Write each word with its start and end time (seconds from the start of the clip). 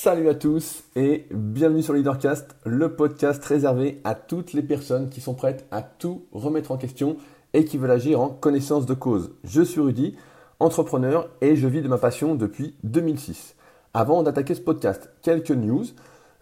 Salut 0.00 0.28
à 0.28 0.34
tous 0.36 0.84
et 0.94 1.26
bienvenue 1.32 1.82
sur 1.82 1.92
Leadercast, 1.92 2.54
le 2.64 2.94
podcast 2.94 3.44
réservé 3.44 4.00
à 4.04 4.14
toutes 4.14 4.52
les 4.52 4.62
personnes 4.62 5.10
qui 5.10 5.20
sont 5.20 5.34
prêtes 5.34 5.66
à 5.72 5.82
tout 5.82 6.24
remettre 6.30 6.70
en 6.70 6.76
question 6.76 7.16
et 7.52 7.64
qui 7.64 7.78
veulent 7.78 7.90
agir 7.90 8.20
en 8.20 8.28
connaissance 8.28 8.86
de 8.86 8.94
cause. 8.94 9.32
Je 9.42 9.60
suis 9.60 9.80
Rudy, 9.80 10.14
entrepreneur 10.60 11.28
et 11.40 11.56
je 11.56 11.66
vis 11.66 11.82
de 11.82 11.88
ma 11.88 11.98
passion 11.98 12.36
depuis 12.36 12.76
2006. 12.84 13.56
Avant 13.92 14.22
d'attaquer 14.22 14.54
ce 14.54 14.60
podcast, 14.60 15.10
quelques 15.20 15.50
news. 15.50 15.86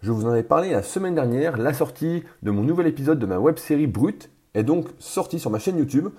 Je 0.01 0.11
vous 0.11 0.25
en 0.25 0.29
avais 0.29 0.43
parlé 0.43 0.69
la 0.69 0.83
semaine 0.83 1.15
dernière, 1.15 1.57
la 1.57 1.73
sortie 1.73 2.23
de 2.43 2.51
mon 2.51 2.61
nouvel 2.61 2.85
épisode 2.85 3.17
de 3.17 3.25
ma 3.25 3.39
web 3.39 3.57
série 3.57 3.87
Brut 3.87 4.29
est 4.53 4.63
donc 4.63 4.85
sortie 4.99 5.39
sur 5.39 5.49
ma 5.49 5.57
chaîne 5.57 5.79
YouTube 5.79 6.09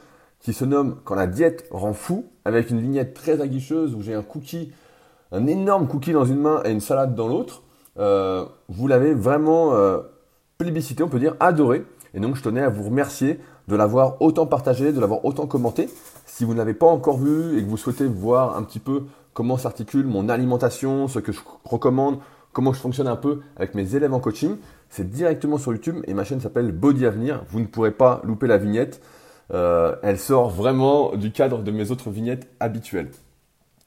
qui 0.40 0.52
se 0.52 0.64
nomme 0.64 0.98
Quand 1.04 1.14
la 1.14 1.28
diète 1.28 1.68
rend 1.70 1.92
fou, 1.92 2.26
avec 2.44 2.70
une 2.70 2.80
vignette 2.80 3.14
très 3.14 3.40
aguicheuse 3.40 3.94
où 3.94 4.02
j'ai 4.02 4.14
un 4.14 4.22
cookie, 4.22 4.72
un 5.32 5.46
énorme 5.46 5.86
cookie 5.86 6.12
dans 6.12 6.24
une 6.24 6.40
main 6.40 6.62
et 6.64 6.70
une 6.70 6.80
salade 6.80 7.14
dans 7.14 7.28
l'autre. 7.28 7.62
Euh, 7.98 8.44
vous 8.68 8.86
l'avez 8.86 9.14
vraiment 9.14 9.74
euh, 9.74 9.98
plébiscité, 10.56 11.02
on 11.02 11.08
peut 11.08 11.18
dire 11.18 11.34
adoré. 11.40 11.84
Et 12.14 12.20
donc 12.20 12.36
je 12.36 12.42
tenais 12.42 12.62
à 12.62 12.68
vous 12.68 12.84
remercier 12.84 13.38
de 13.68 13.76
l'avoir 13.76 14.20
autant 14.22 14.46
partagé, 14.46 14.92
de 14.92 15.00
l'avoir 15.00 15.24
autant 15.24 15.46
commenté. 15.46 15.90
Si 16.26 16.44
vous 16.44 16.52
ne 16.52 16.58
l'avez 16.58 16.74
pas 16.74 16.86
encore 16.86 17.18
vu 17.18 17.58
et 17.58 17.62
que 17.62 17.68
vous 17.68 17.76
souhaitez 17.76 18.06
voir 18.06 18.56
un 18.56 18.62
petit 18.62 18.78
peu 18.78 19.04
comment 19.34 19.58
s'articule 19.58 20.06
mon 20.06 20.28
alimentation, 20.28 21.06
ce 21.06 21.18
que 21.18 21.32
je 21.32 21.40
recommande, 21.64 22.18
comment 22.52 22.72
je 22.72 22.80
fonctionne 22.80 23.08
un 23.08 23.16
peu 23.16 23.40
avec 23.56 23.74
mes 23.74 23.94
élèves 23.94 24.14
en 24.14 24.20
coaching, 24.20 24.56
c'est 24.88 25.08
directement 25.08 25.58
sur 25.58 25.72
YouTube 25.72 26.02
et 26.06 26.14
ma 26.14 26.24
chaîne 26.24 26.40
s'appelle 26.40 26.72
Body 26.72 27.04
Avenir. 27.04 27.44
Vous 27.50 27.60
ne 27.60 27.66
pourrez 27.66 27.92
pas 27.92 28.20
louper 28.24 28.46
la 28.46 28.56
vignette. 28.56 29.02
Euh, 29.52 29.96
elle 30.02 30.18
sort 30.18 30.50
vraiment 30.50 31.14
du 31.14 31.30
cadre 31.30 31.62
de 31.62 31.70
mes 31.70 31.90
autres 31.90 32.10
vignettes 32.10 32.48
habituelles. 32.60 33.10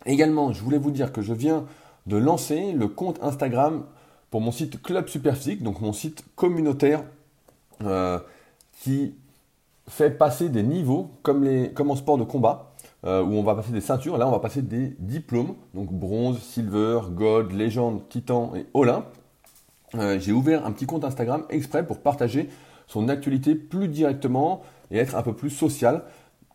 Également, 0.06 0.52
je 0.52 0.62
voulais 0.62 0.78
vous 0.78 0.92
dire 0.92 1.12
que 1.12 1.22
je 1.22 1.34
viens 1.34 1.66
de 2.08 2.18
lancer 2.18 2.72
le 2.72 2.88
compte 2.88 3.20
Instagram 3.22 3.84
pour 4.30 4.42
mon 4.42 4.52
site 4.52 4.82
Club 4.82 5.08
Superphysique, 5.08 5.62
donc 5.62 5.82
mon 5.82 5.94
site 5.94 6.24
communautaire 6.36 7.04
euh, 7.84 8.20
qui 8.82 9.16
fait 9.88 10.12
passer 10.12 10.50
des 10.50 10.64
niveaux 10.64 11.12
comme, 11.22 11.44
les, 11.44 11.72
comme 11.72 11.92
en 11.92 11.96
sport 11.96 12.18
de 12.18 12.24
combat, 12.24 12.74
euh, 13.06 13.22
où 13.22 13.34
on 13.34 13.44
va 13.44 13.56
passer 13.56 13.72
des 13.72 13.82
ceintures. 13.82 14.18
Là, 14.18 14.28
on 14.28 14.32
va 14.32 14.40
passer 14.40 14.62
des 14.62 14.96
diplômes, 15.00 15.56
donc 15.74 15.92
bronze, 15.92 16.40
silver, 16.40 17.02
gold, 17.12 17.52
légende, 17.52 18.08
titan 18.10 18.54
et 18.56 18.66
olympe. 18.74 19.06
J'ai 20.20 20.32
ouvert 20.32 20.66
un 20.66 20.72
petit 20.72 20.86
compte 20.86 21.04
Instagram 21.04 21.44
exprès 21.50 21.86
pour 21.86 22.00
partager 22.00 22.50
son 22.88 23.10
actualité 23.10 23.56
plus 23.56 23.90
directement 23.90 24.62
et 24.90 24.98
être 24.98 25.16
un 25.16 25.22
peu 25.22 25.34
plus 25.34 25.50
social. 25.50 26.04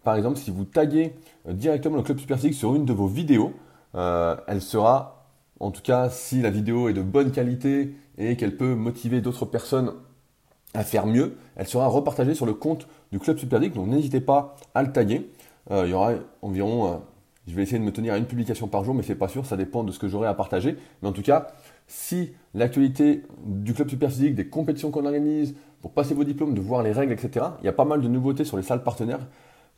Par 0.07 0.15
exemple, 0.15 0.39
si 0.39 0.53
vous 0.53 0.65
taguez 0.65 1.15
euh, 1.49 1.53
directement 1.53 1.97
le 1.97 2.05
Club 2.05 2.21
Super 2.21 2.39
sur 2.39 2.77
une 2.77 2.85
de 2.85 2.93
vos 2.93 3.09
vidéos, 3.09 3.55
euh, 3.97 4.37
elle 4.47 4.63
sera, 4.63 5.27
en 5.59 5.73
tout 5.73 5.83
cas, 5.83 6.11
si 6.11 6.41
la 6.41 6.51
vidéo 6.51 6.89
est 6.89 6.93
de 6.93 7.03
bonne 7.03 7.33
qualité 7.33 7.97
et 8.17 8.37
qu'elle 8.37 8.57
peut 8.57 8.77
motiver 8.77 9.21
d'autres 9.21 9.47
personnes 9.47 9.95
à 10.75 10.85
faire 10.85 11.09
mieux, 11.09 11.35
elle 11.57 11.67
sera 11.67 11.89
repartagée 11.89 12.37
sur 12.37 12.47
le 12.47 12.55
compte 12.55 12.87
du 13.11 13.19
Club 13.19 13.37
Super 13.37 13.59
Donc 13.59 13.89
n'hésitez 13.89 14.21
pas 14.21 14.55
à 14.77 14.85
le 14.85 14.93
taguer. 14.93 15.29
Euh, 15.73 15.83
il 15.87 15.91
y 15.91 15.93
aura 15.93 16.13
environ, 16.41 17.03
je 17.49 17.57
vais 17.57 17.65
essayer 17.65 17.81
de 17.81 17.85
me 17.85 17.91
tenir 17.91 18.15
à 18.15 18.19
une 18.19 18.27
publication 18.27 18.69
par 18.69 18.85
jour, 18.85 18.95
mais 18.95 19.03
c'est 19.03 19.17
pas 19.17 19.27
sûr, 19.27 19.45
ça 19.45 19.57
dépend 19.57 19.83
de 19.83 19.91
ce 19.91 19.99
que 19.99 20.07
j'aurai 20.07 20.29
à 20.29 20.35
partager. 20.35 20.77
Mais 21.03 21.09
en 21.09 21.13
tout 21.13 21.23
cas, 21.23 21.49
si 21.89 22.31
l'actualité 22.55 23.25
du 23.45 23.75
Club 23.75 23.91
Super 23.91 24.11
des 24.11 24.47
compétitions 24.47 24.93
qu'on 24.93 25.05
organise, 25.05 25.57
pour 25.83 25.91
passer 25.91 26.15
vos 26.15 26.23
diplômes, 26.23 26.55
de 26.55 26.61
voir 26.61 26.85
les 26.85 26.93
règles, 26.93 27.13
etc. 27.13 27.47
Il 27.61 27.67
y 27.67 27.69
a 27.69 27.73
pas 27.73 27.85
mal 27.85 28.01
de 28.01 28.07
nouveautés 28.09 28.45
sur 28.45 28.57
les 28.57 28.63
salles 28.63 28.85
partenaires 28.85 29.27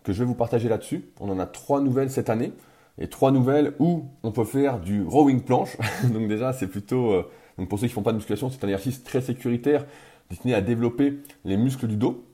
que 0.03 0.13
je 0.13 0.21
vais 0.21 0.25
vous 0.25 0.35
partager 0.35 0.69
là-dessus. 0.69 1.05
On 1.21 1.31
en 1.31 1.39
a 1.39 1.47
trois 1.47 1.81
nouvelles 1.81 2.11
cette 2.11 2.31
année. 2.31 2.53
Et 3.01 3.09
trois 3.09 3.31
nouvelles 3.31 3.75
où 3.79 4.07
on 4.25 4.33
peut 4.33 4.45
faire 4.45 4.81
du 4.81 5.03
rowing 5.05 5.43
planche. 5.43 5.77
donc 6.13 6.29
déjà, 6.29 6.53
c'est 6.53 6.67
plutôt, 6.67 7.13
euh, 7.13 7.31
donc 7.57 7.69
pour 7.69 7.79
ceux 7.79 7.87
qui 7.87 7.93
ne 7.93 7.95
font 7.95 8.03
pas 8.03 8.11
de 8.11 8.17
musculation, 8.17 8.51
c'est 8.51 8.65
un 8.65 8.69
exercice 8.69 9.05
très 9.05 9.21
sécuritaire 9.21 9.87
destiné 10.31 10.55
à 10.55 10.61
développer 10.61 11.19
les 11.45 11.57
muscles 11.57 11.87
du 11.87 11.97
dos. 11.97 12.25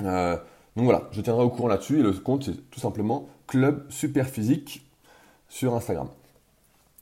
Euh, 0.00 0.36
donc 0.76 0.84
voilà, 0.86 1.08
je 1.12 1.20
tiendrai 1.20 1.44
au 1.44 1.50
courant 1.50 1.68
là-dessus. 1.68 2.00
Et 2.00 2.02
le 2.02 2.12
compte, 2.12 2.44
c'est 2.44 2.70
tout 2.70 2.80
simplement 2.80 3.28
Club 3.46 3.84
Super 3.90 4.26
Physique 4.26 4.86
sur 5.48 5.74
Instagram. 5.74 6.08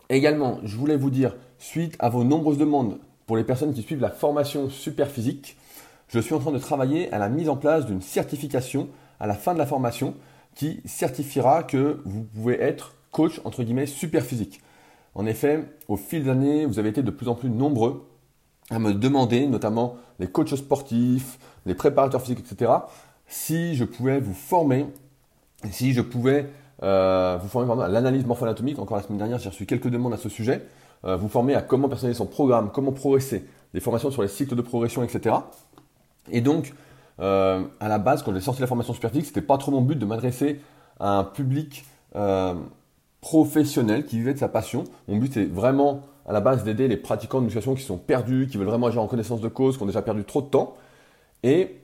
Également, 0.09 0.59
je 0.65 0.77
voulais 0.77 0.97
vous 0.97 1.11
dire, 1.11 1.37
suite 1.59 1.95
à 2.01 2.09
vos 2.09 2.25
nombreuses 2.25 2.59
demandes 2.59 2.99
pour 3.27 3.37
les 3.37 3.45
personnes 3.45 3.73
qui 3.73 3.83
suivent 3.83 4.01
la 4.01 4.11
formation 4.11 4.69
Super 4.69 5.09
Physique, 5.09 5.57
je 6.09 6.19
suis 6.19 6.35
en 6.35 6.41
train 6.41 6.51
de 6.51 6.59
travailler 6.59 7.13
à 7.13 7.19
la 7.19 7.29
mise 7.29 7.49
en 7.49 7.57
place 7.57 7.87
d'une 7.87 8.03
certification 8.03 8.89
à 9.21 9.27
la 9.27 9.35
fin 9.35 9.55
de 9.55 9.59
la 9.59 9.67
formation 9.67 10.15
qui 10.55 10.81
certifiera 10.85 11.63
que 11.63 12.01
vous 12.05 12.23
pouvez 12.23 12.61
être 12.61 12.95
coach 13.13 13.41
entre 13.45 13.63
guillemets 13.63 13.87
super 13.87 14.25
physique. 14.25 14.61
En 15.15 15.27
effet, 15.27 15.65
au 15.89 15.97
fil 15.97 16.25
des 16.25 16.31
années, 16.31 16.67
vous 16.67 16.79
avez 16.79 16.89
été 16.89 17.03
de 17.03 17.11
plus 17.11 17.29
en 17.29 17.35
plus 17.35 17.51
nombreux 17.51 18.07
à 18.71 18.79
me 18.79 18.95
demander, 18.95 19.47
notamment 19.47 19.97
les 20.19 20.29
coachs 20.29 20.55
sportifs, 20.55 21.39
les 21.67 21.75
préparateurs 21.75 22.23
physiques, 22.23 22.41
etc., 22.41 22.73
si 23.27 23.75
je 23.75 23.85
pouvais 23.85 24.21
vous 24.21 24.35
former, 24.35 24.87
si 25.71 25.93
je 25.93 26.01
pouvais 26.01 26.47
euh, 26.83 27.39
vous 27.41 27.49
former 27.49 27.83
à 27.85 27.89
l'analyse 27.89 28.25
morpho-anatomique. 28.27 28.79
Encore 28.79 28.97
la 28.97 29.03
semaine 29.03 29.19
dernière, 29.19 29.39
j'ai 29.39 29.51
reçu 29.51 29.67
quelques 29.67 29.89
demandes 29.89 30.15
à 30.15 30.17
ce 30.17 30.29
sujet. 30.29 30.67
Euh, 31.05 31.17
vous 31.17 31.29
former 31.29 31.55
à 31.55 31.63
comment 31.63 31.89
personnaliser 31.89 32.19
son 32.19 32.27
programme, 32.27 32.71
comment 32.73 32.93
progresser, 32.93 33.45
des 33.73 33.81
formations 33.81 34.11
sur 34.11 34.23
les 34.23 34.29
cycles 34.29 34.57
de 34.57 34.63
progression, 34.63 35.03
etc. 35.03 35.37
Et 36.31 36.41
donc, 36.41 36.75
euh, 37.21 37.65
à 37.81 37.89
la 37.89 37.99
base, 37.99 38.23
quand 38.23 38.33
j'ai 38.33 38.41
sorti 38.41 38.61
la 38.61 38.67
formation 38.67 38.95
Superphysique, 38.95 39.27
c'était 39.27 39.43
pas 39.43 39.59
trop 39.59 39.73
mon 39.73 39.83
but 39.83 39.99
de 39.99 40.07
m'adresser 40.07 40.61
à 40.99 41.19
un 41.19 41.25
public 41.25 41.85
euh, 42.17 42.55
professionnel 43.21 44.07
qui 44.07 44.19
vivait 44.19 44.35
de 44.35 44.39
sa 44.39 44.49
passion. 44.49 44.85
Mon 45.09 45.17
but 45.17 45.37
est 45.37 45.47
vraiment 45.47 46.03
à 46.27 46.33
la 46.33 46.41
base 46.41 46.65
d'aider 46.65 46.89
les 46.89 46.97
pratiquants 46.97 47.41
de 47.41 47.45
musculation 47.45 47.75
qui 47.75 47.83
sont 47.83 47.99
perdus, 47.99 48.49
qui 48.51 48.57
veulent 48.57 48.67
vraiment 48.67 48.87
agir 48.87 49.03
en 49.03 49.07
connaissance 49.07 49.41
de 49.41 49.49
cause, 49.49 49.77
qui 49.77 49.83
ont 49.83 49.87
déjà 49.87 50.03
perdu 50.03 50.25
trop 50.25 50.43
de 50.43 50.47
temps. 50.47 50.77
Et 51.43 51.81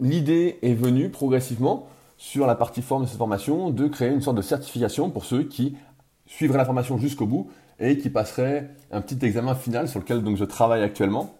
l'idée 0.00 0.58
est 0.62 0.74
venue 0.74 1.10
progressivement 1.10 1.86
sur 2.16 2.46
la 2.46 2.54
partie 2.54 2.82
forme 2.82 3.04
de 3.04 3.08
cette 3.08 3.18
formation 3.18 3.70
de 3.70 3.86
créer 3.86 4.10
une 4.10 4.20
sorte 4.20 4.36
de 4.36 4.42
certification 4.42 5.10
pour 5.10 5.24
ceux 5.24 5.44
qui 5.44 5.76
suivraient 6.26 6.58
la 6.58 6.64
formation 6.64 6.98
jusqu'au 6.98 7.26
bout 7.26 7.50
et 7.78 7.98
qui 7.98 8.08
passeraient 8.08 8.70
un 8.90 9.00
petit 9.00 9.24
examen 9.24 9.54
final 9.54 9.88
sur 9.88 10.00
lequel 10.00 10.22
donc 10.22 10.36
je 10.36 10.44
travaille 10.44 10.82
actuellement 10.82 11.34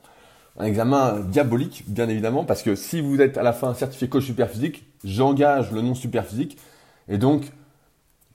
un 0.56 0.64
examen 0.64 1.20
diabolique, 1.20 1.84
bien 1.88 2.08
évidemment, 2.08 2.44
parce 2.44 2.62
que 2.62 2.74
si 2.74 3.00
vous 3.00 3.20
êtes 3.20 3.38
à 3.38 3.42
la 3.42 3.52
fin 3.52 3.74
certifié 3.74 4.08
coach 4.08 4.24
super 4.24 4.48
physique, 4.48 4.86
j'engage 5.02 5.72
le 5.72 5.82
nom 5.82 5.94
super 5.94 6.24
physique. 6.24 6.58
Et 7.08 7.18
donc, 7.18 7.52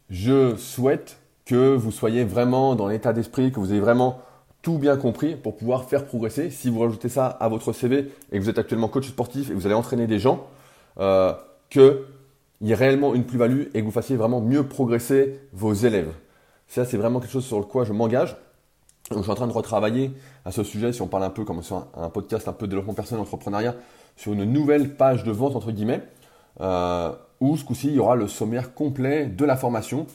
je 0.10 0.56
souhaite 0.58 1.18
que 1.46 1.76
vous 1.76 1.92
soyez 1.92 2.24
vraiment 2.24 2.76
dans 2.76 2.88
l'état 2.88 3.14
d'esprit, 3.14 3.52
que 3.52 3.60
vous 3.60 3.72
ayez 3.72 3.80
vraiment 3.80 4.22
tout 4.62 4.78
bien 4.78 4.98
compris 4.98 5.36
pour 5.36 5.56
pouvoir 5.56 5.86
faire 5.86 6.06
progresser. 6.06 6.50
Si 6.52 6.70
vous 6.70 6.80
rajoutez 6.80 7.10
ça 7.10 7.28
à 7.28 7.48
votre 7.48 7.72
CV 7.72 8.12
et 8.32 8.38
que 8.38 8.44
vous 8.44 8.50
êtes 8.50 8.60
actuellement 8.60 8.90
coach 8.90 9.08
sportif 9.08 9.50
et 9.50 9.54
que 9.54 9.58
vous 9.58 9.66
allez 9.66 9.76
entraîner 9.76 10.06
des 10.06 10.20
gens, 10.20 10.48
euh, 11.00 11.34
qu'il 11.70 11.96
y 12.62 12.72
ait 12.72 12.76
réellement 12.76 13.16
une 13.16 13.24
plus-value 13.24 13.68
et 13.74 13.80
que 13.80 13.86
vous 13.86 13.92
fassiez 13.92 14.18
vraiment 14.18 14.42
mieux 14.42 14.64
progresser 14.68 15.40
vos 15.54 15.74
élèves. 15.74 16.12
Ça, 16.68 16.86
c'est 16.86 16.98
vraiment 16.98 17.20
quelque 17.20 17.32
chose 17.32 17.46
sur 17.46 17.60
le 17.60 17.66
quoi 17.66 17.86
je 17.86 17.94
m'engage. 17.94 18.36
Donc, 19.10 19.20
je 19.20 19.24
suis 19.24 19.32
en 19.32 19.36
train 19.36 19.48
de 19.48 19.54
retravailler 19.54 20.12
à 20.46 20.52
ce 20.52 20.64
sujet, 20.64 20.94
si 20.94 21.02
on 21.02 21.08
parle 21.08 21.24
un 21.24 21.30
peu 21.30 21.44
comme 21.44 21.64
sur 21.64 21.88
un, 21.96 22.10
podcast 22.10 22.48
un 22.48 22.54
peu 22.54 22.68
développement 22.68 22.94
personnel, 22.94 23.22
entrepreneuriat, 23.22 23.76
sur 24.16 24.34
une 24.34 24.44
nouvelle 24.44 24.96
page 24.96 25.24
de 25.24 25.32
vente, 25.32 25.56
entre 25.56 25.72
guillemets, 25.72 26.04
euh, 26.62 27.12
où 27.40 27.58
ce 27.58 27.64
coup-ci, 27.64 27.88
il 27.88 27.94
y 27.94 28.00
aura 28.00 28.16
le 28.16 28.28
sommaire 28.28 28.74
complet 28.74 29.26
de 29.26 29.46
la 29.46 29.56
formation 29.56 30.06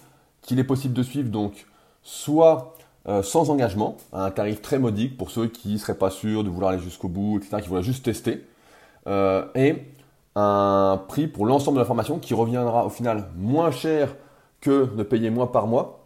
qu'il 0.42 0.58
est 0.58 0.64
possible 0.64 0.94
de 0.94 1.02
suivre, 1.02 1.30
donc 1.30 1.66
soit 2.02 2.74
euh, 3.08 3.22
sans 3.22 3.50
engagement, 3.50 3.96
à 4.12 4.24
un 4.26 4.30
tarif 4.30 4.62
très 4.62 4.78
modique 4.78 5.16
pour 5.16 5.30
ceux 5.30 5.48
qui 5.48 5.72
ne 5.72 5.78
seraient 5.78 5.98
pas 5.98 6.10
sûrs 6.10 6.44
de 6.44 6.50
vouloir 6.50 6.72
aller 6.72 6.82
jusqu'au 6.82 7.08
bout, 7.08 7.38
etc., 7.38 7.62
qui 7.62 7.68
voudraient 7.68 7.82
juste 7.82 8.04
tester, 8.04 8.46
euh, 9.06 9.44
et 9.54 9.82
un 10.36 11.00
prix 11.08 11.26
pour 11.26 11.46
l'ensemble 11.46 11.76
de 11.76 11.80
la 11.80 11.86
formation 11.86 12.18
qui 12.18 12.34
reviendra 12.34 12.86
au 12.86 12.90
final 12.90 13.28
moins 13.36 13.70
cher 13.70 14.14
que 14.60 14.86
de 14.86 15.02
payer 15.02 15.30
moins 15.30 15.46
par 15.46 15.66
mois 15.66 16.00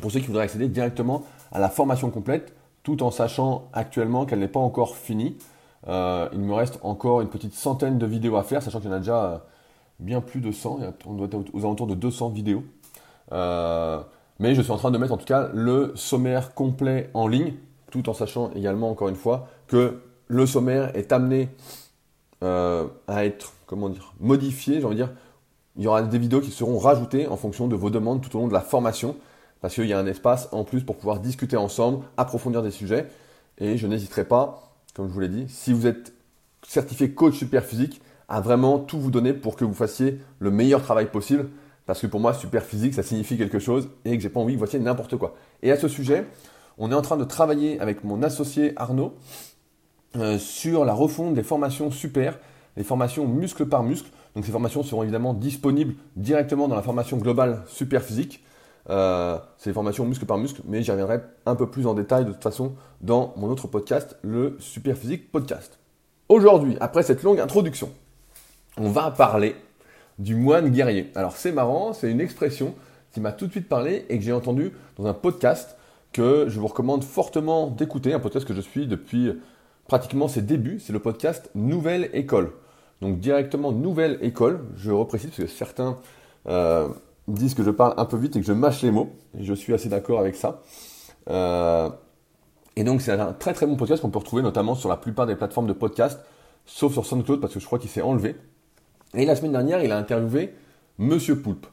pour 0.00 0.10
ceux 0.10 0.20
qui 0.20 0.26
voudraient 0.26 0.44
accéder 0.44 0.68
directement 0.68 1.24
à 1.52 1.58
la 1.58 1.68
formation 1.68 2.10
complète, 2.10 2.54
tout 2.82 3.02
en 3.02 3.10
sachant 3.10 3.68
actuellement 3.72 4.24
qu'elle 4.26 4.40
n'est 4.40 4.48
pas 4.48 4.60
encore 4.60 4.96
finie. 4.96 5.36
Euh, 5.86 6.28
il 6.32 6.40
me 6.40 6.54
reste 6.54 6.78
encore 6.82 7.20
une 7.20 7.28
petite 7.28 7.54
centaine 7.54 7.98
de 7.98 8.06
vidéos 8.06 8.36
à 8.36 8.42
faire, 8.42 8.62
sachant 8.62 8.80
qu'il 8.80 8.90
y 8.90 8.92
en 8.92 8.96
a 8.96 9.00
déjà 9.00 9.24
euh, 9.24 9.38
bien 9.98 10.20
plus 10.20 10.40
de 10.40 10.52
100, 10.52 10.80
on 11.06 11.14
doit 11.14 11.26
être 11.26 11.36
aux 11.52 11.60
alentours 11.60 11.86
de 11.86 11.94
200 11.94 12.30
vidéos. 12.30 12.64
Euh, 13.32 14.00
mais 14.38 14.54
je 14.54 14.62
suis 14.62 14.72
en 14.72 14.76
train 14.76 14.90
de 14.90 14.98
mettre 14.98 15.12
en 15.12 15.16
tout 15.16 15.26
cas 15.26 15.50
le 15.52 15.92
sommaire 15.96 16.54
complet 16.54 17.10
en 17.14 17.28
ligne, 17.28 17.54
tout 17.90 18.08
en 18.08 18.14
sachant 18.14 18.50
également, 18.52 18.90
encore 18.90 19.08
une 19.08 19.16
fois, 19.16 19.48
que 19.66 20.00
le 20.26 20.46
sommaire 20.46 20.96
est 20.96 21.12
amené 21.12 21.48
à 22.40 23.24
être, 23.24 23.52
comment 23.66 23.88
dire, 23.88 24.14
modifié, 24.20 24.80
j'ai 24.80 24.86
envie 24.86 24.94
de 24.94 25.02
dire. 25.02 25.12
Il 25.76 25.84
y 25.84 25.86
aura 25.88 26.02
des 26.02 26.18
vidéos 26.18 26.40
qui 26.40 26.50
seront 26.50 26.78
rajoutées 26.78 27.26
en 27.26 27.36
fonction 27.36 27.68
de 27.68 27.76
vos 27.76 27.90
demandes 27.90 28.20
tout 28.20 28.36
au 28.36 28.40
long 28.40 28.48
de 28.48 28.52
la 28.52 28.60
formation 28.60 29.16
parce 29.60 29.74
qu'il 29.74 29.86
y 29.86 29.92
a 29.92 29.98
un 29.98 30.06
espace 30.06 30.48
en 30.52 30.64
plus 30.64 30.82
pour 30.82 30.96
pouvoir 30.96 31.20
discuter 31.20 31.56
ensemble, 31.56 32.04
approfondir 32.16 32.62
des 32.62 32.70
sujets. 32.70 33.08
Et 33.58 33.76
je 33.76 33.86
n'hésiterai 33.86 34.24
pas, 34.24 34.72
comme 34.94 35.08
je 35.08 35.12
vous 35.12 35.20
l'ai 35.20 35.28
dit, 35.28 35.46
si 35.48 35.72
vous 35.72 35.86
êtes 35.86 36.12
certifié 36.66 37.10
coach 37.10 37.36
super 37.36 37.64
physique, 37.64 38.00
à 38.28 38.40
vraiment 38.40 38.78
tout 38.78 39.00
vous 39.00 39.10
donner 39.10 39.32
pour 39.32 39.56
que 39.56 39.64
vous 39.64 39.74
fassiez 39.74 40.20
le 40.38 40.50
meilleur 40.50 40.82
travail 40.82 41.10
possible. 41.10 41.48
Parce 41.86 42.00
que 42.00 42.06
pour 42.06 42.20
moi, 42.20 42.34
super 42.34 42.62
physique, 42.62 42.92
ça 42.92 43.02
signifie 43.02 43.38
quelque 43.38 43.58
chose 43.58 43.88
et 44.04 44.14
que 44.16 44.22
j'ai 44.22 44.28
pas 44.28 44.40
envie 44.40 44.54
que 44.54 44.58
vous 44.58 44.66
fassiez 44.66 44.78
n'importe 44.78 45.16
quoi. 45.16 45.34
Et 45.62 45.72
à 45.72 45.78
ce 45.78 45.88
sujet, 45.88 46.26
on 46.76 46.92
est 46.92 46.94
en 46.94 47.02
train 47.02 47.16
de 47.16 47.24
travailler 47.24 47.80
avec 47.80 48.04
mon 48.04 48.22
associé 48.22 48.74
Arnaud 48.76 49.14
euh, 50.16 50.38
sur 50.38 50.84
la 50.84 50.92
refonte 50.92 51.34
des 51.34 51.42
formations 51.42 51.90
super, 51.90 52.38
les 52.76 52.84
formations 52.84 53.26
muscle 53.26 53.66
par 53.66 53.82
muscle. 53.82 54.10
Donc 54.34 54.44
ces 54.44 54.52
formations 54.52 54.82
seront 54.82 55.02
évidemment 55.02 55.32
disponibles 55.32 55.94
directement 56.16 56.68
dans 56.68 56.76
la 56.76 56.82
formation 56.82 57.16
globale 57.16 57.62
super 57.66 58.02
physique. 58.02 58.44
Euh, 58.90 59.38
c'est 59.58 59.70
les 59.70 59.74
formations 59.74 60.04
muscle 60.06 60.24
par 60.24 60.38
muscle, 60.38 60.62
mais 60.64 60.82
j'y 60.82 60.90
reviendrai 60.90 61.20
un 61.46 61.54
peu 61.54 61.68
plus 61.68 61.86
en 61.86 61.94
détail 61.94 62.24
de 62.24 62.32
toute 62.32 62.42
façon 62.42 62.74
dans 63.00 63.34
mon 63.36 63.48
autre 63.48 63.68
podcast, 63.68 64.16
le 64.22 64.56
Super 64.60 64.96
Physique 64.96 65.30
Podcast. 65.30 65.78
Aujourd'hui, 66.28 66.76
après 66.80 67.02
cette 67.02 67.22
longue 67.22 67.40
introduction, 67.40 67.90
on 68.76 68.90
va 68.90 69.10
parler 69.10 69.56
du 70.18 70.34
moine 70.34 70.70
guerrier. 70.70 71.10
Alors 71.14 71.36
c'est 71.36 71.52
marrant, 71.52 71.92
c'est 71.92 72.10
une 72.10 72.20
expression 72.20 72.74
qui 73.12 73.20
m'a 73.20 73.32
tout 73.32 73.46
de 73.46 73.52
suite 73.52 73.68
parlé 73.68 74.06
et 74.08 74.18
que 74.18 74.24
j'ai 74.24 74.32
entendu 74.32 74.72
dans 74.96 75.06
un 75.06 75.14
podcast 75.14 75.76
que 76.12 76.46
je 76.48 76.58
vous 76.58 76.66
recommande 76.66 77.04
fortement 77.04 77.68
d'écouter, 77.68 78.14
un 78.14 78.20
podcast 78.20 78.46
que 78.46 78.54
je 78.54 78.60
suis 78.60 78.86
depuis 78.86 79.32
pratiquement 79.86 80.28
ses 80.28 80.42
débuts, 80.42 80.80
c'est 80.80 80.92
le 80.92 80.98
podcast 80.98 81.50
Nouvelle 81.54 82.10
École. 82.12 82.52
Donc 83.00 83.20
directement 83.20 83.72
Nouvelle 83.72 84.18
École, 84.22 84.60
je 84.76 84.90
reprécise 84.90 85.30
parce 85.30 85.42
que 85.42 85.46
certains 85.46 85.98
euh, 86.48 86.88
disent 87.32 87.54
que 87.54 87.62
je 87.62 87.70
parle 87.70 87.94
un 87.96 88.04
peu 88.04 88.16
vite 88.16 88.36
et 88.36 88.40
que 88.40 88.46
je 88.46 88.52
mâche 88.52 88.82
les 88.82 88.90
mots, 88.90 89.10
et 89.38 89.44
je 89.44 89.54
suis 89.54 89.74
assez 89.74 89.88
d'accord 89.88 90.20
avec 90.20 90.36
ça. 90.36 90.62
Euh, 91.30 91.90
et 92.76 92.84
donc 92.84 93.02
c'est 93.02 93.12
un 93.12 93.32
très 93.32 93.52
très 93.52 93.66
bon 93.66 93.76
podcast 93.76 94.00
qu'on 94.00 94.10
peut 94.10 94.18
retrouver 94.18 94.42
notamment 94.42 94.74
sur 94.74 94.88
la 94.88 94.96
plupart 94.96 95.26
des 95.26 95.36
plateformes 95.36 95.66
de 95.66 95.72
podcast, 95.72 96.20
sauf 96.64 96.92
sur 96.92 97.04
SoundCloud 97.04 97.40
parce 97.40 97.52
que 97.52 97.60
je 97.60 97.66
crois 97.66 97.78
qu'il 97.78 97.90
s'est 97.90 98.02
enlevé. 98.02 98.36
Et 99.14 99.26
la 99.26 99.36
semaine 99.36 99.52
dernière, 99.52 99.82
il 99.82 99.92
a 99.92 99.96
interviewé 99.96 100.54
Monsieur 100.98 101.40
Poulpe. 101.40 101.66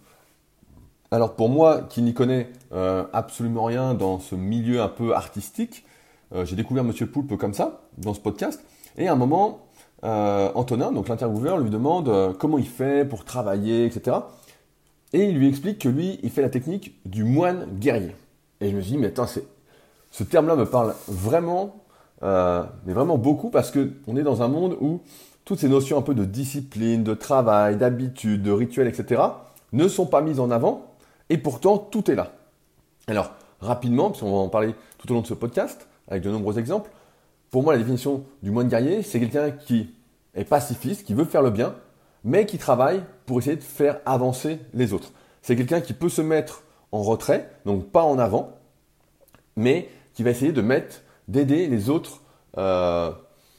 Alors 1.11 1.35
pour 1.35 1.49
moi, 1.49 1.83
qui 1.83 2.01
n'y 2.01 2.13
connais 2.13 2.49
euh, 2.73 3.05
absolument 3.13 3.65
rien 3.65 3.93
dans 3.93 4.19
ce 4.19 4.35
milieu 4.35 4.81
un 4.81 4.89
peu 4.89 5.15
artistique, 5.15 5.85
euh, 6.33 6.45
j'ai 6.45 6.55
découvert 6.55 6.83
Monsieur 6.83 7.07
Poulpe 7.07 7.37
comme 7.37 7.53
ça, 7.53 7.81
dans 7.97 8.13
ce 8.13 8.19
podcast. 8.19 8.63
Et 8.97 9.07
à 9.07 9.13
un 9.13 9.15
moment, 9.15 9.61
Antonin, 10.03 10.91
donc 10.91 11.07
l'intervieweur, 11.07 11.57
lui 11.57 11.71
demande 11.71 12.37
comment 12.37 12.59
il 12.59 12.67
fait 12.67 13.05
pour 13.05 13.25
travailler, 13.25 13.85
etc. 13.85 14.17
Et 15.15 15.29
il 15.29 15.37
lui 15.37 15.47
explique 15.47 15.79
que 15.79 15.87
lui, 15.87 16.19
il 16.23 16.29
fait 16.29 16.41
la 16.41 16.49
technique 16.49 16.93
du 17.05 17.23
moine 17.23 17.67
guerrier. 17.79 18.13
Et 18.59 18.69
je 18.69 18.75
me 18.75 18.81
suis 18.81 18.91
dit, 18.91 18.97
mais 18.97 19.07
attends, 19.07 19.27
ce 19.27 20.23
terme-là 20.25 20.57
me 20.57 20.65
parle 20.65 20.93
vraiment, 21.07 21.85
mais 22.21 22.91
vraiment 22.91 23.17
beaucoup, 23.17 23.49
parce 23.49 23.71
qu'on 23.71 24.17
est 24.17 24.23
dans 24.23 24.41
un 24.41 24.49
monde 24.49 24.75
où 24.81 24.99
toutes 25.45 25.59
ces 25.59 25.69
notions 25.69 25.97
un 25.97 26.01
peu 26.01 26.15
de 26.15 26.25
discipline, 26.25 27.05
de 27.05 27.13
travail, 27.13 27.77
d'habitude, 27.77 28.43
de 28.43 28.51
rituel, 28.51 28.89
etc., 28.89 29.21
ne 29.71 29.87
sont 29.87 30.05
pas 30.05 30.19
mises 30.19 30.41
en 30.41 30.51
avant 30.51 30.85
et 31.29 31.37
pourtant, 31.37 31.77
tout 31.77 32.11
est 32.11 32.15
là. 32.15 32.33
Alors, 33.07 33.31
rapidement, 33.61 34.09
puisqu'on 34.09 34.33
va 34.33 34.39
en 34.39 34.49
parler 34.49 34.75
tout 34.97 35.09
au 35.09 35.13
long 35.13 35.21
de 35.21 35.27
ce 35.27 35.33
podcast, 35.33 35.87
avec 36.09 36.23
de 36.23 36.29
nombreux 36.29 36.59
exemples, 36.59 36.91
pour 37.51 37.63
moi, 37.63 37.71
la 37.71 37.79
définition 37.79 38.25
du 38.43 38.51
moine 38.51 38.67
guerrier, 38.67 39.01
c'est 39.01 39.21
quelqu'un 39.21 39.51
qui 39.51 39.93
est 40.33 40.43
pacifiste, 40.43 41.05
qui 41.05 41.13
veut 41.13 41.23
faire 41.23 41.41
le 41.41 41.51
bien, 41.51 41.73
mais 42.25 42.45
qui 42.45 42.57
travaille 42.57 43.03
pour 43.25 43.39
essayer 43.39 43.55
de 43.55 43.63
faire 43.63 43.99
avancer 44.05 44.59
les 44.73 44.91
autres. 44.91 45.13
C'est 45.41 45.55
quelqu'un 45.55 45.79
qui 45.79 45.93
peut 45.93 46.09
se 46.09 46.21
mettre 46.21 46.63
en 46.91 47.03
retrait, 47.03 47.49
donc 47.65 47.85
pas 47.91 48.03
en 48.03 48.17
avant, 48.19 48.57
mais 49.55 49.89
qui 50.13 50.23
va 50.23 50.31
essayer 50.31 50.51
de 50.51 50.61
mettre, 50.61 51.01
d'aider 51.27 51.67
les 51.67 51.89
autres 51.89 52.21
euh, 52.57 53.11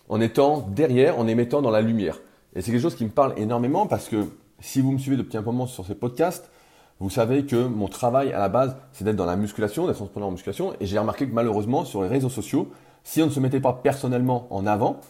en 0.09 0.21
étant 0.21 0.67
derrière, 0.69 1.19
en 1.19 1.25
les 1.25 1.35
mettant 1.35 1.63
dans 1.63 1.71
la 1.71 1.81
lumière. 1.81 2.19
Et 2.55 2.61
c'est 2.61 2.73
quelque 2.73 2.83
chose 2.83 2.97
qui 2.97 3.05
me 3.05 3.11
parle 3.11 3.35
énormément 3.37 3.87
parce 3.87 4.09
que 4.09 4.27
si 4.61 4.81
vous 4.81 4.91
me 4.91 4.99
suivez 4.99 5.17
depuis 5.17 5.39
un 5.39 5.43
moment 5.43 5.67
sur 5.67 5.87
ces 5.87 5.95
podcasts, 5.95 6.51
vous 6.99 7.11
savez 7.11 7.45
que 7.45 7.67
mon 7.67 7.89
travail 7.89 8.33
à 8.33 8.39
la 8.39 8.49
base, 8.49 8.77
c'est 8.93 9.05
d'être 9.05 9.17
dans 9.17 9.27
la 9.27 9.37
musculation, 9.37 9.87
d'être 9.87 10.01
entrepreneur 10.01 10.29
en 10.29 10.33
musculation. 10.33 10.75
Et 10.81 10.87
j'ai 10.87 10.99
remarqué 10.99 11.29
que 11.29 11.35
malheureusement, 11.35 11.85
sur 11.85 12.03
les 12.03 12.09
réseaux 12.09 12.31
sociaux, 12.31 12.71
si 13.05 13.23
on 13.23 13.27
ne 13.27 13.31
se 13.31 13.39
mettait 13.39 13.61
pas 13.61 13.75
personnellement 13.75 14.49
en 14.51 14.67
avant, 14.67 15.01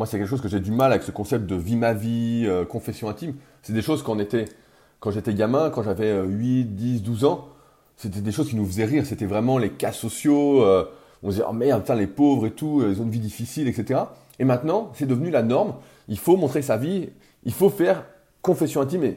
moi, 0.00 0.06
c'est 0.06 0.16
quelque 0.16 0.30
chose 0.30 0.40
que 0.40 0.48
j'ai 0.48 0.60
du 0.60 0.72
mal 0.72 0.92
avec 0.92 1.02
ce 1.02 1.10
concept 1.10 1.44
de 1.44 1.54
vie 1.54 1.76
ma 1.76 1.92
vie, 1.92 2.44
euh, 2.46 2.64
confession 2.64 3.10
intime. 3.10 3.34
C'est 3.60 3.74
des 3.74 3.82
choses 3.82 4.02
quand, 4.02 4.18
était, 4.18 4.46
quand 4.98 5.10
j'étais 5.10 5.34
gamin, 5.34 5.68
quand 5.68 5.82
j'avais 5.82 6.22
8, 6.24 6.64
10, 6.74 7.02
12 7.02 7.26
ans, 7.26 7.48
c'était 7.98 8.22
des 8.22 8.32
choses 8.32 8.48
qui 8.48 8.56
nous 8.56 8.64
faisaient 8.64 8.86
rire. 8.86 9.04
C'était 9.04 9.26
vraiment 9.26 9.58
les 9.58 9.68
cas 9.68 9.92
sociaux. 9.92 10.64
Euh, 10.64 10.90
on 11.22 11.28
disait, 11.28 11.42
oh 11.46 11.52
merde, 11.52 11.86
les 11.98 12.06
pauvres 12.06 12.46
et 12.46 12.50
tout, 12.50 12.80
euh, 12.80 12.92
ils 12.92 13.02
ont 13.02 13.04
une 13.04 13.10
vie 13.10 13.20
difficile, 13.20 13.68
etc. 13.68 14.00
Et 14.38 14.44
maintenant, 14.44 14.90
c'est 14.94 15.04
devenu 15.04 15.28
la 15.28 15.42
norme. 15.42 15.74
Il 16.08 16.18
faut 16.18 16.38
montrer 16.38 16.62
sa 16.62 16.78
vie. 16.78 17.10
Il 17.44 17.52
faut 17.52 17.68
faire 17.68 18.06
confession 18.40 18.80
intime 18.80 19.04
et 19.04 19.16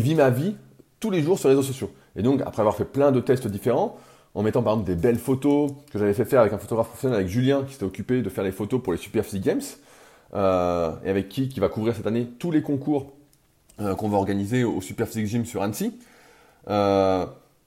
vie 0.00 0.14
ma 0.14 0.30
vie 0.30 0.54
tous 1.00 1.10
les 1.10 1.20
jours 1.20 1.36
sur 1.36 1.48
les 1.48 1.56
réseaux 1.56 1.66
sociaux. 1.66 1.90
Et 2.14 2.22
donc, 2.22 2.42
après 2.42 2.60
avoir 2.60 2.76
fait 2.76 2.84
plein 2.84 3.10
de 3.10 3.18
tests 3.18 3.48
différents, 3.48 3.96
en 4.34 4.42
mettant 4.42 4.62
par 4.62 4.74
exemple 4.74 4.90
des 4.90 5.00
belles 5.00 5.18
photos 5.18 5.70
que 5.90 5.98
j'avais 5.98 6.14
fait 6.14 6.24
faire 6.24 6.40
avec 6.40 6.52
un 6.52 6.58
photographe 6.58 6.88
professionnel, 6.88 7.18
avec 7.18 7.28
Julien, 7.28 7.62
qui 7.64 7.72
s'était 7.72 7.84
occupé 7.84 8.22
de 8.22 8.28
faire 8.28 8.44
les 8.44 8.52
photos 8.52 8.82
pour 8.82 8.92
les 8.92 8.98
Super 8.98 9.24
Physique 9.24 9.44
Games, 9.44 9.62
euh, 10.34 10.92
et 11.04 11.10
avec 11.10 11.28
qui, 11.28 11.48
qui 11.48 11.60
va 11.60 11.68
couvrir 11.68 11.94
cette 11.94 12.06
année 12.06 12.26
tous 12.38 12.50
les 12.50 12.62
concours 12.62 13.12
euh, 13.80 13.94
qu'on 13.94 14.08
va 14.08 14.18
organiser 14.18 14.64
au 14.64 14.80
Super 14.80 15.06
Physique 15.06 15.26
Gym 15.26 15.44
sur 15.44 15.62
Annecy. 15.62 15.96
Euh, 16.68 17.26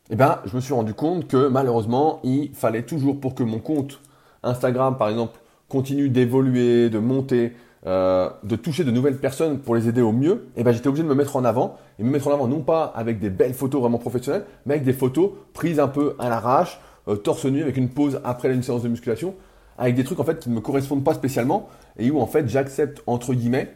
et 0.10 0.16
ben, 0.16 0.40
je 0.46 0.56
me 0.56 0.62
suis 0.62 0.74
rendu 0.74 0.94
compte 0.94 1.28
que 1.28 1.48
malheureusement, 1.48 2.19
il 2.24 2.54
fallait 2.54 2.84
toujours 2.84 3.19
pour 3.19 3.36
que 3.36 3.44
mon 3.44 3.60
compte 3.60 4.02
Instagram, 4.44 4.98
par 4.98 5.10
exemple, 5.10 5.40
continue 5.69 6.10
d'évoluer, 6.10 6.90
de 6.90 7.00
monter, 7.00 7.54
euh, 7.86 8.30
de 8.44 8.56
toucher 8.56 8.84
de 8.84 8.92
nouvelles 8.92 9.18
personnes 9.18 9.60
pour 9.60 9.76
les 9.76 9.88
aider 9.88 10.02
au 10.02 10.12
mieux, 10.12 10.48
eh 10.56 10.64
ben 10.64 10.72
j'étais 10.72 10.88
obligé 10.88 11.04
de 11.04 11.08
me 11.08 11.16
mettre 11.16 11.36
en 11.36 11.46
avant 11.46 11.78
et 12.00 12.04
me 12.04 12.10
mettre 12.10 12.28
en 12.28 12.34
avant 12.34 12.48
non 12.48 12.62
pas 12.62 12.86
avec 12.96 13.20
des 13.20 13.30
belles 13.30 13.54
photos 13.54 13.82
vraiment 13.82 14.00
professionnelles, 14.00 14.46
mais 14.66 14.76
avec 14.76 14.86
des 14.86 14.94
photos 14.94 15.32
prises 15.54 15.80
un 15.80 15.88
peu 15.88 16.16
à 16.18 16.30
l'arrache, 16.30 16.80
euh, 17.08 17.16
torse 17.16 17.46
nu 17.46 17.62
avec 17.62 17.78
une 17.78 17.90
pause 17.90 18.20
après 18.24 18.54
une 18.54 18.64
séance 18.64 18.82
de 18.82 18.90
musculation, 18.90 19.36
avec 19.78 19.96
des 19.96 20.04
trucs 20.04 20.20
en 20.20 20.24
fait 20.24 20.40
qui 20.40 20.50
ne 20.50 20.56
me 20.56 20.62
correspondent 20.62 21.04
pas 21.04 21.14
spécialement 21.14 21.70
et 22.00 22.10
où 22.10 22.20
en 22.20 22.28
fait 22.28 22.50
j'accepte 22.50 23.04
entre 23.06 23.34
guillemets 23.34 23.72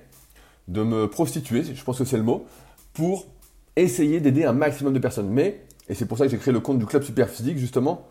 de 0.67 0.83
me 0.83 1.07
prostituer, 1.07 1.63
je 1.63 1.83
pense 1.83 1.97
que 1.97 2.05
c'est 2.05 2.17
le 2.17 2.23
mot, 2.23 2.45
pour 2.93 3.27
essayer 3.75 4.19
d'aider 4.19 4.45
un 4.45 4.53
maximum 4.53 4.93
de 4.93 4.99
personnes. 4.99 5.29
Mais 5.29 5.61
et 5.89 5.93
c'est 5.93 6.05
pour 6.05 6.17
ça 6.17 6.25
que 6.25 6.31
j'ai 6.31 6.37
créé 6.37 6.53
le 6.53 6.59
compte 6.59 6.79
du 6.79 6.85
club 6.85 7.03
super 7.03 7.29
physique 7.29 7.57
justement 7.57 8.07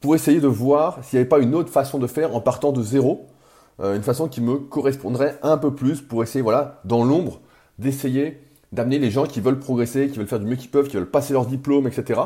pour 0.00 0.14
essayer 0.14 0.40
de 0.40 0.46
voir 0.46 1.02
s'il 1.02 1.18
n'y 1.18 1.20
avait 1.20 1.28
pas 1.28 1.40
une 1.40 1.54
autre 1.54 1.72
façon 1.72 1.98
de 1.98 2.06
faire 2.06 2.34
en 2.34 2.40
partant 2.40 2.72
de 2.72 2.82
zéro 2.82 3.26
une 3.78 4.02
façon 4.02 4.28
qui 4.28 4.40
me 4.40 4.56
correspondrait 4.56 5.38
un 5.42 5.58
peu 5.58 5.74
plus 5.74 6.00
pour 6.00 6.22
essayer, 6.22 6.42
voilà, 6.42 6.80
dans 6.84 7.04
l'ombre, 7.04 7.40
d'essayer 7.78 8.40
d'amener 8.72 8.98
les 8.98 9.10
gens 9.10 9.26
qui 9.26 9.40
veulent 9.40 9.58
progresser, 9.58 10.08
qui 10.08 10.18
veulent 10.18 10.26
faire 10.26 10.40
du 10.40 10.46
mieux 10.46 10.56
qu'ils 10.56 10.70
peuvent, 10.70 10.88
qui 10.88 10.96
veulent 10.96 11.10
passer 11.10 11.32
leur 11.32 11.46
diplôme, 11.46 11.86
etc. 11.86 12.20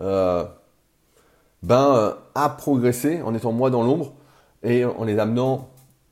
Euh, 0.00 0.44
ben, 1.62 1.94
euh, 1.94 2.12
à 2.34 2.48
progresser 2.50 3.22
en 3.22 3.34
étant 3.34 3.52
moi 3.52 3.70
dans 3.70 3.82
l'ombre 3.82 4.14
et 4.62 4.84
en 4.84 5.04
les 5.04 5.18
amenant 5.18 5.70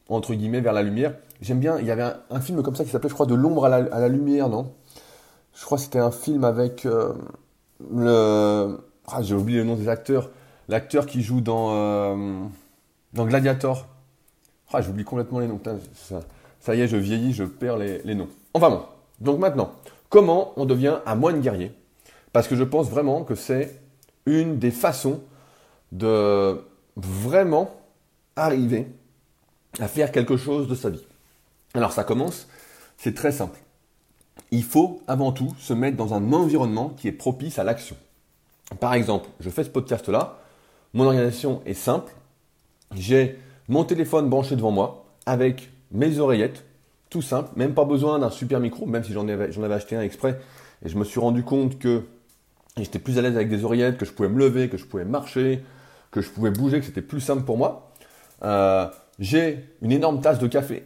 entre 0.08 0.34
guillemets 0.34 0.60
vers 0.60 0.72
la 0.72 0.82
lumière. 0.82 1.14
J'aime 1.40 1.60
bien, 1.60 1.78
il 1.78 1.86
y 1.86 1.90
avait 1.90 2.14
un, 2.30 2.40
film 2.40 2.62
comme 2.62 2.74
ça 2.74 2.84
qui 2.84 2.90
s'appelait, 2.90 3.08
je 3.08 3.14
crois, 3.14 3.26
De 3.26 3.34
l'ombre 3.34 3.66
à 3.66 3.68
la, 3.68 4.08
lumière, 4.08 4.48
non? 4.48 4.72
Je 5.54 5.64
crois 5.64 5.78
que 5.78 5.84
c'était 5.84 5.98
un 5.98 6.10
film 6.10 6.44
avec 6.44 6.84
le. 6.84 8.78
Ah, 9.08 9.22
j'ai 9.22 9.34
oublié 9.34 9.58
le 9.58 9.64
nom 9.64 9.76
des 9.76 9.88
acteurs. 9.88 10.30
L'acteur 10.68 11.06
qui 11.06 11.22
joue 11.22 11.40
dans, 11.40 12.48
dans 13.12 13.26
Gladiator. 13.26 13.86
Ah, 14.72 14.82
j'oublie 14.82 15.04
complètement 15.04 15.38
les 15.38 15.48
noms. 15.48 15.60
Ça, 16.60 16.74
y 16.74 16.80
est, 16.80 16.88
je 16.88 16.96
vieillis, 16.96 17.32
je 17.32 17.44
perds 17.44 17.78
les, 17.78 18.02
les 18.02 18.14
noms. 18.14 18.28
Enfin 18.54 18.70
bon. 18.70 18.82
Donc 19.20 19.38
maintenant, 19.38 19.72
comment 20.08 20.52
on 20.56 20.66
devient 20.66 20.98
un 21.06 21.14
moine 21.14 21.40
guerrier? 21.40 21.72
Parce 22.32 22.48
que 22.48 22.56
je 22.56 22.64
pense 22.64 22.90
vraiment 22.90 23.24
que 23.24 23.34
c'est 23.34 23.80
une 24.26 24.58
des 24.58 24.70
façons 24.70 25.20
de 25.92 26.60
vraiment 26.96 27.70
arriver 28.34 28.88
à 29.78 29.88
faire 29.88 30.12
quelque 30.12 30.36
chose 30.36 30.68
de 30.68 30.74
sa 30.74 30.90
vie. 30.90 31.04
Alors 31.74 31.92
ça 31.92 32.04
commence, 32.04 32.48
c'est 32.98 33.14
très 33.14 33.32
simple. 33.32 33.58
Il 34.50 34.64
faut 34.64 35.00
avant 35.06 35.32
tout 35.32 35.54
se 35.58 35.72
mettre 35.72 35.96
dans 35.96 36.14
un 36.14 36.32
environnement 36.32 36.90
qui 36.90 37.08
est 37.08 37.12
propice 37.12 37.58
à 37.58 37.64
l'action. 37.64 37.96
Par 38.80 38.94
exemple, 38.94 39.28
je 39.40 39.48
fais 39.48 39.64
ce 39.64 39.70
podcast-là, 39.70 40.38
mon 40.92 41.04
organisation 41.04 41.62
est 41.66 41.74
simple, 41.74 42.12
j'ai 42.94 43.38
mon 43.68 43.84
téléphone 43.84 44.28
branché 44.28 44.56
devant 44.56 44.70
moi 44.70 45.06
avec 45.26 45.70
mes 45.90 46.18
oreillettes, 46.18 46.64
tout 47.10 47.22
simple, 47.22 47.50
même 47.56 47.74
pas 47.74 47.84
besoin 47.84 48.18
d'un 48.18 48.30
super 48.30 48.60
micro, 48.60 48.86
même 48.86 49.04
si 49.04 49.12
j'en 49.12 49.28
avais, 49.28 49.74
acheté 49.74 49.96
un 49.96 50.02
exprès. 50.02 50.38
Et 50.84 50.88
je 50.88 50.96
me 50.96 51.04
suis 51.04 51.20
rendu 51.20 51.42
compte 51.42 51.78
que 51.78 52.02
j'étais 52.76 52.98
plus 52.98 53.18
à 53.18 53.22
l'aise 53.22 53.36
avec 53.36 53.48
des 53.48 53.64
oreillettes, 53.64 53.98
que 53.98 54.04
je 54.04 54.12
pouvais 54.12 54.28
me 54.28 54.38
lever, 54.38 54.68
que 54.68 54.76
je 54.76 54.84
pouvais 54.84 55.04
marcher, 55.04 55.62
que 56.10 56.20
je 56.20 56.30
pouvais 56.30 56.50
bouger, 56.50 56.80
que 56.80 56.86
c'était 56.86 57.02
plus 57.02 57.20
simple 57.20 57.44
pour 57.44 57.56
moi. 57.56 57.92
Euh, 58.42 58.86
j'ai 59.18 59.64
une 59.82 59.92
énorme 59.92 60.20
tasse 60.20 60.38
de 60.38 60.46
café 60.46 60.84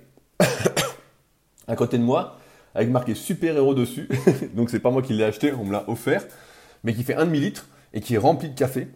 à 1.66 1.76
côté 1.76 1.99
de 1.99 2.02
moi, 2.02 2.38
avec 2.75 2.90
marqué 2.90 3.14
super 3.14 3.56
héros 3.56 3.75
dessus. 3.75 4.08
Donc 4.54 4.70
c'est 4.70 4.80
pas 4.80 4.90
moi 4.90 5.02
qui 5.02 5.14
l'ai 5.14 5.25
acheté, 5.25 5.52
on 5.52 5.64
me 5.64 5.72
l'a 5.72 5.88
offert, 5.88 6.25
mais 6.84 6.94
qui 6.94 7.02
fait 7.02 7.14
un 7.14 7.25
demi-litre 7.25 7.66
et 7.92 8.00
qui 8.00 8.14
est 8.14 8.18
rempli 8.18 8.50
de 8.50 8.54
café. 8.54 8.88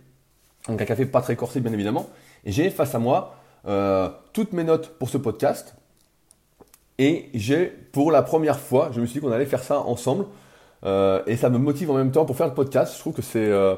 Donc 0.69 0.81
un 0.81 0.85
café 0.85 1.07
pas 1.07 1.21
très 1.21 1.37
corsé 1.37 1.61
bien 1.61 1.73
évidemment. 1.73 2.09
Et 2.45 2.53
j'ai 2.53 2.71
face 2.71 2.95
à 2.95 2.99
moi 2.99 3.37
euh, 3.67 4.11
toutes 4.33 4.53
mes 4.53 4.65
notes 4.65 4.99
pour 4.99 5.09
ce 5.09 5.19
podcast. 5.19 5.75
Et 6.99 7.31
j'ai, 7.35 7.67
pour 7.67 8.13
la 8.13 8.23
première 8.23 8.59
fois, 8.59 8.91
je 8.93 9.01
me 9.01 9.07
suis 9.07 9.21
dit 9.21 9.27
qu'on 9.27 9.33
allait 9.33 9.47
faire 9.47 9.63
ça 9.63 9.81
ensemble. 9.81 10.27
Euh, 10.85 11.23
et 11.27 11.37
ça 11.37 11.49
me 11.49 11.59
motive 11.59 11.91
en 11.91 11.95
même 11.95 12.11
temps 12.11 12.25
pour 12.25 12.37
faire 12.37 12.47
le 12.47 12.55
podcast. 12.55 12.95
Je 12.95 13.01
trouve 13.01 13.15
que 13.15 13.23
c'est, 13.23 13.49
euh, 13.49 13.75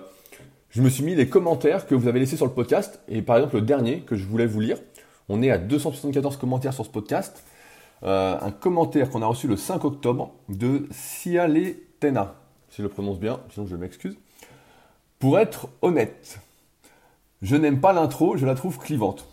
je 0.71 0.83
me 0.83 0.91
suis 0.91 1.05
mis 1.05 1.15
les 1.15 1.29
commentaires 1.29 1.87
que 1.87 1.95
vous 1.95 2.09
avez 2.09 2.19
laissés 2.19 2.37
sur 2.37 2.47
le 2.47 2.53
podcast. 2.53 3.01
Et 3.09 3.23
par 3.23 3.37
exemple, 3.37 3.57
le 3.57 3.63
dernier 3.63 4.01
que 4.01 4.17
je 4.17 4.25
voulais 4.25 4.47
vous 4.47 4.61
lire, 4.61 4.79
on 5.29 5.43
est 5.43 5.51
à 5.51 5.59
274 5.59 6.37
commentaires 6.37 6.75
sur 6.75 6.85
ce 6.85 6.91
podcast. 6.91 7.45
Un 8.03 8.51
commentaire 8.51 9.09
qu'on 9.11 9.23
a 9.23 9.27
reçu 9.27 9.49
le 9.49 9.57
5 9.57 9.85
octobre 9.85 10.33
de 10.49 10.87
Sialetena, 10.93 12.35
si 12.69 12.77
je 12.77 12.83
le 12.83 12.89
prononce 12.89 13.19
bien, 13.19 13.41
sinon 13.51 13.67
je 13.67 13.75
m'excuse. 13.75 14.17
Pour 15.19 15.39
être 15.39 15.69
honnête, 15.81 16.39
je 17.43 17.57
n'aime 17.57 17.81
pas 17.81 17.93
l'intro, 17.95 18.37
je 18.37 18.45
la 18.45 18.55
trouve 18.55 18.79
clivante. 18.79 19.27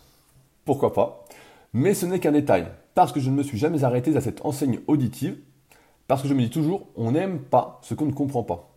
Pourquoi 0.64 0.92
pas 0.92 1.24
Mais 1.72 1.94
ce 1.94 2.06
n'est 2.06 2.20
qu'un 2.20 2.32
détail, 2.32 2.66
parce 2.94 3.12
que 3.12 3.20
je 3.20 3.30
ne 3.30 3.36
me 3.36 3.42
suis 3.42 3.58
jamais 3.58 3.84
arrêté 3.84 4.16
à 4.16 4.20
cette 4.20 4.44
enseigne 4.44 4.80
auditive, 4.86 5.36
parce 6.06 6.22
que 6.22 6.28
je 6.28 6.34
me 6.34 6.40
dis 6.40 6.50
toujours, 6.50 6.86
on 6.96 7.12
n'aime 7.12 7.40
pas 7.40 7.80
ce 7.82 7.94
qu'on 7.94 8.06
ne 8.06 8.12
comprend 8.12 8.42
pas. 8.42 8.70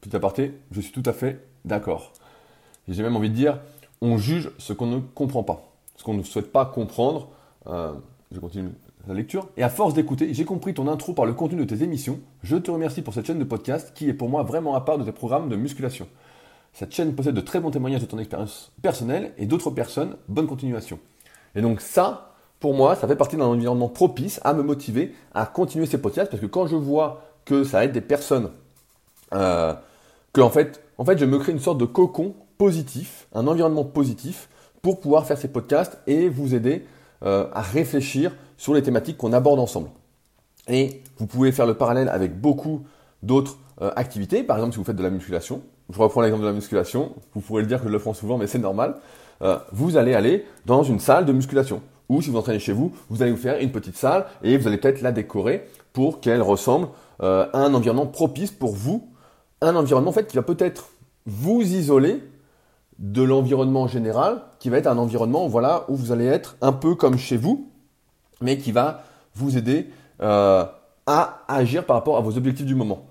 Petit 0.00 0.14
aparté, 0.14 0.54
je 0.70 0.80
suis 0.80 0.92
tout 0.92 1.08
à 1.08 1.12
fait 1.12 1.44
d'accord. 1.64 2.12
J'ai 2.88 3.02
même 3.02 3.16
envie 3.16 3.30
de 3.30 3.34
dire, 3.34 3.60
on 4.00 4.18
juge 4.18 4.50
ce 4.58 4.72
qu'on 4.72 4.86
ne 4.86 4.98
comprend 4.98 5.42
pas, 5.42 5.72
ce 5.96 6.04
qu'on 6.04 6.14
ne 6.14 6.22
souhaite 6.22 6.52
pas 6.52 6.66
comprendre. 6.66 7.30
Euh, 7.66 7.94
je 8.30 8.40
continue 8.40 8.70
la 9.06 9.14
lecture. 9.14 9.48
Et 9.56 9.62
à 9.62 9.68
force 9.68 9.94
d'écouter, 9.94 10.32
j'ai 10.32 10.44
compris 10.44 10.74
ton 10.74 10.88
intro 10.88 11.12
par 11.12 11.26
le 11.26 11.32
contenu 11.32 11.64
de 11.64 11.64
tes 11.64 11.82
émissions. 11.82 12.20
Je 12.42 12.56
te 12.56 12.70
remercie 12.70 13.02
pour 13.02 13.14
cette 13.14 13.26
chaîne 13.26 13.38
de 13.38 13.44
podcast 13.44 13.92
qui 13.94 14.08
est 14.08 14.14
pour 14.14 14.28
moi 14.28 14.42
vraiment 14.42 14.74
à 14.74 14.80
part 14.80 14.98
de 14.98 15.04
tes 15.04 15.12
programmes 15.12 15.48
de 15.48 15.56
musculation. 15.56 16.08
Cette 16.74 16.92
chaîne 16.92 17.14
possède 17.14 17.36
de 17.36 17.40
très 17.40 17.60
bons 17.60 17.70
témoignages 17.70 18.00
de 18.00 18.06
ton 18.06 18.18
expérience 18.18 18.72
personnelle 18.82 19.32
et 19.38 19.46
d'autres 19.46 19.70
personnes. 19.70 20.16
Bonne 20.28 20.48
continuation. 20.48 20.98
Et 21.54 21.62
donc 21.62 21.80
ça, 21.80 22.34
pour 22.58 22.74
moi, 22.74 22.96
ça 22.96 23.06
fait 23.06 23.14
partie 23.14 23.36
d'un 23.36 23.44
environnement 23.44 23.88
propice 23.88 24.40
à 24.42 24.54
me 24.54 24.62
motiver 24.62 25.14
à 25.34 25.46
continuer 25.46 25.86
ces 25.86 25.98
podcasts 25.98 26.32
parce 26.32 26.40
que 26.40 26.46
quand 26.46 26.66
je 26.66 26.74
vois 26.74 27.22
que 27.44 27.62
ça 27.62 27.84
aide 27.84 27.92
des 27.92 28.00
personnes, 28.00 28.50
euh, 29.34 29.72
que 30.32 30.40
en 30.40 30.50
fait, 30.50 30.82
en 30.98 31.04
fait, 31.04 31.16
je 31.16 31.24
me 31.24 31.38
crée 31.38 31.52
une 31.52 31.60
sorte 31.60 31.78
de 31.78 31.84
cocon 31.84 32.34
positif, 32.58 33.28
un 33.34 33.46
environnement 33.46 33.84
positif 33.84 34.48
pour 34.82 34.98
pouvoir 34.98 35.26
faire 35.26 35.38
ces 35.38 35.48
podcasts 35.48 35.98
et 36.08 36.28
vous 36.28 36.56
aider 36.56 36.84
euh, 37.22 37.46
à 37.52 37.62
réfléchir 37.62 38.34
sur 38.56 38.74
les 38.74 38.82
thématiques 38.82 39.16
qu'on 39.16 39.32
aborde 39.32 39.60
ensemble. 39.60 39.90
Et 40.66 41.02
vous 41.18 41.26
pouvez 41.26 41.52
faire 41.52 41.66
le 41.66 41.74
parallèle 41.74 42.08
avec 42.08 42.40
beaucoup 42.40 42.84
d'autres 43.22 43.58
euh, 43.80 43.92
activités. 43.94 44.42
Par 44.42 44.56
exemple, 44.56 44.72
si 44.72 44.78
vous 44.78 44.84
faites 44.84 44.96
de 44.96 45.02
la 45.02 45.10
musculation, 45.10 45.62
je 45.90 45.98
reprends 45.98 46.20
l'exemple 46.20 46.42
de 46.42 46.48
la 46.48 46.54
musculation, 46.54 47.12
vous 47.34 47.40
pourrez 47.40 47.62
le 47.62 47.68
dire 47.68 47.80
que 47.80 47.86
je 47.86 47.92
le 47.92 47.98
prends 47.98 48.14
souvent, 48.14 48.38
mais 48.38 48.46
c'est 48.46 48.58
normal. 48.58 48.96
Euh, 49.42 49.58
vous 49.72 49.96
allez 49.96 50.14
aller 50.14 50.46
dans 50.66 50.82
une 50.82 51.00
salle 51.00 51.26
de 51.26 51.32
musculation. 51.32 51.82
Ou 52.08 52.22
si 52.22 52.30
vous 52.30 52.38
entraînez 52.38 52.58
chez 52.58 52.72
vous, 52.72 52.92
vous 53.08 53.22
allez 53.22 53.32
vous 53.32 53.38
faire 53.38 53.58
une 53.60 53.72
petite 53.72 53.96
salle 53.96 54.26
et 54.42 54.56
vous 54.56 54.66
allez 54.66 54.76
peut-être 54.76 55.00
la 55.00 55.12
décorer 55.12 55.66
pour 55.92 56.20
qu'elle 56.20 56.42
ressemble 56.42 56.88
à 57.20 57.48
un 57.54 57.72
environnement 57.72 58.06
propice 58.06 58.50
pour 58.50 58.74
vous. 58.74 59.08
Un 59.62 59.74
environnement 59.76 60.10
en 60.10 60.12
fait 60.12 60.26
qui 60.26 60.36
va 60.36 60.42
peut-être 60.42 60.90
vous 61.26 61.62
isoler 61.62 62.22
de 62.98 63.22
l'environnement 63.22 63.88
général, 63.88 64.42
qui 64.58 64.70
va 64.70 64.78
être 64.78 64.86
un 64.86 64.98
environnement 64.98 65.48
voilà, 65.48 65.84
où 65.88 65.96
vous 65.96 66.12
allez 66.12 66.26
être 66.26 66.56
un 66.60 66.72
peu 66.72 66.94
comme 66.94 67.18
chez 67.18 67.36
vous, 67.36 67.70
mais 68.40 68.58
qui 68.58 68.72
va 68.72 69.04
vous 69.34 69.56
aider 69.56 69.88
euh, 70.22 70.64
à 71.06 71.42
agir 71.48 71.84
par 71.84 71.96
rapport 71.96 72.16
à 72.16 72.20
vos 72.20 72.36
objectifs 72.36 72.66
du 72.66 72.74
moment. 72.74 73.06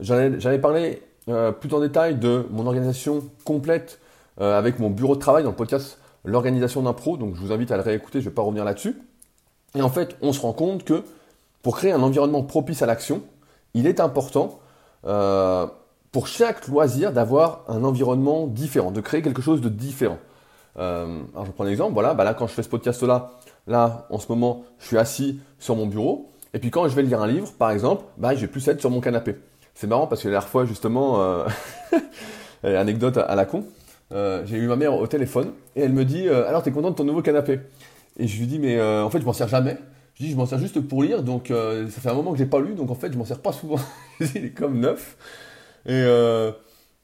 J'avais 0.00 0.58
parlé 0.58 1.02
euh, 1.28 1.52
plus 1.52 1.72
en 1.74 1.80
détail 1.80 2.16
de 2.16 2.46
mon 2.50 2.66
organisation 2.66 3.22
complète 3.44 4.00
euh, 4.40 4.58
avec 4.58 4.78
mon 4.78 4.90
bureau 4.90 5.14
de 5.14 5.20
travail 5.20 5.44
dans 5.44 5.50
le 5.50 5.56
podcast 5.56 5.98
L'organisation 6.26 6.80
d'un 6.80 6.94
pro, 6.94 7.18
donc 7.18 7.34
je 7.34 7.40
vous 7.40 7.52
invite 7.52 7.70
à 7.70 7.76
le 7.76 7.82
réécouter, 7.82 8.20
je 8.20 8.24
ne 8.24 8.30
vais 8.30 8.34
pas 8.34 8.40
revenir 8.40 8.64
là-dessus. 8.64 8.96
Et 9.74 9.82
en 9.82 9.90
fait, 9.90 10.16
on 10.22 10.32
se 10.32 10.40
rend 10.40 10.54
compte 10.54 10.82
que 10.82 11.02
pour 11.62 11.76
créer 11.76 11.92
un 11.92 12.00
environnement 12.00 12.42
propice 12.42 12.80
à 12.80 12.86
l'action, 12.86 13.20
il 13.74 13.86
est 13.86 14.00
important 14.00 14.58
pour 16.14 16.28
chaque 16.28 16.68
loisir 16.68 17.12
d'avoir 17.12 17.64
un 17.66 17.82
environnement 17.82 18.46
différent, 18.46 18.92
de 18.92 19.00
créer 19.00 19.20
quelque 19.20 19.42
chose 19.42 19.60
de 19.60 19.68
différent. 19.68 20.18
Euh, 20.78 21.22
alors 21.32 21.44
je 21.44 21.50
prends 21.50 21.64
un 21.64 21.68
exemple, 21.68 21.92
voilà, 21.92 22.14
bah 22.14 22.22
là 22.22 22.34
quand 22.34 22.46
je 22.46 22.52
fais 22.52 22.62
ce 22.62 22.68
podcast-là, 22.68 23.32
là 23.66 24.06
en 24.10 24.20
ce 24.20 24.26
moment 24.28 24.62
je 24.78 24.86
suis 24.86 24.96
assis 24.96 25.40
sur 25.58 25.74
mon 25.74 25.86
bureau, 25.86 26.30
et 26.52 26.60
puis 26.60 26.70
quand 26.70 26.86
je 26.86 26.94
vais 26.94 27.02
lire 27.02 27.20
un 27.20 27.26
livre, 27.26 27.52
par 27.58 27.72
exemple, 27.72 28.04
bah 28.16 28.32
je 28.36 28.42
vais 28.42 28.46
plus 28.46 28.66
être 28.68 28.78
sur 28.78 28.90
mon 28.90 29.00
canapé. 29.00 29.34
C'est 29.74 29.86
marrant 29.86 30.06
parce 30.06 30.22
que 30.22 30.28
la 30.28 30.32
dernière 30.32 30.48
fois 30.48 30.64
justement, 30.64 31.20
euh, 31.20 31.46
anecdote 32.62 33.16
à, 33.18 33.34
la 33.34 33.44
con, 33.44 33.64
euh, 34.12 34.42
j'ai 34.46 34.56
eu 34.56 34.66
ma 34.66 34.76
mère 34.76 34.94
au 34.94 35.06
téléphone 35.06 35.52
et 35.76 35.82
elle 35.82 35.92
me 35.92 36.04
dit 36.04 36.28
alors 36.28 36.62
t'es 36.62 36.70
content 36.70 36.90
de 36.90 36.96
ton 36.96 37.04
nouveau 37.04 37.22
canapé? 37.22 37.60
Et 38.18 38.28
je 38.28 38.38
lui 38.38 38.46
dis 38.46 38.58
mais 38.58 38.80
en 38.80 39.10
fait 39.10 39.20
je 39.20 39.24
m'en 39.24 39.32
sers 39.32 39.48
jamais. 39.48 39.76
Je 40.14 40.24
dis 40.24 40.30
je 40.30 40.36
m'en 40.36 40.46
sers 40.46 40.58
juste 40.58 40.80
pour 40.80 41.02
lire, 41.02 41.22
donc 41.22 41.48
ça 41.48 42.00
fait 42.00 42.08
un 42.08 42.14
moment 42.14 42.32
que 42.32 42.38
j'ai 42.38 42.46
pas 42.46 42.60
lu, 42.60 42.74
donc 42.74 42.90
en 42.90 42.94
fait 42.94 43.12
je 43.12 43.18
m'en 43.18 43.24
sers 43.24 43.40
pas 43.40 43.52
souvent. 43.52 43.80
Il 44.20 44.44
est 44.44 44.50
comme 44.50 44.78
neuf. 44.78 45.16
Euh, 45.88 46.52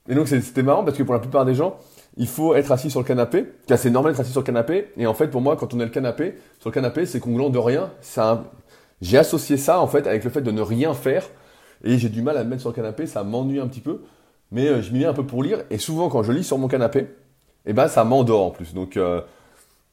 et, 0.08 0.14
donc 0.14 0.28
c'était 0.28 0.62
marrant 0.62 0.84
parce 0.84 0.96
que 0.96 1.02
pour 1.02 1.14
la 1.14 1.20
plupart 1.20 1.44
des 1.44 1.54
gens, 1.54 1.78
il 2.16 2.26
faut 2.26 2.54
être 2.54 2.72
assis 2.72 2.90
sur 2.90 3.00
le 3.00 3.06
canapé. 3.06 3.46
C'est 3.76 3.90
normal 3.90 4.12
d'être 4.12 4.20
assis 4.20 4.32
sur 4.32 4.40
le 4.40 4.46
canapé. 4.46 4.92
Et 4.96 5.06
en 5.06 5.14
fait, 5.14 5.28
pour 5.28 5.40
moi, 5.40 5.56
quand 5.56 5.74
on 5.74 5.80
est 5.80 5.84
le 5.84 5.90
canapé, 5.90 6.34
sur 6.58 6.70
le 6.70 6.74
canapé, 6.74 7.06
c'est 7.06 7.20
congruent 7.20 7.50
de 7.50 7.58
rien. 7.58 7.90
J'ai 9.00 9.18
associé 9.18 9.56
ça 9.56 9.80
en 9.80 9.86
fait 9.86 10.06
avec 10.06 10.24
le 10.24 10.30
fait 10.30 10.40
de 10.40 10.50
ne 10.50 10.60
rien 10.60 10.94
faire. 10.94 11.24
Et 11.84 11.98
j'ai 11.98 12.08
du 12.08 12.22
mal 12.22 12.36
à 12.36 12.44
me 12.44 12.50
mettre 12.50 12.62
sur 12.62 12.70
le 12.70 12.74
canapé. 12.74 13.06
Ça 13.06 13.24
m'ennuie 13.24 13.60
un 13.60 13.66
petit 13.66 13.80
peu. 13.80 14.02
Mais 14.52 14.66
euh, 14.66 14.82
je 14.82 14.92
m'y 14.92 15.00
mets 15.00 15.06
un 15.06 15.12
peu 15.12 15.24
pour 15.24 15.42
lire. 15.42 15.62
Et 15.70 15.78
souvent, 15.78 16.08
quand 16.08 16.22
je 16.22 16.32
lis 16.32 16.44
sur 16.44 16.58
mon 16.58 16.68
canapé, 16.68 17.06
eh 17.66 17.72
ben, 17.72 17.88
ça 17.88 18.04
m'endort 18.04 18.46
en 18.46 18.50
plus. 18.50 18.74
Donc, 18.74 18.96
euh, 18.96 19.20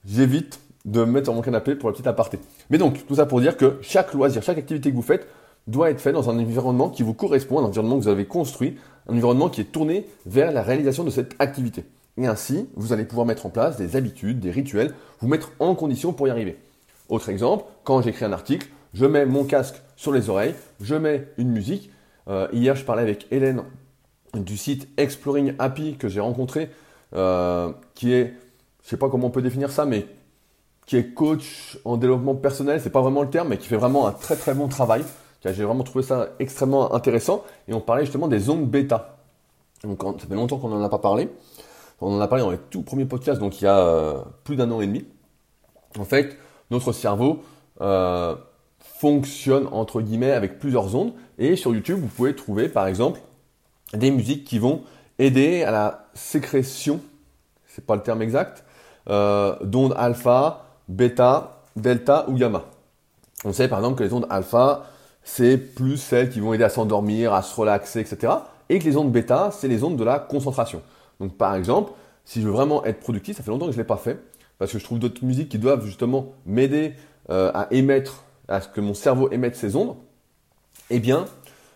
j'évite 0.06 0.60
de 0.86 1.02
me 1.02 1.12
mettre 1.12 1.28
sur 1.28 1.34
mon 1.34 1.42
canapé 1.42 1.76
pour 1.76 1.90
la 1.90 1.94
petite 1.94 2.08
aparté. 2.08 2.40
Mais 2.70 2.78
donc, 2.78 3.06
tout 3.06 3.16
ça 3.16 3.26
pour 3.26 3.42
dire 3.42 3.58
que 3.58 3.78
chaque 3.82 4.14
loisir, 4.14 4.42
chaque 4.42 4.58
activité 4.58 4.90
que 4.90 4.96
vous 4.96 5.02
faites, 5.02 5.28
doit 5.68 5.92
être 5.92 6.00
fait 6.00 6.14
dans 6.14 6.30
un 6.30 6.40
environnement 6.40 6.90
qui 6.90 7.04
vous 7.04 7.14
correspond, 7.14 7.60
un 7.60 7.64
environnement 7.64 7.98
que 7.98 8.04
vous 8.04 8.10
avez 8.10 8.26
construit, 8.26 8.78
un 9.10 9.14
environnement 9.14 9.50
qui 9.50 9.62
est 9.62 9.66
tourné 9.66 10.08
vers 10.26 10.52
la 10.52 10.64
réalisation 10.64 11.04
de 11.04 11.10
cette 11.10 11.36
activité. 11.40 11.84
Et 12.18 12.26
ainsi, 12.26 12.68
vous 12.76 12.94
allez 12.94 13.04
pouvoir 13.04 13.28
mettre 13.28 13.46
en 13.46 13.50
place 13.50 13.78
des 13.78 13.96
habitudes, 13.96 14.40
des 14.40 14.50
rituels, 14.50 14.94
vous 15.20 15.28
mettre 15.28 15.52
en 15.60 15.76
condition 15.76 16.14
pour 16.14 16.28
y 16.28 16.32
arriver. 16.32 16.58
Autre 17.10 17.30
exemple, 17.30 17.66
quand 17.84 18.02
j'écris 18.02 18.26
un 18.26 18.34
article, 18.34 18.68
je 18.98 19.06
mets 19.06 19.28
mon 19.28 19.44
casque 19.44 19.76
sur 19.96 20.12
les 20.12 20.30
oreilles, 20.30 20.56
je 20.82 20.96
mets 20.96 21.28
une 21.38 21.50
musique. 21.50 21.92
Euh, 22.28 22.48
hier, 22.52 22.76
je 22.76 22.84
parlais 22.84 23.04
avec 23.04 23.28
Hélène 23.32 23.64
du 24.34 24.58
site 24.58 24.90
Exploring 24.98 25.54
Happy 25.60 25.98
que 25.98 26.08
j'ai 26.08 26.20
rencontré, 26.20 26.72
euh, 27.14 27.72
qui 27.94 28.12
est, 28.12 28.34
je 28.84 28.90
sais 28.90 28.98
pas 28.98 29.08
comment 29.10 29.28
on 29.28 29.30
peut 29.30 29.44
définir 29.44 29.70
ça, 29.70 29.86
mais 29.86 30.08
qui 30.88 30.98
est 30.98 31.14
coach 31.14 31.78
en 31.86 31.98
développement 31.98 32.34
personnel, 32.34 32.82
c'est 32.82 32.90
pas 32.90 33.02
vraiment 33.02 33.22
le 33.22 33.30
terme, 33.30 33.50
mais 33.50 33.58
qui 33.58 33.68
fait 33.68 33.78
vraiment 33.78 34.08
un 34.08 34.12
très 34.14 34.36
très 34.36 34.56
bon 34.56 34.68
travail. 34.68 35.04
J'ai 35.46 35.64
vraiment 35.64 35.84
trouvé 35.84 36.04
ça 36.04 36.30
extrêmement 36.40 36.94
intéressant. 36.94 37.46
Et 37.70 37.74
on 37.74 37.80
parlait 37.80 38.04
justement 38.04 38.28
des 38.28 38.50
ondes 38.50 38.68
bêta. 38.68 39.18
Donc, 39.84 40.02
ça 40.20 40.28
fait 40.28 40.36
longtemps 40.36 40.58
qu'on 40.58 40.68
n'en 40.68 40.84
a 40.84 40.90
pas 40.90 40.98
parlé. 40.98 41.30
On 42.02 42.14
en 42.18 42.20
a 42.20 42.28
parlé 42.28 42.44
dans 42.44 42.52
les 42.52 42.58
tout 42.58 42.82
premiers 42.82 43.06
podcasts, 43.06 43.40
donc 43.40 43.62
il 43.62 43.64
y 43.64 43.68
a 43.68 43.78
euh, 43.78 44.18
plus 44.44 44.58
d'un 44.58 44.70
an 44.72 44.82
et 44.82 44.88
demi. 44.88 45.06
En 45.98 46.04
fait, 46.04 46.38
notre 46.70 46.92
cerveau 46.92 47.44
fonctionne 49.00 49.68
entre 49.72 50.02
guillemets 50.02 50.32
avec 50.32 50.60
plusieurs 50.60 50.96
ondes. 50.96 51.14
Et 51.38 51.56
sur 51.56 51.74
YouTube, 51.74 52.00
vous 52.00 52.08
pouvez 52.08 52.36
trouver 52.36 52.70
par 52.70 52.88
exemple 52.88 53.20
des 53.94 54.12
musiques 54.12 54.44
qui 54.44 54.60
vont 54.60 54.82
aider 55.20 55.64
à 55.64 55.72
la 55.72 56.08
sécrétion, 56.14 57.00
c'est 57.66 57.86
pas 57.86 57.96
le 57.96 58.02
terme 58.02 58.22
exact, 58.22 58.64
euh, 59.10 59.56
d'ondes 59.64 59.94
alpha, 59.98 60.66
bêta, 60.88 61.62
delta 61.76 62.26
ou 62.28 62.34
gamma. 62.34 62.66
On 63.46 63.54
sait 63.54 63.68
par 63.68 63.80
exemple 63.80 63.98
que 63.98 64.04
les 64.04 64.14
ondes 64.14 64.28
alpha, 64.30 64.86
c'est 65.24 65.58
plus 65.58 65.98
celles 65.98 66.30
qui 66.30 66.40
vont 66.40 66.54
aider 66.54 66.64
à 66.64 66.70
s'endormir, 66.70 67.34
à 67.34 67.42
se 67.42 67.56
relaxer, 67.56 68.00
etc. 68.00 68.34
Et 68.70 68.80
que 68.80 68.86
les 68.86 68.98
ondes 68.98 69.12
bêta, 69.12 69.52
c'est 69.52 69.68
les 69.68 69.84
ondes 69.84 69.98
de 69.98 70.04
la 70.04 70.20
concentration. 70.20 70.82
Donc 71.20 71.38
par 71.38 71.56
exemple, 71.56 71.92
si 72.26 72.42
je 72.42 72.48
veux 72.48 72.54
vraiment 72.54 72.84
être 72.84 73.00
productif, 73.00 73.38
ça 73.38 73.44
fait 73.44 73.52
longtemps 73.52 73.68
que 73.68 73.72
je 73.72 73.78
ne 73.78 73.84
l'ai 73.84 73.88
pas 73.88 73.98
fait, 73.98 74.20
parce 74.58 74.72
que 74.72 74.80
je 74.80 74.84
trouve 74.84 75.00
d'autres 75.00 75.24
musiques 75.24 75.50
qui 75.50 75.60
doivent 75.60 75.86
justement 75.86 76.34
m'aider 76.46 76.94
euh, 77.30 77.52
à 77.54 77.68
émettre, 77.72 78.24
à 78.48 78.62
ce 78.62 78.68
que 78.68 78.82
mon 78.82 78.94
cerveau 78.94 79.30
émette 79.32 79.56
ces 79.56 79.76
ondes, 79.76 79.96
eh 80.90 81.00
bien, 81.00 81.26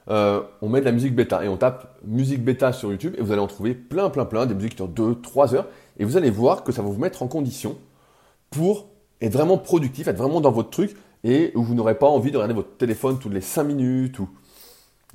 euh, 0.09 0.41
on 0.61 0.69
met 0.69 0.79
de 0.79 0.85
la 0.85 0.91
musique 0.91 1.15
bêta 1.15 1.43
et 1.43 1.47
on 1.47 1.57
tape 1.57 1.97
musique 2.05 2.43
bêta 2.43 2.73
sur 2.73 2.91
YouTube 2.91 3.15
et 3.17 3.21
vous 3.21 3.31
allez 3.31 3.41
en 3.41 3.47
trouver 3.47 3.73
plein, 3.73 4.09
plein, 4.09 4.25
plein, 4.25 4.45
des 4.45 4.55
musiques 4.55 4.71
qui 4.71 4.77
durent 4.77 4.87
2, 4.87 5.21
3 5.21 5.55
heures 5.55 5.67
et 5.99 6.05
vous 6.05 6.17
allez 6.17 6.29
voir 6.29 6.63
que 6.63 6.71
ça 6.71 6.81
va 6.81 6.89
vous 6.89 6.99
mettre 6.99 7.21
en 7.23 7.27
condition 7.27 7.77
pour 8.49 8.87
être 9.21 9.33
vraiment 9.33 9.57
productif, 9.57 10.07
être 10.07 10.17
vraiment 10.17 10.41
dans 10.41 10.51
votre 10.51 10.69
truc 10.69 10.95
et 11.23 11.51
où 11.55 11.63
vous 11.63 11.75
n'aurez 11.75 11.95
pas 11.95 12.07
envie 12.07 12.31
de 12.31 12.37
regarder 12.37 12.55
votre 12.55 12.75
téléphone 12.77 13.19
toutes 13.19 13.33
les 13.33 13.41
5 13.41 13.63
minutes. 13.63 14.17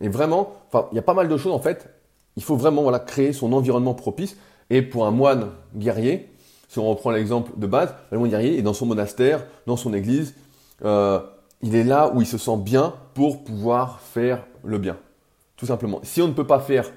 Et 0.00 0.08
vraiment, 0.08 0.52
il 0.92 0.96
y 0.96 0.98
a 0.98 1.02
pas 1.02 1.14
mal 1.14 1.28
de 1.28 1.36
choses 1.36 1.52
en 1.52 1.58
fait. 1.58 1.88
Il 2.36 2.42
faut 2.42 2.56
vraiment 2.56 2.90
créer 3.00 3.32
son 3.32 3.52
environnement 3.52 3.94
propice. 3.94 4.36
Et 4.68 4.82
pour 4.82 5.06
un 5.06 5.10
moine 5.10 5.50
guerrier, 5.74 6.28
si 6.68 6.78
on 6.78 6.88
reprend 6.88 7.10
l'exemple 7.10 7.52
de 7.56 7.66
base, 7.66 7.94
le 8.10 8.18
moine 8.18 8.30
guerrier 8.30 8.58
est 8.58 8.62
dans 8.62 8.74
son 8.74 8.86
monastère, 8.86 9.44
dans 9.66 9.76
son 9.76 9.94
église. 9.94 10.34
Euh, 10.84 11.20
il 11.62 11.74
est 11.74 11.84
là 11.84 12.12
où 12.14 12.20
il 12.20 12.26
se 12.26 12.38
sent 12.38 12.56
bien 12.58 12.94
pour 13.14 13.44
pouvoir 13.44 14.00
faire 14.00 14.44
le 14.64 14.78
bien. 14.78 14.96
Tout 15.56 15.66
simplement. 15.66 16.00
Si 16.02 16.20
on 16.20 16.28
ne 16.28 16.32
peut 16.32 16.46
pas 16.46 16.60
faire, 16.60 16.90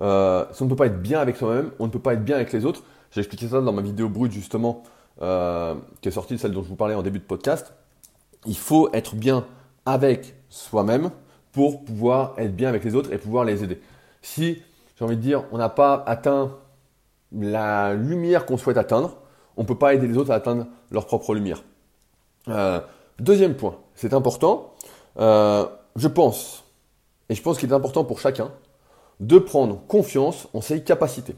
euh, 0.00 0.44
on 0.60 0.64
ne 0.64 0.70
peut 0.70 0.76
pas 0.76 0.86
être 0.86 1.00
bien 1.00 1.20
avec 1.20 1.36
soi-même, 1.36 1.70
on 1.78 1.86
ne 1.86 1.90
peut 1.90 1.98
pas 1.98 2.14
être 2.14 2.24
bien 2.24 2.36
avec 2.36 2.52
les 2.52 2.64
autres. 2.64 2.82
J'ai 3.12 3.20
expliqué 3.20 3.48
ça 3.48 3.60
dans 3.60 3.72
ma 3.72 3.82
vidéo 3.82 4.08
brute 4.08 4.32
justement, 4.32 4.82
euh, 5.22 5.74
qui 6.00 6.08
est 6.08 6.12
sortie, 6.12 6.38
celle 6.38 6.52
dont 6.52 6.62
je 6.62 6.68
vous 6.68 6.76
parlais 6.76 6.94
en 6.94 7.02
début 7.02 7.18
de 7.18 7.24
podcast 7.24 7.72
il 8.46 8.56
faut 8.56 8.90
être 8.92 9.14
bien 9.14 9.46
avec 9.86 10.34
soi-même 10.48 11.10
pour 11.52 11.84
pouvoir 11.84 12.34
être 12.38 12.54
bien 12.54 12.68
avec 12.68 12.84
les 12.84 12.94
autres 12.94 13.12
et 13.12 13.18
pouvoir 13.18 13.44
les 13.44 13.64
aider. 13.64 13.80
Si 14.22 14.62
j'ai 14.96 15.04
envie 15.04 15.16
de 15.16 15.22
dire, 15.22 15.44
on 15.52 15.58
n'a 15.58 15.68
pas 15.68 16.02
atteint 16.06 16.56
la 17.32 17.94
lumière 17.94 18.46
qu'on 18.46 18.56
souhaite 18.56 18.76
atteindre, 18.76 19.16
on 19.56 19.62
ne 19.62 19.66
peut 19.66 19.78
pas 19.78 19.94
aider 19.94 20.06
les 20.06 20.16
autres 20.16 20.30
à 20.30 20.34
atteindre 20.34 20.66
leur 20.90 21.06
propre 21.06 21.34
lumière. 21.34 21.62
Euh, 22.48 22.80
deuxième 23.20 23.54
point, 23.54 23.76
c'est 23.94 24.14
important, 24.14 24.72
euh, 25.18 25.66
je 25.96 26.08
pense, 26.08 26.64
et 27.28 27.34
je 27.34 27.42
pense 27.42 27.58
qu'il 27.58 27.70
est 27.70 27.74
important 27.74 28.04
pour 28.04 28.20
chacun, 28.20 28.50
de 29.20 29.38
prendre 29.38 29.80
confiance 29.86 30.48
en 30.54 30.60
ses 30.60 30.82
capacités. 30.82 31.36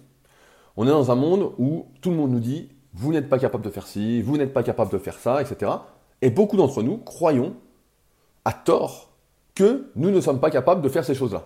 On 0.76 0.86
est 0.86 0.90
dans 0.90 1.10
un 1.10 1.16
monde 1.16 1.52
où 1.58 1.86
tout 2.00 2.10
le 2.10 2.16
monde 2.16 2.30
nous 2.30 2.40
dit, 2.40 2.70
vous 2.94 3.12
n'êtes 3.12 3.28
pas 3.28 3.38
capable 3.38 3.64
de 3.64 3.70
faire 3.70 3.86
ci, 3.86 4.22
vous 4.22 4.36
n'êtes 4.36 4.52
pas 4.52 4.62
capable 4.62 4.92
de 4.92 4.98
faire 4.98 5.18
ça, 5.18 5.42
etc. 5.42 5.70
Et 6.20 6.30
beaucoup 6.30 6.56
d'entre 6.56 6.82
nous 6.82 6.98
croyons, 6.98 7.54
à 8.44 8.52
tort, 8.52 9.10
que 9.54 9.90
nous 9.96 10.10
ne 10.10 10.20
sommes 10.20 10.40
pas 10.40 10.50
capables 10.50 10.82
de 10.82 10.88
faire 10.88 11.04
ces 11.04 11.14
choses-là. 11.14 11.44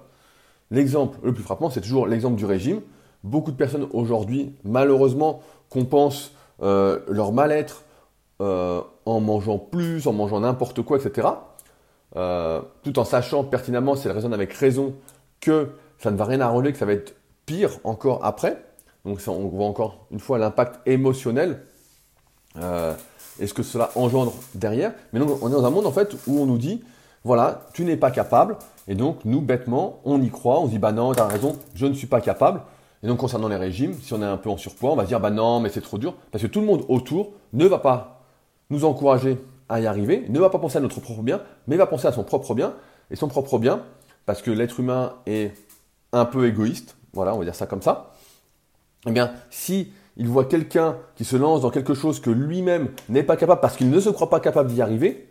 L'exemple 0.70 1.18
le 1.22 1.32
plus 1.32 1.42
frappant, 1.42 1.70
c'est 1.70 1.80
toujours 1.80 2.06
l'exemple 2.06 2.36
du 2.36 2.44
régime. 2.44 2.80
Beaucoup 3.24 3.50
de 3.50 3.56
personnes 3.56 3.88
aujourd'hui, 3.92 4.54
malheureusement, 4.64 5.40
compensent 5.70 6.30
euh, 6.62 7.00
leur 7.08 7.32
mal-être 7.32 7.82
euh, 8.40 8.80
en 9.04 9.20
mangeant 9.20 9.58
plus, 9.58 10.06
en 10.06 10.12
mangeant 10.12 10.40
n'importe 10.40 10.82
quoi, 10.82 10.98
etc. 10.98 11.28
Euh, 12.16 12.60
tout 12.82 12.98
en 12.98 13.04
sachant 13.04 13.44
pertinemment, 13.44 13.96
si 13.96 14.06
elles 14.06 14.14
raisonnent 14.14 14.34
avec 14.34 14.52
raison, 14.52 14.94
que 15.40 15.70
ça 15.98 16.10
ne 16.10 16.16
va 16.16 16.24
rien 16.24 16.40
arranger, 16.40 16.72
que 16.72 16.78
ça 16.78 16.86
va 16.86 16.92
être 16.92 17.14
pire 17.46 17.78
encore 17.84 18.24
après. 18.24 18.64
Donc 19.04 19.20
on 19.28 19.48
voit 19.48 19.66
encore 19.66 20.06
une 20.10 20.20
fois 20.20 20.38
l'impact 20.38 20.80
émotionnel 20.86 21.62
et 23.38 23.46
ce 23.46 23.52
que 23.52 23.62
cela 23.62 23.90
engendre 23.94 24.32
derrière. 24.54 24.92
Mais 25.12 25.20
donc 25.20 25.42
on 25.42 25.48
est 25.48 25.52
dans 25.52 25.64
un 25.64 25.70
monde 25.70 25.86
en 25.86 25.92
fait 25.92 26.16
où 26.26 26.40
on 26.40 26.46
nous 26.46 26.58
dit, 26.58 26.82
voilà, 27.22 27.66
tu 27.72 27.84
n'es 27.84 27.96
pas 27.96 28.10
capable, 28.10 28.56
et 28.88 28.94
donc, 28.94 29.24
nous, 29.24 29.40
bêtement, 29.40 30.00
on 30.04 30.22
y 30.22 30.30
croit, 30.30 30.60
on 30.60 30.66
se 30.66 30.70
dit, 30.70 30.78
bah 30.78 30.92
non, 30.92 31.12
t'as 31.12 31.26
raison, 31.26 31.56
je 31.74 31.86
ne 31.86 31.94
suis 31.94 32.06
pas 32.06 32.20
capable. 32.20 32.62
Et 33.02 33.08
donc, 33.08 33.18
concernant 33.18 33.48
les 33.48 33.56
régimes, 33.56 33.94
si 34.00 34.12
on 34.14 34.22
est 34.22 34.26
un 34.26 34.36
peu 34.36 34.48
en 34.48 34.56
surpoids, 34.56 34.92
on 34.92 34.96
va 34.96 35.02
se 35.02 35.08
dire, 35.08 35.20
bah 35.20 35.30
non, 35.30 35.60
mais 35.60 35.68
c'est 35.68 35.80
trop 35.80 35.98
dur, 35.98 36.14
parce 36.30 36.42
que 36.42 36.48
tout 36.48 36.60
le 36.60 36.66
monde 36.66 36.84
autour 36.88 37.32
ne 37.52 37.66
va 37.66 37.78
pas 37.78 38.15
nous 38.70 38.85
encourager 38.85 39.38
à 39.68 39.80
y 39.80 39.87
arriver, 39.87 40.26
ne 40.28 40.38
va 40.38 40.50
pas 40.50 40.58
penser 40.58 40.78
à 40.78 40.80
notre 40.80 41.00
propre 41.00 41.23
bien, 41.23 41.40
mais 41.66 41.76
va 41.76 41.87
penser 41.87 42.06
à 42.06 42.12
son 42.12 42.25
propre 42.25 42.54
bien. 42.54 42.75
Et 43.11 43.16
son 43.16 43.28
propre 43.28 43.58
bien, 43.58 43.82
parce 44.25 44.42
que 44.42 44.50
l'être 44.50 44.80
humain 44.80 45.14
est 45.26 45.52
un 46.12 46.25
peu 46.25 46.46
égoïste, 46.46 46.96
voilà, 47.12 47.35
on 47.35 47.38
va 47.38 47.44
dire 47.44 47.54
ça 47.54 47.66
comme 47.66 47.82
ça. 47.82 48.12
Eh 49.06 49.12
bien, 49.12 49.32
si 49.50 49.92
il 50.16 50.28
voit 50.28 50.46
quelqu'un 50.46 50.96
qui 51.14 51.25
se 51.25 51.37
lance 51.37 51.61
dans 51.61 51.70
quelque 51.70 51.94
chose 51.94 52.20
que 52.20 52.30
lui-même 52.30 52.88
n'est 53.08 53.23
pas 53.23 53.37
capable 53.37 53.61
parce 53.61 53.76
qu'il 53.76 53.90
ne 53.90 54.00
se 54.00 54.08
croit 54.08 54.30
pas 54.30 54.40
capable 54.40 54.70
d'y 54.70 54.82
arriver, 54.82 55.28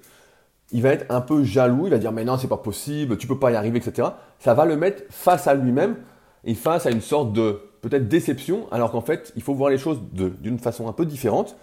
il 0.72 0.82
va 0.82 0.90
être 0.90 1.06
un 1.10 1.22
peu 1.22 1.44
jaloux, 1.44 1.88
il 1.88 1.90
va 1.90 1.98
dire 1.98 2.12
mais 2.12 2.24
non 2.24 2.38
c'est 2.38 2.48
pas 2.48 2.58
possible, 2.58 3.18
tu 3.18 3.28
peux 3.28 3.40
pas 3.40 3.52
y 3.52 3.56
arriver, 3.56 3.80
etc. 3.80 4.10
Ça 4.40 4.54
va 4.54 4.66
le 4.66 4.78
mettre 4.78 5.04
face 5.10 5.48
à 5.48 5.54
lui-même 5.54 5.98
et 6.44 6.54
face 6.54 6.86
à 6.86 6.92
une 6.92 7.02
sorte 7.02 7.34
de 7.34 7.60
peut-être 7.82 8.08
déception, 8.08 8.68
alors 8.72 8.92
qu'en 8.92 9.02
fait 9.02 9.34
il 9.36 9.42
faut 9.42 9.54
voir 9.54 9.70
les 9.70 9.78
choses 9.78 10.00
d'une 10.14 10.60
façon 10.60 10.88
un 10.88 10.94
peu 10.94 11.06
différente. 11.06 11.56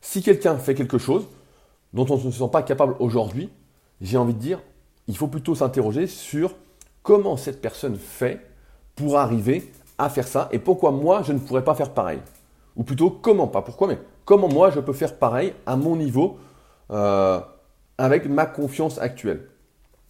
Si 0.00 0.22
quelqu'un 0.22 0.56
fait 0.58 0.74
quelque 0.74 0.98
chose 0.98 1.26
dont 1.92 2.06
on 2.10 2.16
ne 2.16 2.30
se 2.30 2.30
sent 2.30 2.50
pas 2.52 2.62
capable 2.62 2.96
aujourd'hui, 2.98 3.50
j'ai 4.00 4.16
envie 4.16 4.34
de 4.34 4.38
dire, 4.38 4.60
il 5.06 5.16
faut 5.16 5.28
plutôt 5.28 5.54
s'interroger 5.54 6.06
sur 6.06 6.54
comment 7.02 7.36
cette 7.36 7.60
personne 7.60 7.96
fait 7.96 8.46
pour 8.94 9.18
arriver 9.18 9.72
à 9.96 10.08
faire 10.08 10.28
ça 10.28 10.48
et 10.52 10.58
pourquoi 10.58 10.90
moi 10.90 11.22
je 11.22 11.32
ne 11.32 11.38
pourrais 11.38 11.64
pas 11.64 11.74
faire 11.74 11.92
pareil. 11.92 12.20
Ou 12.76 12.84
plutôt 12.84 13.10
comment 13.10 13.48
pas, 13.48 13.62
pourquoi 13.62 13.88
mais 13.88 13.98
comment 14.24 14.48
moi 14.48 14.70
je 14.70 14.80
peux 14.80 14.92
faire 14.92 15.16
pareil 15.16 15.52
à 15.66 15.76
mon 15.76 15.96
niveau. 15.96 16.38
Euh, 16.90 17.40
avec 17.98 18.26
ma 18.26 18.46
confiance 18.46 18.98
actuelle. 18.98 19.48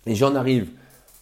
Et 0.07 0.15
j'en 0.15 0.37
arrive 0.37 0.71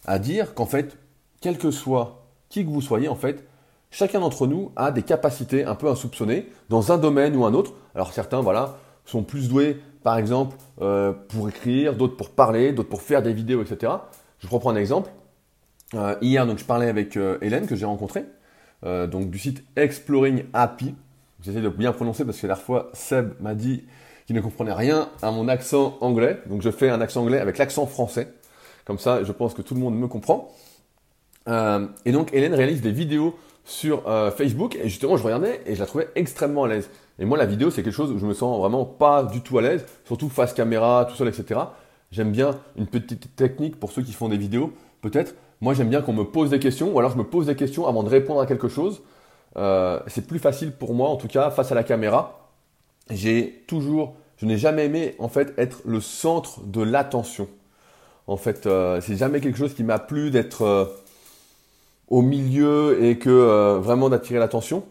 à 0.05 0.19
dire 0.19 0.53
qu'en 0.53 0.65
fait, 0.65 0.97
quel 1.41 1.57
que 1.57 1.71
soit 1.71 2.25
qui 2.49 2.63
que 2.65 2.69
vous 2.69 2.81
soyez, 2.81 3.07
en 3.07 3.15
fait, 3.15 3.46
chacun 3.91 4.19
d'entre 4.19 4.47
nous 4.47 4.71
a 4.75 4.91
des 4.91 5.03
capacités 5.03 5.63
un 5.63 5.75
peu 5.75 5.87
insoupçonnées 5.87 6.49
dans 6.69 6.91
un 6.91 6.97
domaine 6.97 7.35
ou 7.35 7.45
un 7.45 7.53
autre. 7.53 7.73
Alors 7.95 8.13
certains, 8.13 8.41
voilà, 8.41 8.77
sont 9.05 9.23
plus 9.23 9.49
doués, 9.49 9.81
par 10.03 10.17
exemple, 10.17 10.55
euh, 10.81 11.13
pour 11.29 11.49
écrire, 11.49 11.95
d'autres 11.95 12.15
pour 12.15 12.29
parler, 12.29 12.73
d'autres 12.73 12.89
pour 12.89 13.01
faire 13.01 13.21
des 13.21 13.33
vidéos, 13.33 13.61
etc. 13.61 13.93
Je 14.39 14.47
reprends 14.47 14.71
un 14.71 14.75
exemple. 14.75 15.09
Euh, 15.95 16.15
hier, 16.21 16.45
donc, 16.45 16.59
je 16.59 16.65
parlais 16.65 16.89
avec 16.89 17.17
euh, 17.17 17.37
Hélène 17.41 17.65
que 17.65 17.75
j'ai 17.75 17.85
rencontrée, 17.85 18.25
donc 18.83 19.31
du 19.31 19.39
site 19.39 19.63
Exploring 19.75 20.45
Happy. 20.53 20.93
J'essaie 21.41 21.61
de 21.61 21.69
bien 21.69 21.91
prononcer 21.91 22.25
parce 22.25 22.37
que 22.37 22.47
la 22.47 22.53
dernière 22.53 22.65
fois, 22.65 22.89
Seb 22.93 23.33
m'a 23.41 23.55
dit 23.55 23.83
qui 24.27 24.33
ne 24.33 24.41
comprenait 24.41 24.73
rien 24.73 25.09
à 25.21 25.31
mon 25.31 25.47
accent 25.47 25.97
anglais. 26.01 26.41
Donc 26.47 26.61
je 26.61 26.69
fais 26.69 26.89
un 26.89 27.01
accent 27.01 27.21
anglais 27.21 27.39
avec 27.39 27.57
l'accent 27.57 27.85
français. 27.85 28.33
Comme 28.85 28.99
ça, 28.99 29.23
je 29.23 29.31
pense 29.31 29.53
que 29.53 29.61
tout 29.61 29.73
le 29.73 29.79
monde 29.79 29.95
me 29.95 30.07
comprend. 30.07 30.53
Et 31.47 32.11
donc 32.11 32.33
Hélène 32.33 32.53
réalise 32.53 32.81
des 32.81 32.91
vidéos 32.91 33.35
sur 33.67 34.07
euh, 34.07 34.31
Facebook 34.31 34.75
et 34.81 34.87
justement 34.87 35.17
je 35.17 35.23
regardais 35.23 35.61
et 35.65 35.75
je 35.75 35.79
la 35.79 35.85
trouvais 35.85 36.07
extrêmement 36.15 36.63
à 36.63 36.67
l'aise. 36.67 36.89
Et 37.19 37.25
moi 37.25 37.37
la 37.37 37.45
vidéo 37.45 37.69
c'est 37.69 37.83
quelque 37.83 37.93
chose 37.93 38.11
où 38.11 38.17
je 38.17 38.25
me 38.25 38.33
sens 38.33 38.57
vraiment 38.57 38.85
pas 38.85 39.23
du 39.23 39.41
tout 39.41 39.57
à 39.59 39.61
l'aise, 39.61 39.85
surtout 40.05 40.29
face 40.29 40.53
caméra, 40.53 41.05
tout 41.09 41.15
seul, 41.15 41.27
etc. 41.27 41.59
J'aime 42.11 42.31
bien 42.31 42.57
une 42.77 42.87
petite 42.87 43.35
technique 43.35 43.79
pour 43.79 43.91
ceux 43.91 44.01
qui 44.01 44.13
font 44.13 44.29
des 44.29 44.37
vidéos, 44.37 44.71
peut-être. 45.01 45.35
Moi 45.61 45.73
j'aime 45.73 45.89
bien 45.89 46.01
qu'on 46.01 46.13
me 46.13 46.23
pose 46.23 46.49
des 46.49 46.59
questions 46.59 46.93
ou 46.93 46.99
alors 46.99 47.11
je 47.11 47.17
me 47.17 47.25
pose 47.25 47.47
des 47.47 47.55
questions 47.55 47.85
avant 47.85 48.03
de 48.03 48.09
répondre 48.09 48.39
à 48.39 48.45
quelque 48.45 48.69
chose. 48.69 49.01
Euh, 49.57 49.99
c'est 50.07 50.25
plus 50.25 50.39
facile 50.39 50.71
pour 50.71 50.93
moi 50.93 51.09
en 51.09 51.17
tout 51.17 51.27
cas 51.27 51.49
face 51.51 51.71
à 51.71 51.75
la 51.75 51.83
caméra 51.83 52.47
j'ai 53.09 53.63
toujours, 53.67 54.15
je 54.37 54.45
n'ai 54.45 54.57
jamais 54.57 54.85
aimé 54.85 55.15
en 55.19 55.29
fait 55.29 55.53
être 55.57 55.81
le 55.85 56.01
centre 56.01 56.61
de 56.65 56.81
l'attention. 56.81 57.47
En 58.27 58.37
fait, 58.37 58.65
euh, 58.65 58.99
c'est 59.01 59.15
jamais 59.15 59.39
quelque 59.39 59.57
chose 59.57 59.73
qui 59.73 59.83
m'a 59.83 59.99
plu 59.99 60.31
d'être 60.31 60.63
au 62.07 62.21
milieu 62.21 63.03
et 63.03 63.17
que 63.17 63.29
euh, 63.29 63.79
vraiment 63.79 64.09
d'attirer 64.09 64.39
l'attention. 64.39 64.83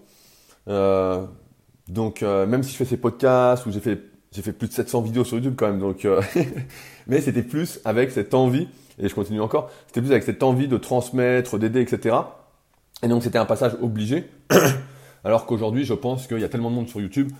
donc 0.66 2.22
même 2.22 2.62
si 2.62 2.72
je 2.72 2.76
fais 2.76 2.84
ces 2.84 2.96
podcasts 2.96 3.66
où 3.66 3.70
j'ai 3.70 3.80
fait 3.80 4.00
j'ai 4.32 4.42
fait 4.42 4.52
plus 4.52 4.68
de 4.68 4.72
700 4.72 5.00
vidéos 5.02 5.24
sur 5.24 5.36
YouTube 5.36 5.54
quand 5.56 5.68
même, 5.68 5.78
donc 5.78 6.06
mais 7.06 7.20
c'était 7.20 7.42
plus 7.42 7.80
avec 7.84 8.10
cette 8.10 8.34
envie 8.34 8.68
et 8.98 9.08
je 9.08 9.14
continue 9.14 9.40
encore. 9.40 9.70
C'était 9.86 10.00
plus 10.00 10.10
avec 10.10 10.24
cette 10.24 10.42
envie 10.42 10.68
de 10.68 10.76
transmettre, 10.76 11.58
d'aider, 11.58 11.80
etc. 11.80 12.16
Et 13.02 13.08
donc 13.08 13.22
c'était 13.22 13.38
un 13.38 13.44
passage 13.44 13.76
obligé. 13.80 14.28
Alors 15.24 15.46
qu'aujourd'hui, 15.46 15.84
je 15.84 15.94
pense 15.94 16.26
qu'il 16.26 16.38
y 16.38 16.44
a 16.44 16.48
tellement 16.48 16.70
de 16.70 16.76
monde 16.76 16.88
sur 16.88 17.00
YouTube 17.00 17.32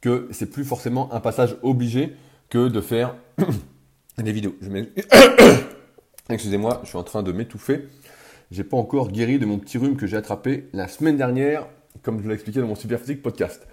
que 0.00 0.28
c'est 0.30 0.50
plus 0.50 0.64
forcément 0.64 1.12
un 1.12 1.20
passage 1.20 1.56
obligé 1.62 2.14
que 2.48 2.68
de 2.68 2.80
faire 2.80 3.14
des 4.18 4.32
vidéos. 4.32 4.54
Excusez-moi, 6.28 6.80
je 6.84 6.88
suis 6.88 6.98
en 6.98 7.02
train 7.02 7.22
de 7.22 7.32
m'étouffer. 7.32 7.88
J'ai 8.50 8.64
pas 8.64 8.76
encore 8.76 9.12
guéri 9.12 9.38
de 9.38 9.46
mon 9.46 9.58
petit 9.58 9.78
rhume 9.78 9.96
que 9.96 10.08
j'ai 10.08 10.16
attrapé 10.16 10.68
la 10.72 10.88
semaine 10.88 11.16
dernière, 11.16 11.68
comme 12.02 12.20
je 12.20 12.26
l'ai 12.26 12.34
expliqué 12.34 12.60
dans 12.60 12.66
mon 12.66 12.74
Superphysique 12.74 13.22
podcast. 13.22 13.66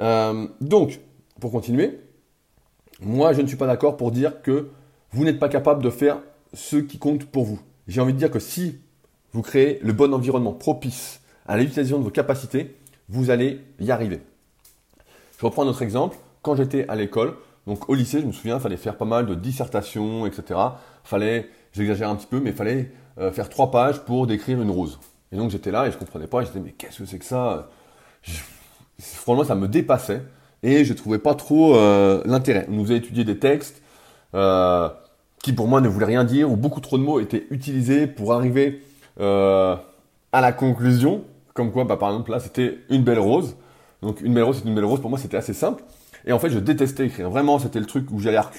Euh, 0.00 0.48
donc, 0.62 1.00
pour 1.38 1.52
continuer, 1.52 2.00
moi 3.02 3.34
je 3.34 3.42
ne 3.42 3.46
suis 3.46 3.58
pas 3.58 3.66
d'accord 3.66 3.98
pour 3.98 4.10
dire 4.10 4.40
que 4.40 4.70
vous 5.10 5.24
n'êtes 5.24 5.38
pas 5.38 5.50
capable 5.50 5.82
de 5.82 5.90
faire 5.90 6.22
ce 6.54 6.76
qui 6.76 6.98
compte 6.98 7.26
pour 7.26 7.44
vous. 7.44 7.60
J'ai 7.88 8.00
envie 8.00 8.14
de 8.14 8.18
dire 8.18 8.30
que 8.30 8.38
si 8.38 8.78
vous 9.32 9.42
créez 9.42 9.78
le 9.82 9.92
bon 9.92 10.14
environnement 10.14 10.52
propice 10.52 11.20
à 11.46 11.58
l'utilisation 11.58 11.98
de 11.98 12.04
vos 12.04 12.10
capacités, 12.10 12.76
vous 13.08 13.28
allez 13.28 13.60
y 13.80 13.90
arriver. 13.90 14.22
Je 15.38 15.44
reprends 15.44 15.66
notre 15.66 15.82
exemple. 15.82 16.16
Quand 16.40 16.56
j'étais 16.56 16.88
à 16.88 16.94
l'école, 16.94 17.34
donc 17.66 17.88
au 17.88 17.94
lycée, 17.94 18.20
je 18.20 18.26
me 18.26 18.32
souviens, 18.32 18.56
il 18.56 18.60
fallait 18.62 18.76
faire 18.76 18.96
pas 18.96 19.04
mal 19.04 19.26
de 19.26 19.34
dissertations, 19.34 20.26
etc. 20.26 20.58
Fallait, 21.04 21.48
j'exagère 21.72 22.08
un 22.08 22.16
petit 22.16 22.26
peu, 22.26 22.40
mais 22.40 22.50
il 22.50 22.56
fallait 22.56 22.92
euh, 23.18 23.32
faire 23.32 23.48
trois 23.48 23.70
pages 23.70 24.00
pour 24.00 24.26
décrire 24.26 24.60
une 24.60 24.70
rose. 24.70 24.98
Et 25.32 25.36
donc 25.36 25.50
j'étais 25.50 25.70
là 25.70 25.86
et 25.86 25.92
je 25.92 25.98
comprenais 25.98 26.26
pas. 26.26 26.42
J'étais 26.42 26.60
mais 26.60 26.72
qu'est-ce 26.72 26.98
que 26.98 27.06
c'est 27.06 27.18
que 27.18 27.24
ça? 27.24 27.68
Franchement, 28.98 29.44
ça 29.44 29.54
me 29.54 29.68
dépassait 29.68 30.22
et 30.62 30.84
je 30.84 30.92
trouvais 30.92 31.18
pas 31.18 31.34
trop 31.34 31.74
euh, 31.76 32.22
l'intérêt. 32.24 32.66
On 32.68 32.72
nous 32.72 32.92
a 32.92 32.94
étudié 32.94 33.24
des 33.24 33.38
textes 33.38 33.82
euh, 34.34 34.88
qui 35.42 35.52
pour 35.52 35.66
moi 35.66 35.80
ne 35.80 35.88
voulaient 35.88 36.06
rien 36.06 36.24
dire, 36.24 36.50
où 36.50 36.56
beaucoup 36.56 36.80
trop 36.80 36.98
de 36.98 37.02
mots 37.02 37.20
étaient 37.20 37.46
utilisés 37.50 38.06
pour 38.06 38.32
arriver 38.32 38.82
à 39.18 40.40
la 40.40 40.52
conclusion. 40.52 41.24
Comme 41.54 41.70
quoi, 41.70 41.84
bah, 41.84 41.96
par 41.96 42.10
exemple 42.10 42.30
là, 42.30 42.40
c'était 42.40 42.78
une 42.88 43.02
belle 43.02 43.18
rose. 43.18 43.56
Donc 44.00 44.20
une 44.20 44.34
belle 44.34 44.44
rose, 44.44 44.60
c'est 44.62 44.68
une 44.68 44.74
belle 44.74 44.84
rose. 44.84 45.00
Pour 45.00 45.10
moi, 45.10 45.18
c'était 45.18 45.36
assez 45.36 45.52
simple. 45.52 45.82
Et 46.24 46.32
en 46.32 46.38
fait, 46.38 46.50
je 46.50 46.58
détestais 46.58 47.06
écrire. 47.06 47.30
Vraiment, 47.30 47.58
c'était 47.58 47.80
le 47.80 47.86
truc 47.86 48.10
où 48.10 48.20
j'allais 48.20 48.38
à. 48.38 48.50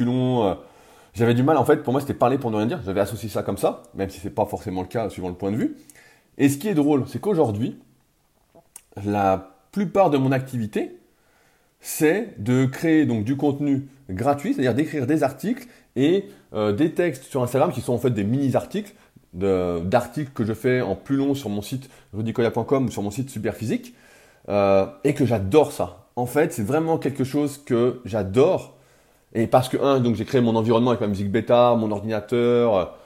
J'avais 1.14 1.34
du 1.34 1.44
mal, 1.44 1.58
en 1.58 1.66
fait, 1.66 1.78
pour 1.78 1.94
moi, 1.94 2.02
c'était 2.02 2.14
parler 2.14 2.38
pour 2.38 2.52
ne 2.52 2.58
rien 2.58 2.66
dire. 2.66 2.82
J'avais 2.86 3.02
associé 3.02 3.30
ça 3.30 3.44
comme 3.44 3.58
ça, 3.58 3.84
même 3.94 4.10
si 4.10 4.20
c'est 4.20 4.32
pas 4.32 4.46
forcément 4.46 4.82
le 4.82 4.88
cas 4.88 5.10
suivant 5.10 5.30
le 5.30 5.36
point 5.36 5.52
de 5.52 5.58
vue. 5.58 5.78
Et 6.38 6.50
ce 6.50 6.58
qui 6.58 6.68
est 6.68 6.74
drôle, 6.74 7.06
c'est 7.08 7.20
qu'aujourd'hui, 7.20 7.80
la 9.04 9.56
plupart 9.72 10.10
de 10.10 10.18
mon 10.18 10.32
activité, 10.32 10.98
c'est 11.80 12.42
de 12.42 12.66
créer 12.66 13.06
donc 13.06 13.24
du 13.26 13.38
contenu 13.38 13.88
gratuit, 14.10 14.54
c'est-à-dire 14.54 14.74
d'écrire 14.74 15.06
des 15.06 15.22
articles 15.22 15.68
et 15.96 16.30
euh, 16.54 16.72
des 16.72 16.94
textes 16.94 17.26
sur 17.26 17.44
Instagram 17.44 17.72
qui 17.72 17.82
sont 17.82 17.94
en 17.94 17.98
fait 17.98 18.10
des 18.10 18.24
mini-articles, 18.24 18.94
d'articles 19.34 20.32
que 20.34 20.46
je 20.46 20.54
fais 20.54 20.82
en 20.82 20.96
plus 20.96 21.18
long 21.18 21.34
sur 21.34 21.50
mon 21.50 21.62
site 21.62 21.90
rudicoya.com 22.14 22.86
ou 22.86 22.92
sur 22.92 23.02
mon 23.02 23.12
site 23.12 23.30
Superphysique. 23.30 23.96
Euh, 24.50 24.88
et 25.04 25.14
que 25.14 25.26
j'adore 25.26 25.72
ça. 25.72 26.08
En 26.16 26.26
fait, 26.26 26.54
c'est 26.54 26.64
vraiment 26.64 26.98
quelque 26.98 27.24
chose 27.24 27.58
que 27.58 28.02
j'adore. 28.06 28.78
Et 29.34 29.48
parce 29.48 29.70
que, 29.70 29.78
un, 29.78 30.00
donc 30.00 30.16
j'ai 30.16 30.26
créé 30.26 30.42
mon 30.42 30.56
environnement 30.56 30.92
avec 30.92 31.02
ma 31.02 31.08
musique 31.08 31.32
bêta, 31.32 31.76
mon 31.76 31.92
ordinateur, 31.92 32.98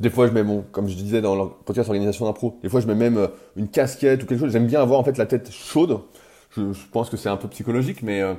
Des 0.00 0.10
fois, 0.10 0.26
je 0.26 0.32
mets 0.32 0.42
mon, 0.42 0.62
comme 0.72 0.88
je 0.88 0.94
disais 0.94 1.20
dans 1.20 1.34
le 1.34 1.50
podcast 1.64 1.88
organisation 1.88 2.26
d'impro, 2.26 2.58
des 2.62 2.68
fois, 2.68 2.80
je 2.80 2.86
mets 2.86 2.94
même 2.94 3.18
euh, 3.18 3.28
une 3.56 3.68
casquette 3.68 4.22
ou 4.22 4.26
quelque 4.26 4.40
chose. 4.40 4.52
J'aime 4.52 4.66
bien 4.66 4.80
avoir 4.80 5.00
en 5.00 5.04
fait 5.04 5.18
la 5.18 5.26
tête 5.26 5.50
chaude. 5.50 6.00
Je, 6.50 6.62
pense 6.92 7.10
que 7.10 7.16
c'est 7.16 7.28
un 7.28 7.36
peu 7.36 7.48
psychologique, 7.48 8.02
mais 8.02 8.22
euh, 8.22 8.34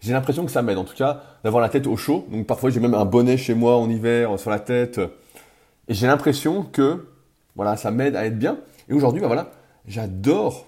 j'ai 0.00 0.12
l'impression 0.12 0.44
que 0.44 0.50
ça 0.50 0.62
m'aide 0.62 0.78
en 0.78 0.84
tout 0.84 0.94
cas 0.96 1.22
d'avoir 1.44 1.62
la 1.62 1.68
tête 1.68 1.86
au 1.86 1.96
chaud. 1.96 2.26
Donc 2.30 2.46
parfois, 2.46 2.70
j'ai 2.70 2.80
même 2.80 2.94
un 2.94 3.04
bonnet 3.04 3.36
chez 3.36 3.54
moi 3.54 3.76
en 3.76 3.88
hiver 3.90 4.38
sur 4.38 4.50
la 4.50 4.60
tête. 4.60 5.00
Et 5.88 5.94
j'ai 5.94 6.06
l'impression 6.06 6.62
que 6.62 7.06
voilà, 7.56 7.76
ça 7.76 7.90
m'aide 7.90 8.16
à 8.16 8.24
être 8.24 8.38
bien. 8.38 8.58
Et 8.88 8.94
aujourd'hui, 8.94 9.20
bah 9.20 9.26
voilà, 9.26 9.50
j'adore 9.86 10.66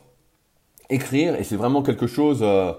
écrire 0.90 1.36
et 1.36 1.44
c'est 1.44 1.56
vraiment 1.56 1.82
quelque 1.82 2.06
chose. 2.06 2.40
Euh, 2.42 2.72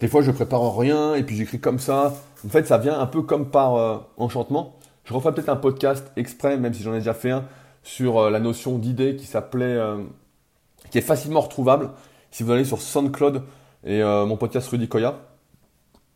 des 0.00 0.08
fois, 0.08 0.22
je 0.22 0.30
prépare 0.30 0.76
rien 0.76 1.14
et 1.14 1.22
puis 1.22 1.36
j'écris 1.36 1.60
comme 1.60 1.78
ça. 1.78 2.14
En 2.44 2.48
fait, 2.48 2.66
ça 2.66 2.78
vient 2.78 2.98
un 2.98 3.06
peu 3.06 3.22
comme 3.22 3.50
par 3.50 4.08
enchantement. 4.16 4.76
Je 5.10 5.14
referai 5.14 5.34
peut-être 5.34 5.48
un 5.48 5.56
podcast 5.56 6.12
exprès, 6.16 6.56
même 6.56 6.72
si 6.72 6.84
j'en 6.84 6.94
ai 6.94 6.98
déjà 6.98 7.14
fait 7.14 7.30
un, 7.30 7.44
sur 7.82 8.18
euh, 8.18 8.30
la 8.30 8.38
notion 8.38 8.78
d'idée 8.78 9.16
qui 9.16 9.26
s'appelait, 9.26 9.64
euh, 9.64 10.04
qui 10.90 10.98
est 10.98 11.02
facilement 11.02 11.40
retrouvable. 11.40 11.90
Si 12.30 12.42
vous 12.42 12.52
allez 12.52 12.64
sur 12.64 12.80
SoundCloud 12.80 13.42
et 13.84 14.02
euh, 14.02 14.26
mon 14.26 14.36
podcast 14.36 14.68
Rudy 14.68 14.88
Koya, 14.88 15.18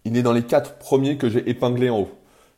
il 0.05 0.16
est 0.16 0.23
dans 0.23 0.33
les 0.33 0.44
quatre 0.44 0.77
premiers 0.77 1.16
que 1.16 1.29
j'ai 1.29 1.49
épinglés 1.51 1.90
en 1.90 2.03
haut. 2.03 2.11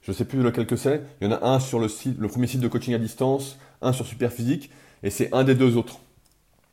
Je 0.02 0.10
ne 0.10 0.16
sais 0.16 0.24
plus 0.24 0.42
lequel 0.42 0.66
que 0.66 0.76
c'est. 0.76 1.02
Il 1.20 1.30
y 1.30 1.32
en 1.32 1.36
a 1.36 1.46
un 1.46 1.58
sur 1.58 1.78
le 1.78 1.88
site, 1.88 2.18
le 2.18 2.28
premier 2.28 2.46
site 2.46 2.60
de 2.60 2.68
coaching 2.68 2.94
à 2.94 2.98
distance, 2.98 3.56
un 3.80 3.92
sur 3.92 4.06
Superphysique, 4.06 4.70
et 5.02 5.10
c'est 5.10 5.32
un 5.32 5.42
des 5.42 5.54
deux 5.54 5.76
autres. 5.76 6.00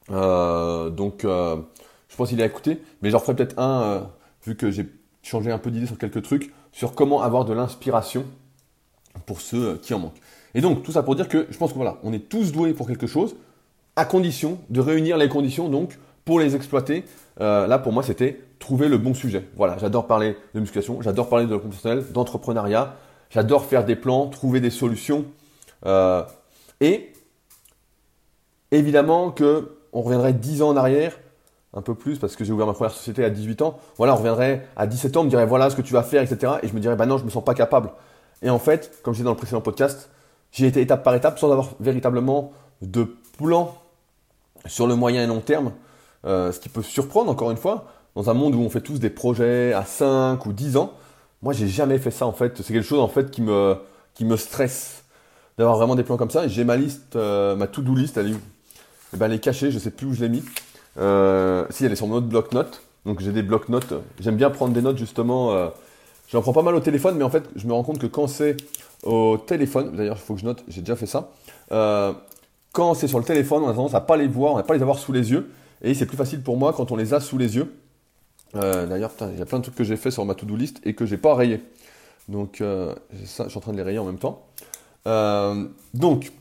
donc, 0.10 1.22
je 1.24 2.16
pense 2.18 2.30
qu'il 2.30 2.40
est 2.40 2.44
à 2.44 2.48
écouter, 2.48 2.82
mais 3.02 3.12
j'en 3.12 3.20
ferai 3.20 3.36
peut-être 3.36 3.58
un, 3.58 4.10
vu 4.46 4.56
que 4.56 4.72
j'ai 4.72 4.88
changé 5.22 5.52
un 5.52 5.58
peu 5.58 5.72
d'idée 5.72 5.88
sur 5.88 5.98
quelques 5.98 6.22
trucs, 6.22 6.54
sur 6.72 6.96
comment 6.96 7.22
avoir 7.22 7.46
de 7.46 7.54
l'inspiration 7.54 8.26
pour 9.26 9.42
ceux 9.42 9.78
qui 9.78 9.94
en 9.94 10.00
manquent. 10.00 10.22
Et 10.56 10.62
donc, 10.62 10.84
tout 10.84 10.92
ça 10.92 11.04
pour 11.04 11.16
dire 11.16 11.28
que 11.28 11.48
je 11.50 11.58
pense 11.58 11.72
que 11.72 11.78
voilà, 11.78 11.98
on 12.04 12.14
est 12.14 12.30
tous 12.30 12.52
doués 12.52 12.74
pour 12.74 12.88
quelque 12.88 13.08
chose, 13.08 13.36
à 13.96 14.06
condition 14.06 14.60
de 14.70 14.80
réunir 14.80 15.18
les 15.18 15.30
conditions 15.30 15.70
donc 15.70 15.98
pour 16.26 16.40
les 16.40 16.56
exploiter. 16.56 17.06
Euh, 17.42 17.68
là, 17.68 17.80
pour 17.80 17.94
moi, 17.94 18.04
c'était 18.04 18.40
trouver 18.60 18.88
le 18.88 18.98
bon 18.98 19.14
sujet. 19.14 19.48
Voilà, 19.56 19.78
j'adore 19.78 20.08
parler 20.08 20.38
de 20.54 20.60
musculation, 20.60 21.02
j'adore 21.02 21.30
parler 21.30 21.46
de 21.46 21.58
personnel, 21.58 22.04
d'entrepreneuriat, 22.12 22.96
j'adore 23.30 23.66
faire 23.66 23.86
des 23.86 23.96
plans, 23.96 24.28
trouver 24.28 24.62
des 24.62 24.70
solutions. 24.70 25.26
Euh, 25.86 26.24
et 26.80 27.12
évidemment 28.72 29.32
que 29.32 29.78
on 29.92 30.02
reviendrait 30.02 30.34
10 30.34 30.62
ans 30.64 30.70
en 30.70 30.78
arrière, 30.78 31.20
un 31.74 31.82
peu 31.82 31.96
plus, 31.96 32.20
parce 32.20 32.36
que 32.36 32.44
j'ai 32.44 32.54
ouvert 32.54 32.68
ma 32.68 32.74
première 32.74 32.94
société 32.94 33.24
à 33.24 33.30
18 33.30 33.62
ans. 33.62 33.80
Voilà, 33.98 34.14
on 34.14 34.18
reviendrait 34.18 34.68
à 34.76 34.86
17 34.88 35.18
ans, 35.18 35.22
on 35.22 35.24
me 35.24 35.30
dirait 35.30 35.46
voilà 35.46 35.70
ce 35.70 35.76
que 35.76 35.82
tu 35.82 35.94
vas 35.94 36.04
faire, 36.04 36.22
etc. 36.22 36.54
Et 36.62 36.68
je 36.68 36.74
me 36.74 36.80
dirais, 36.80 36.96
bah 36.96 37.06
non, 37.06 37.18
je 37.18 37.26
me 37.26 37.30
sens 37.30 37.44
pas 37.44 37.54
capable. 37.56 37.92
Et 38.42 38.50
en 38.50 38.60
fait, 38.60 39.00
comme 39.02 39.14
je 39.14 39.18
disais 39.18 39.26
dans 39.26 39.32
le 39.32 39.38
précédent 39.38 39.62
podcast, 39.62 40.10
j'ai 40.52 40.68
été 40.68 40.82
étape 40.82 41.04
par 41.04 41.16
étape 41.16 41.40
sans 41.40 41.52
avoir 41.52 41.70
véritablement 41.80 42.52
de 42.82 43.16
plan 43.38 43.76
sur 44.68 44.88
le 44.88 44.96
moyen 44.96 45.24
et 45.24 45.28
long 45.28 45.40
terme. 45.40 45.72
Euh, 46.26 46.52
ce 46.52 46.60
qui 46.60 46.70
peut 46.70 46.84
surprendre, 46.84 47.32
encore 47.32 47.52
une 47.52 47.58
fois, 47.58 47.86
dans 48.16 48.30
un 48.30 48.34
monde 48.34 48.56
où 48.56 48.60
on 48.60 48.70
fait 48.70 48.82
tous 48.82 49.00
des 49.00 49.10
projets 49.10 49.74
à 49.74 49.84
5 49.84 50.46
ou 50.46 50.54
10 50.54 50.78
ans. 50.78 50.94
Moi, 51.42 51.54
j'ai 51.54 51.68
jamais 51.68 51.98
fait 51.98 52.12
ça 52.12 52.26
en 52.26 52.32
fait. 52.32 52.62
C'est 52.62 52.74
quelque 52.74 52.88
chose 52.88 53.00
en 53.00 53.08
fait 53.08 53.32
qui 53.32 53.42
me, 53.42 54.38
stresse 54.38 55.04
d'avoir 55.58 55.78
vraiment 55.78 55.96
des 55.96 56.04
plans 56.04 56.18
comme 56.18 56.30
ça. 56.30 56.48
J'ai 56.48 56.64
ma 56.64 56.78
liste, 56.78 57.16
euh, 57.16 57.56
ma 57.56 57.68
to-do 57.68 57.96
list, 57.96 58.18
elle 58.18 58.32
est, 58.32 58.36
eh 59.14 59.18
ben, 59.18 59.26
elle 59.26 59.34
est 59.34 59.40
cachée, 59.40 59.72
je 59.72 59.80
sais 59.80 59.92
plus 59.92 60.08
où 60.08 60.14
je 60.14 60.22
l'ai 60.22 60.30
mis. 60.30 60.44
Euh, 60.98 61.66
si, 61.70 61.86
elle 61.86 61.92
est 61.92 61.96
sur 61.96 62.08
mon 62.08 62.16
autre 62.16 62.28
bloc-notes. 62.28 62.82
Donc 63.06 63.20
j'ai 63.20 63.32
des 63.32 63.44
bloc-notes. 63.44 63.94
J'aime 64.20 64.38
bien 64.38 64.50
prendre 64.50 64.74
des 64.74 64.82
notes 64.82 64.98
justement 64.98 65.52
euh, 65.52 65.68
J'en 66.32 66.42
prends 66.42 66.54
pas 66.54 66.62
mal 66.62 66.76
au 66.76 66.80
téléphone, 66.80 67.16
mais 67.18 67.24
en 67.24 67.30
fait, 67.30 67.44
je 67.56 67.68
me 67.68 67.74
rends 67.74 67.84
compte 67.84 68.00
que 68.00 68.08
quand 68.08 68.28
c'est 68.28 68.58
au 69.04 69.38
téléphone, 69.38 69.96
d'ailleurs, 69.96 70.18
il 70.18 70.26
faut 70.26 70.34
que 70.34 70.40
je 70.40 70.46
note, 70.46 70.64
j'ai 70.68 70.82
déjà 70.82 70.96
fait 70.96 71.06
ça. 71.06 71.32
Euh, 71.72 72.14
quand 72.72 72.94
c'est 72.94 73.08
sur 73.08 73.20
le 73.20 73.26
téléphone, 73.26 73.64
on 73.64 73.70
a 73.70 73.74
tendance 73.74 73.94
à 73.94 74.02
pas 74.02 74.18
les 74.18 74.28
voir, 74.28 74.54
on 74.54 74.58
n'a 74.58 74.64
pas 74.64 74.74
les 74.74 74.82
avoir 74.82 74.98
sous 74.98 75.12
les 75.12 75.32
yeux, 75.32 75.52
et 75.82 75.94
c'est 75.94 76.06
plus 76.06 76.18
facile 76.18 76.42
pour 76.42 76.58
moi 76.58 76.74
quand 76.74 76.92
on 76.92 76.96
les 76.96 77.14
a 77.14 77.20
sous 77.20 77.38
les 77.38 77.56
yeux. 77.56 77.72
D'ailleurs, 78.54 79.12
il 79.22 79.40
y 79.40 79.42
a 79.42 79.46
plein 79.46 79.60
de 79.60 79.64
trucs 79.64 79.76
que 79.76 79.84
j'ai 79.84 79.98
fait 79.98 80.12
sur 80.12 80.26
ma 80.26 80.34
to-do 80.34 80.56
list 80.56 80.80
et 80.86 80.94
que 80.94 81.06
j'ai 81.06 81.18
pas 81.18 81.36
rayé. 81.36 81.62
Donc, 82.30 82.58
je 82.62 83.26
suis 83.26 83.44
en 83.44 83.60
train 83.60 83.72
de 83.72 83.78
les 83.78 83.84
rayer 83.84 84.00
en 84.00 84.06
même 84.06 84.18
temps. 84.18 84.44
donc, 85.94 86.32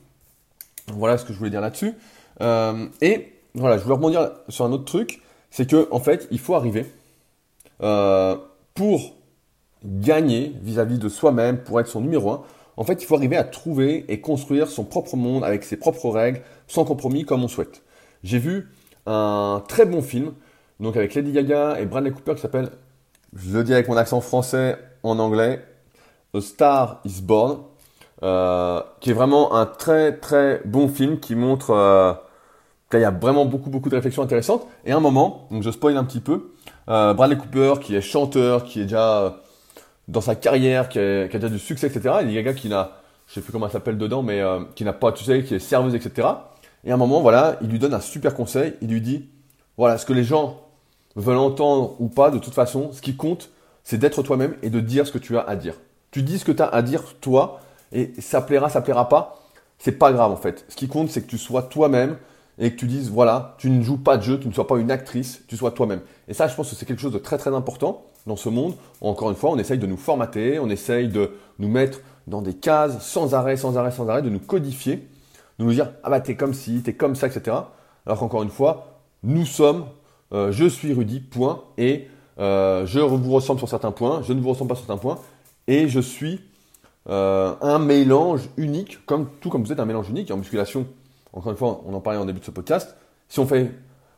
voilà 0.88 1.19
ce 1.19 1.25
que 1.25 1.33
je 1.33 1.38
voulais 1.38 1.51
dire 1.51 1.61
là-dessus. 1.61 1.93
et 2.41 3.33
voilà, 3.55 3.79
je 3.79 3.83
voulais 3.83 3.95
rebondir 3.97 4.31
sur 4.49 4.65
un 4.65 4.73
autre 4.73 4.85
truc, 4.85 5.23
c'est 5.51 5.69
que 5.69 5.88
en 5.91 6.01
fait, 6.01 6.29
il 6.31 6.38
faut 6.38 6.55
arriver 6.55 6.87
pour 8.75 9.15
gagner 9.85 10.55
vis-à-vis 10.62 10.99
de 10.99 11.09
soi-même 11.09 11.59
pour 11.59 11.81
être 11.81 11.88
son 11.88 12.01
numéro 12.01 12.31
un. 12.31 12.43
En 12.77 12.85
fait, 12.85 13.03
il 13.03 13.07
faut 13.07 13.17
arriver 13.17 13.37
à 13.37 13.45
trouver 13.45 14.05
et 14.09 14.21
construire 14.21 14.69
son 14.69 14.85
propre 14.85 15.17
monde 15.17 15.45
avec 15.45 15.65
ses 15.65 15.77
propres 15.77 16.09
règles, 16.09 16.41
sans 16.69 16.85
compromis 16.85 17.25
comme 17.25 17.45
on 17.45 17.49
souhaite. 17.49 17.83
J'ai 18.23 18.38
vu 18.38 18.71
un 19.07 19.62
très 19.69 19.85
bon 19.85 20.01
film, 20.01 20.33
donc 20.81 20.97
avec 20.97 21.15
Lady 21.15 21.33
Gaga 21.33 21.81
et 21.81 21.87
Bradley 21.87 22.12
Cooper 22.12 22.35
qui 22.35 22.41
s'appelle, 22.41 22.71
je 23.35 23.57
le 23.57 23.65
dis 23.65 23.75
avec 23.75 23.88
mon 23.88 23.97
accent 23.97 24.21
français 24.21 24.79
en 25.03 25.19
anglais, 25.19 25.65
A 26.35 26.41
Star 26.41 27.01
is 27.05 27.21
Born, 27.21 27.59
euh, 28.23 28.81
qui 29.01 29.11
est 29.11 29.15
vraiment 29.15 29.55
un 29.55 29.67
très 29.67 30.17
très 30.17 30.62
bon 30.65 30.88
film 30.88 31.19
qui 31.19 31.35
montre 31.35 31.71
euh, 31.71 32.15
qu'il 32.92 33.00
y 33.00 33.05
a 33.05 33.11
vraiment 33.11 33.44
beaucoup 33.44 33.70
beaucoup 33.70 33.88
de 33.88 33.96
réflexions 33.96 34.22
intéressantes. 34.22 34.66
Et 34.85 34.92
à 34.92 34.96
un 34.96 35.00
moment, 35.00 35.48
donc 35.50 35.62
je 35.62 35.70
spoil 35.70 35.96
un 35.96 36.05
petit 36.05 36.20
peu, 36.20 36.52
euh, 36.88 37.14
Bradley 37.14 37.37
Cooper 37.37 37.74
qui 37.81 37.96
est 37.96 38.00
chanteur, 38.00 38.64
qui 38.64 38.81
est 38.81 38.85
déjà 38.85 39.40
dans 40.09 40.20
sa 40.20 40.35
carrière, 40.35 40.88
qui 40.88 40.98
a, 40.98 41.26
déjà 41.26 41.48
du 41.48 41.59
succès, 41.59 41.87
etc. 41.87 42.16
Il 42.22 42.31
y 42.31 42.38
a 42.38 42.42
des 42.42 42.42
gars 42.42 42.55
qui 42.55 42.68
n'a, 42.68 42.92
je 43.26 43.35
sais 43.35 43.40
plus 43.40 43.52
comment 43.52 43.66
ça 43.66 43.74
s'appelle 43.74 43.98
dedans, 43.98 44.22
mais 44.22 44.40
euh, 44.40 44.61
qui 44.74 44.85
n'a 44.85 44.92
pas, 44.92 45.12
tu 45.12 45.24
sais, 45.24 45.42
qui 45.42 45.55
est 45.55 45.59
serveuse, 45.59 45.94
etc. 45.94 46.28
Et 46.85 46.90
à 46.90 46.94
un 46.94 46.98
moment, 46.98 47.20
voilà, 47.20 47.57
il 47.62 47.68
lui 47.68 47.78
donne 47.78 47.94
un 47.94 48.00
super 48.00 48.35
conseil. 48.35 48.74
Il 48.83 48.90
lui 48.90 49.00
dit, 49.00 49.28
voilà, 49.76 49.98
ce 49.98 50.05
que 50.05 50.12
les 50.12 50.24
gens 50.24 50.61
veulent 51.16 51.38
entendre 51.38 51.96
ou 52.00 52.09
pas, 52.09 52.31
de 52.31 52.38
toute 52.38 52.55
façon, 52.55 52.92
ce 52.92 53.00
qui 53.00 53.16
compte, 53.16 53.50
c'est 53.85 53.98
d'être 53.98 54.22
toi-même 54.22 54.55
et 54.62 54.70
de 54.70 54.81
dire 54.81 55.07
ce 55.07 55.12
que 55.12 55.18
tu 55.18 55.37
as 55.37 55.42
à 55.42 55.57
dire. 55.57 55.74
Tu 56.11 56.22
dis 56.22 56.38
ce 56.38 56.44
que 56.44 56.52
tu 56.52 56.62
as 56.62 56.66
à 56.66 56.83
dire, 56.83 57.02
toi, 57.20 57.61
et 57.92 58.12
ça 58.20 58.42
plaira, 58.42 58.68
ça 58.68 58.81
plaira 58.81 59.09
pas. 59.09 59.38
C'est 59.78 59.92
pas 59.92 60.12
grave, 60.12 60.31
en 60.31 60.37
fait. 60.37 60.64
Ce 60.68 60.76
qui 60.76 60.88
compte, 60.88 61.09
c'est 61.09 61.22
que 61.22 61.28
tu 61.28 61.38
sois 61.38 61.62
toi-même 61.62 62.16
et 62.59 62.71
que 62.71 62.77
tu 62.77 62.87
dises, 62.87 63.11
voilà, 63.11 63.55
tu 63.59 63.71
ne 63.71 63.83
joues 63.83 63.99
pas 63.99 64.17
de 64.17 64.23
jeu, 64.23 64.38
tu 64.38 64.49
ne 64.49 64.53
sois 64.53 64.67
pas 64.67 64.79
une 64.79 64.91
actrice, 64.91 65.43
tu 65.49 65.57
sois 65.57 65.71
toi-même. 65.71 66.01
Et 66.29 66.35
ça, 66.35 66.49
je 66.49 66.55
pense 66.55 66.71
que 66.71 66.77
c'est 66.77 66.87
quelque 66.87 67.01
chose 67.01 67.12
de 67.12 67.19
très, 67.19 67.38
très 67.38 67.55
important 67.55 68.05
dans 68.27 68.37
ce 68.37 68.49
monde. 68.49 68.75
Encore 69.01 69.31
une 69.31 69.37
fois, 69.37 69.51
on 69.51 69.59
essaye 69.59 69.79
de 69.79 69.87
nous 69.87 69.97
formater, 69.97 70.59
on 70.59 70.69
essaye 70.69 71.09
de 71.09 71.33
nous 71.59 71.69
mettre 71.69 72.01
dans 72.27 72.43
des 72.43 72.55
cases 72.55 73.05
sans 73.05 73.35
arrêt, 73.35 73.57
sans 73.57 73.77
arrêt, 73.77 73.91
sans 73.91 74.09
arrêt, 74.09 74.23
de 74.23 74.31
nous 74.31 74.38
codifier, 74.38 75.09
de 75.59 75.65
nous 75.65 75.73
dire 75.73 75.91
ah 76.05 76.11
bah 76.11 76.21
t'es 76.21 76.37
comme 76.37 76.55
ci, 76.55 76.83
t'es 76.83 76.95
comme 76.95 77.17
ça, 77.17 77.27
etc. 77.27 77.57
Alors 78.07 78.19
qu'encore 78.19 78.43
une 78.43 78.51
fois, 78.51 79.01
nous 79.23 79.47
sommes, 79.47 79.87
euh, 80.33 80.53
je 80.53 80.67
suis 80.67 80.93
Rudy, 80.93 81.21
point, 81.21 81.62
et 81.79 82.09
euh, 82.38 82.87
je 82.87 83.01
vous 83.01 83.33
ressemble 83.33 83.59
sur 83.59 83.69
certains 83.69 83.93
points, 83.93 84.23
je 84.23 84.33
ne 84.33 84.41
vous 84.41 84.51
ressemble 84.51 84.69
pas 84.69 84.75
sur 84.75 84.87
certains 84.87 85.01
points, 85.01 85.19
et 85.67 85.88
je 85.88 86.01
suis 86.01 86.41
euh, 87.09 87.55
un 87.61 87.79
mélange 87.79 88.49
unique, 88.57 89.05
comme 89.07 89.29
tout 89.41 89.51
comme 89.51 89.65
vous 89.65 89.73
êtes 89.73 89.81
un 89.81 89.85
mélange 89.85 90.09
unique 90.11 90.31
en 90.31 90.37
musculation. 90.37 90.87
Encore 91.33 91.53
une 91.53 91.59
fois, 91.59 91.83
on 91.87 91.95
en 91.95 92.01
parlait 92.01 92.18
en 92.18 92.25
début 92.25 92.40
de 92.40 92.45
ce 92.45 92.51
podcast. 92.51 92.97
Si 93.29 93.38
on 93.40 93.47
fait, 93.47 93.73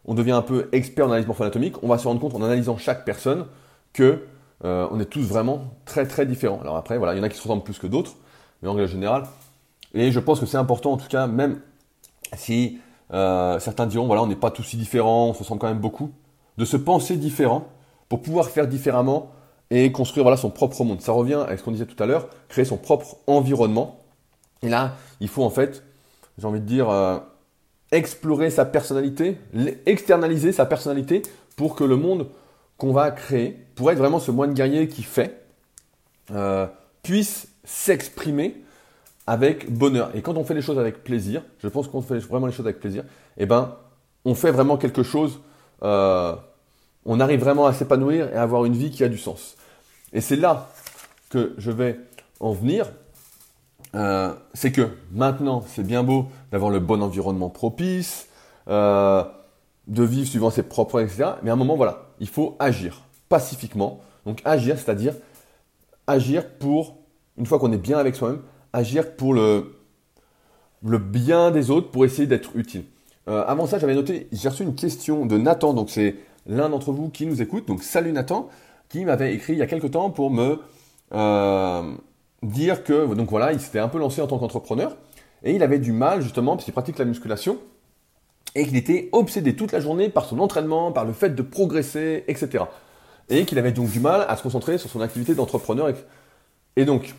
on 0.04 0.14
devient 0.14 0.32
un 0.32 0.42
peu 0.42 0.68
expert 0.72 1.06
en 1.06 1.10
analyse 1.10 1.26
morpho-anatomique, 1.26 1.82
on 1.82 1.88
va 1.88 1.98
se 1.98 2.08
rendre 2.08 2.20
compte 2.20 2.34
en 2.34 2.42
analysant 2.42 2.76
chaque 2.76 3.04
personne 3.04 3.46
que 3.92 4.26
euh, 4.64 4.88
on 4.90 5.00
est 5.00 5.06
tous 5.06 5.22
vraiment 5.22 5.62
très 5.84 6.06
très 6.06 6.26
différents. 6.26 6.60
Alors 6.60 6.76
après, 6.76 6.98
voilà, 6.98 7.14
il 7.14 7.18
y 7.18 7.20
en 7.20 7.22
a 7.22 7.28
qui 7.28 7.36
se 7.36 7.42
ressemblent 7.42 7.62
plus 7.62 7.78
que 7.78 7.86
d'autres, 7.86 8.16
mais 8.62 8.68
en 8.68 8.74
règle 8.74 8.88
générale. 8.88 9.24
Et 9.92 10.10
je 10.10 10.20
pense 10.20 10.40
que 10.40 10.46
c'est 10.46 10.56
important, 10.56 10.92
en 10.92 10.96
tout 10.96 11.08
cas, 11.08 11.26
même 11.26 11.60
si 12.36 12.78
euh, 13.12 13.58
certains 13.60 13.86
diront, 13.86 14.06
voilà, 14.06 14.22
on 14.22 14.26
n'est 14.26 14.36
pas 14.36 14.50
tous 14.50 14.64
si 14.64 14.76
différents, 14.76 15.28
on 15.28 15.34
se 15.34 15.40
ressemble 15.40 15.60
quand 15.60 15.68
même 15.68 15.78
beaucoup, 15.78 16.10
de 16.58 16.64
se 16.64 16.76
penser 16.76 17.16
différent 17.16 17.68
pour 18.08 18.22
pouvoir 18.22 18.48
faire 18.48 18.66
différemment 18.66 19.30
et 19.70 19.92
construire 19.92 20.24
voilà, 20.24 20.36
son 20.36 20.50
propre 20.50 20.82
monde. 20.84 21.00
Ça 21.00 21.12
revient 21.12 21.44
à 21.48 21.56
ce 21.56 21.62
qu'on 21.62 21.70
disait 21.70 21.86
tout 21.86 22.00
à 22.02 22.06
l'heure, 22.06 22.28
créer 22.48 22.64
son 22.64 22.76
propre 22.76 23.16
environnement. 23.26 23.98
Et 24.62 24.68
là, 24.68 24.94
il 25.20 25.28
faut 25.28 25.44
en 25.44 25.50
fait, 25.50 25.82
j'ai 26.38 26.46
envie 26.46 26.60
de 26.60 26.66
dire, 26.66 26.90
euh, 26.90 27.18
explorer 27.92 28.50
sa 28.50 28.64
personnalité, 28.64 29.38
externaliser 29.86 30.52
sa 30.52 30.66
personnalité 30.66 31.22
pour 31.56 31.76
que 31.76 31.84
le 31.84 31.96
monde 31.96 32.28
qu'on 32.76 32.92
va 32.92 33.10
créer 33.10 33.56
pour 33.74 33.90
être 33.90 33.98
vraiment 33.98 34.18
ce 34.18 34.30
moine 34.30 34.54
guerrier 34.54 34.88
qui 34.88 35.02
fait, 35.02 35.44
euh, 36.30 36.66
puisse 37.02 37.48
s'exprimer 37.64 38.62
avec 39.26 39.72
bonheur. 39.72 40.10
Et 40.14 40.22
quand 40.22 40.36
on 40.36 40.44
fait 40.44 40.54
les 40.54 40.62
choses 40.62 40.78
avec 40.78 41.02
plaisir, 41.04 41.42
je 41.58 41.68
pense 41.68 41.88
qu'on 41.88 42.02
fait 42.02 42.18
vraiment 42.18 42.46
les 42.46 42.52
choses 42.52 42.66
avec 42.66 42.80
plaisir, 42.80 43.04
eh 43.36 43.46
ben, 43.46 43.76
on 44.24 44.34
fait 44.34 44.50
vraiment 44.50 44.76
quelque 44.76 45.02
chose, 45.02 45.40
euh, 45.82 46.34
on 47.04 47.20
arrive 47.20 47.40
vraiment 47.40 47.66
à 47.66 47.72
s'épanouir 47.72 48.32
et 48.32 48.36
à 48.36 48.42
avoir 48.42 48.64
une 48.64 48.74
vie 48.74 48.90
qui 48.90 49.04
a 49.04 49.08
du 49.08 49.18
sens. 49.18 49.56
Et 50.12 50.20
c'est 50.20 50.36
là 50.36 50.70
que 51.30 51.54
je 51.58 51.70
vais 51.70 52.00
en 52.40 52.52
venir. 52.52 52.86
Euh, 53.94 54.34
c'est 54.54 54.72
que 54.72 54.88
maintenant, 55.12 55.62
c'est 55.66 55.86
bien 55.86 56.02
beau 56.02 56.26
d'avoir 56.50 56.70
le 56.70 56.80
bon 56.80 57.02
environnement 57.02 57.50
propice, 57.50 58.28
de 58.66 60.02
vivre 60.02 60.26
suivant 60.26 60.50
ses 60.50 60.62
propres 60.62 61.00
etc. 61.00 61.32
Mais 61.42 61.50
à 61.50 61.52
un 61.52 61.56
moment, 61.56 61.76
voilà, 61.76 62.06
il 62.18 62.28
faut 62.28 62.56
agir 62.58 63.02
pacifiquement. 63.28 64.00
Donc 64.26 64.40
agir, 64.44 64.78
c'est-à-dire 64.78 65.14
agir 66.06 66.48
pour, 66.58 66.96
une 67.36 67.46
fois 67.46 67.58
qu'on 67.58 67.72
est 67.72 67.78
bien 67.78 67.98
avec 67.98 68.14
soi-même, 68.14 68.40
agir 68.72 69.14
pour 69.16 69.34
le 69.34 69.74
le 70.84 70.98
bien 70.98 71.50
des 71.50 71.70
autres 71.70 71.90
pour 71.90 72.04
essayer 72.04 72.26
d'être 72.26 72.50
utile. 72.54 72.84
Euh, 73.28 73.44
avant 73.46 73.66
ça, 73.66 73.78
j'avais 73.78 73.94
noté, 73.94 74.28
j'ai 74.32 74.48
reçu 74.48 74.62
une 74.62 74.74
question 74.74 75.24
de 75.24 75.38
Nathan, 75.38 75.72
donc 75.72 75.88
c'est 75.90 76.16
l'un 76.46 76.68
d'entre 76.68 76.92
vous 76.92 77.08
qui 77.08 77.26
nous 77.26 77.40
écoute, 77.40 77.66
donc 77.66 77.82
salut 77.82 78.12
Nathan, 78.12 78.50
qui 78.90 79.04
m'avait 79.04 79.34
écrit 79.34 79.54
il 79.54 79.58
y 79.58 79.62
a 79.62 79.66
quelques 79.66 79.92
temps 79.92 80.10
pour 80.10 80.30
me 80.30 80.60
euh, 81.14 81.94
dire 82.44 82.84
que, 82.84 83.14
donc 83.14 83.30
voilà, 83.30 83.52
il 83.52 83.60
s'était 83.60 83.78
un 83.78 83.88
peu 83.88 83.98
lancé 83.98 84.20
en 84.20 84.26
tant 84.26 84.38
qu'entrepreneur, 84.38 84.96
et 85.42 85.54
il 85.54 85.62
avait 85.62 85.78
du 85.78 85.92
mal 85.92 86.22
justement, 86.22 86.52
parce 86.52 86.64
qu'il 86.64 86.72
pratique 86.72 86.98
la 86.98 87.04
musculation, 87.04 87.58
et 88.54 88.64
qu'il 88.64 88.76
était 88.76 89.08
obsédé 89.12 89.56
toute 89.56 89.72
la 89.72 89.80
journée 89.80 90.08
par 90.08 90.26
son 90.26 90.38
entraînement, 90.38 90.92
par 90.92 91.04
le 91.04 91.12
fait 91.12 91.30
de 91.30 91.42
progresser, 91.42 92.24
etc. 92.28 92.64
Et 93.28 93.44
qu'il 93.44 93.58
avait 93.58 93.72
donc 93.72 93.90
du 93.90 94.00
mal 94.00 94.24
à 94.28 94.36
se 94.36 94.42
concentrer 94.42 94.78
sur 94.78 94.90
son 94.90 95.00
activité 95.00 95.34
d'entrepreneur. 95.34 95.92
Et 96.76 96.84
donc, 96.84 97.14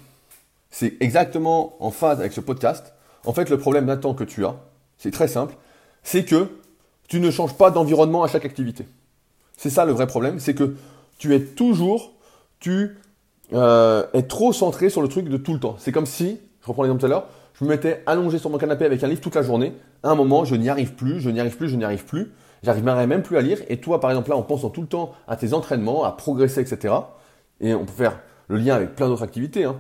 c'est 0.70 0.96
exactement 1.02 1.76
en 1.80 1.92
phase 1.92 2.20
avec 2.20 2.32
ce 2.32 2.42
podcast. 2.42 2.94
En 3.26 3.34
fait, 3.34 3.50
le 3.50 3.58
problème 3.58 3.86
Nathan 3.86 4.14
que 4.14 4.24
tu 4.24 4.46
as, 4.46 4.56
c'est 4.98 5.12
très 5.12 5.28
simple, 5.28 5.56
c'est 6.04 6.24
que 6.24 6.50
tu 7.08 7.20
ne 7.20 7.32
changes 7.32 7.54
pas 7.54 7.72
d'environnement 7.72 8.24
à 8.24 8.28
chaque 8.28 8.46
activité. 8.46 8.88
C'est 9.58 9.70
ça 9.70 9.86
le 9.86 9.92
vrai 9.92 10.08
problème, 10.08 10.40
c'est 10.40 10.54
que 10.54 10.76
tu 11.18 11.34
es 11.34 11.40
toujours, 11.40 12.14
tu 12.60 12.98
euh, 13.54 14.06
es 14.14 14.24
trop 14.24 14.54
centré 14.54 14.90
sur 14.90 15.02
le 15.02 15.08
truc 15.08 15.30
de 15.30 15.38
tout 15.38 15.54
le 15.54 15.60
temps. 15.60 15.76
C'est 15.78 15.92
comme 15.92 16.06
si, 16.06 16.40
je 16.62 16.68
reprends 16.68 16.84
l'exemple 16.84 17.02
tout 17.02 17.06
à 17.06 17.10
l'heure, 17.10 17.28
je 17.60 17.64
me 17.64 17.70
mettais 17.70 18.04
allongé 18.06 18.38
sur 18.38 18.50
mon 18.50 18.58
canapé 18.58 18.86
avec 18.86 19.04
un 19.04 19.08
livre 19.08 19.22
toute 19.22 19.36
la 19.36 19.44
journée. 19.44 19.74
À 20.04 20.10
un 20.10 20.16
moment, 20.16 20.44
je 20.44 20.56
n'y 20.56 20.70
arrive 20.70 20.94
plus, 20.94 21.22
je 21.22 21.30
n'y 21.30 21.40
arrive 21.40 21.56
plus, 21.56 21.70
je 21.70 21.76
n'y 21.76 21.86
arrive 21.86 22.06
plus. 22.06 22.32
J'arriverai 22.64 23.08
même 23.08 23.22
plus 23.22 23.38
à 23.38 23.42
lire. 23.42 23.60
Et 23.70 23.78
toi, 23.78 24.00
par 24.00 24.10
exemple, 24.10 24.30
là, 24.30 24.38
en 24.38 24.42
pensant 24.42 24.70
tout 24.70 24.82
le 24.82 24.88
temps 24.88 25.14
à 25.28 25.36
tes 25.36 25.54
entraînements, 25.54 26.04
à 26.04 26.12
progresser, 26.12 26.62
etc. 26.62 26.94
Et 27.62 27.74
on 27.74 27.86
peut 27.86 27.94
faire 27.94 28.20
le 28.48 28.58
lien 28.58 28.76
avec 28.76 28.96
plein 28.96 29.08
d'autres 29.08 29.24
activités. 29.24 29.64
Hein, 29.64 29.78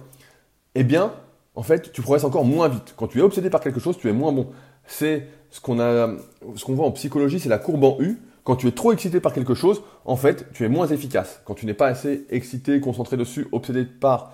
eh 0.75 0.83
bien, 0.83 1.11
en 1.55 1.63
fait, 1.63 1.91
tu 1.91 2.01
progresses 2.01 2.23
encore 2.23 2.45
moins 2.45 2.67
vite. 2.67 2.93
Quand 2.95 3.07
tu 3.07 3.19
es 3.19 3.21
obsédé 3.21 3.49
par 3.49 3.61
quelque 3.61 3.79
chose, 3.79 3.97
tu 3.97 4.07
es 4.09 4.13
moins 4.13 4.31
bon. 4.31 4.47
C'est 4.85 5.27
ce 5.49 5.59
qu'on 5.59 5.79
a, 5.79 6.09
ce 6.55 6.63
qu'on 6.63 6.75
voit 6.75 6.85
en 6.85 6.91
psychologie, 6.91 7.39
c'est 7.39 7.49
la 7.49 7.57
courbe 7.57 7.83
en 7.83 7.97
U. 7.99 8.19
Quand 8.45 8.55
tu 8.55 8.67
es 8.67 8.71
trop 8.71 8.93
excité 8.93 9.19
par 9.19 9.33
quelque 9.33 9.55
chose, 9.55 9.81
en 10.05 10.15
fait, 10.15 10.45
tu 10.53 10.63
es 10.63 10.69
moins 10.69 10.87
efficace. 10.87 11.41
Quand 11.45 11.55
tu 11.55 11.65
n'es 11.65 11.73
pas 11.73 11.87
assez 11.87 12.25
excité, 12.29 12.79
concentré 12.79 13.17
dessus, 13.17 13.47
obsédé 13.51 13.85
par, 13.85 14.31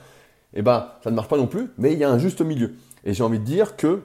eh 0.54 0.62
ben, 0.62 0.90
ça 1.02 1.10
ne 1.10 1.16
marche 1.16 1.30
pas 1.30 1.38
non 1.38 1.48
plus. 1.48 1.72
Mais 1.78 1.94
il 1.94 1.98
y 1.98 2.04
a 2.04 2.10
un 2.10 2.20
juste 2.20 2.42
milieu. 2.42 2.74
Et 3.06 3.14
j'ai 3.14 3.24
envie 3.24 3.40
de 3.40 3.46
dire 3.46 3.78
que 3.78 4.02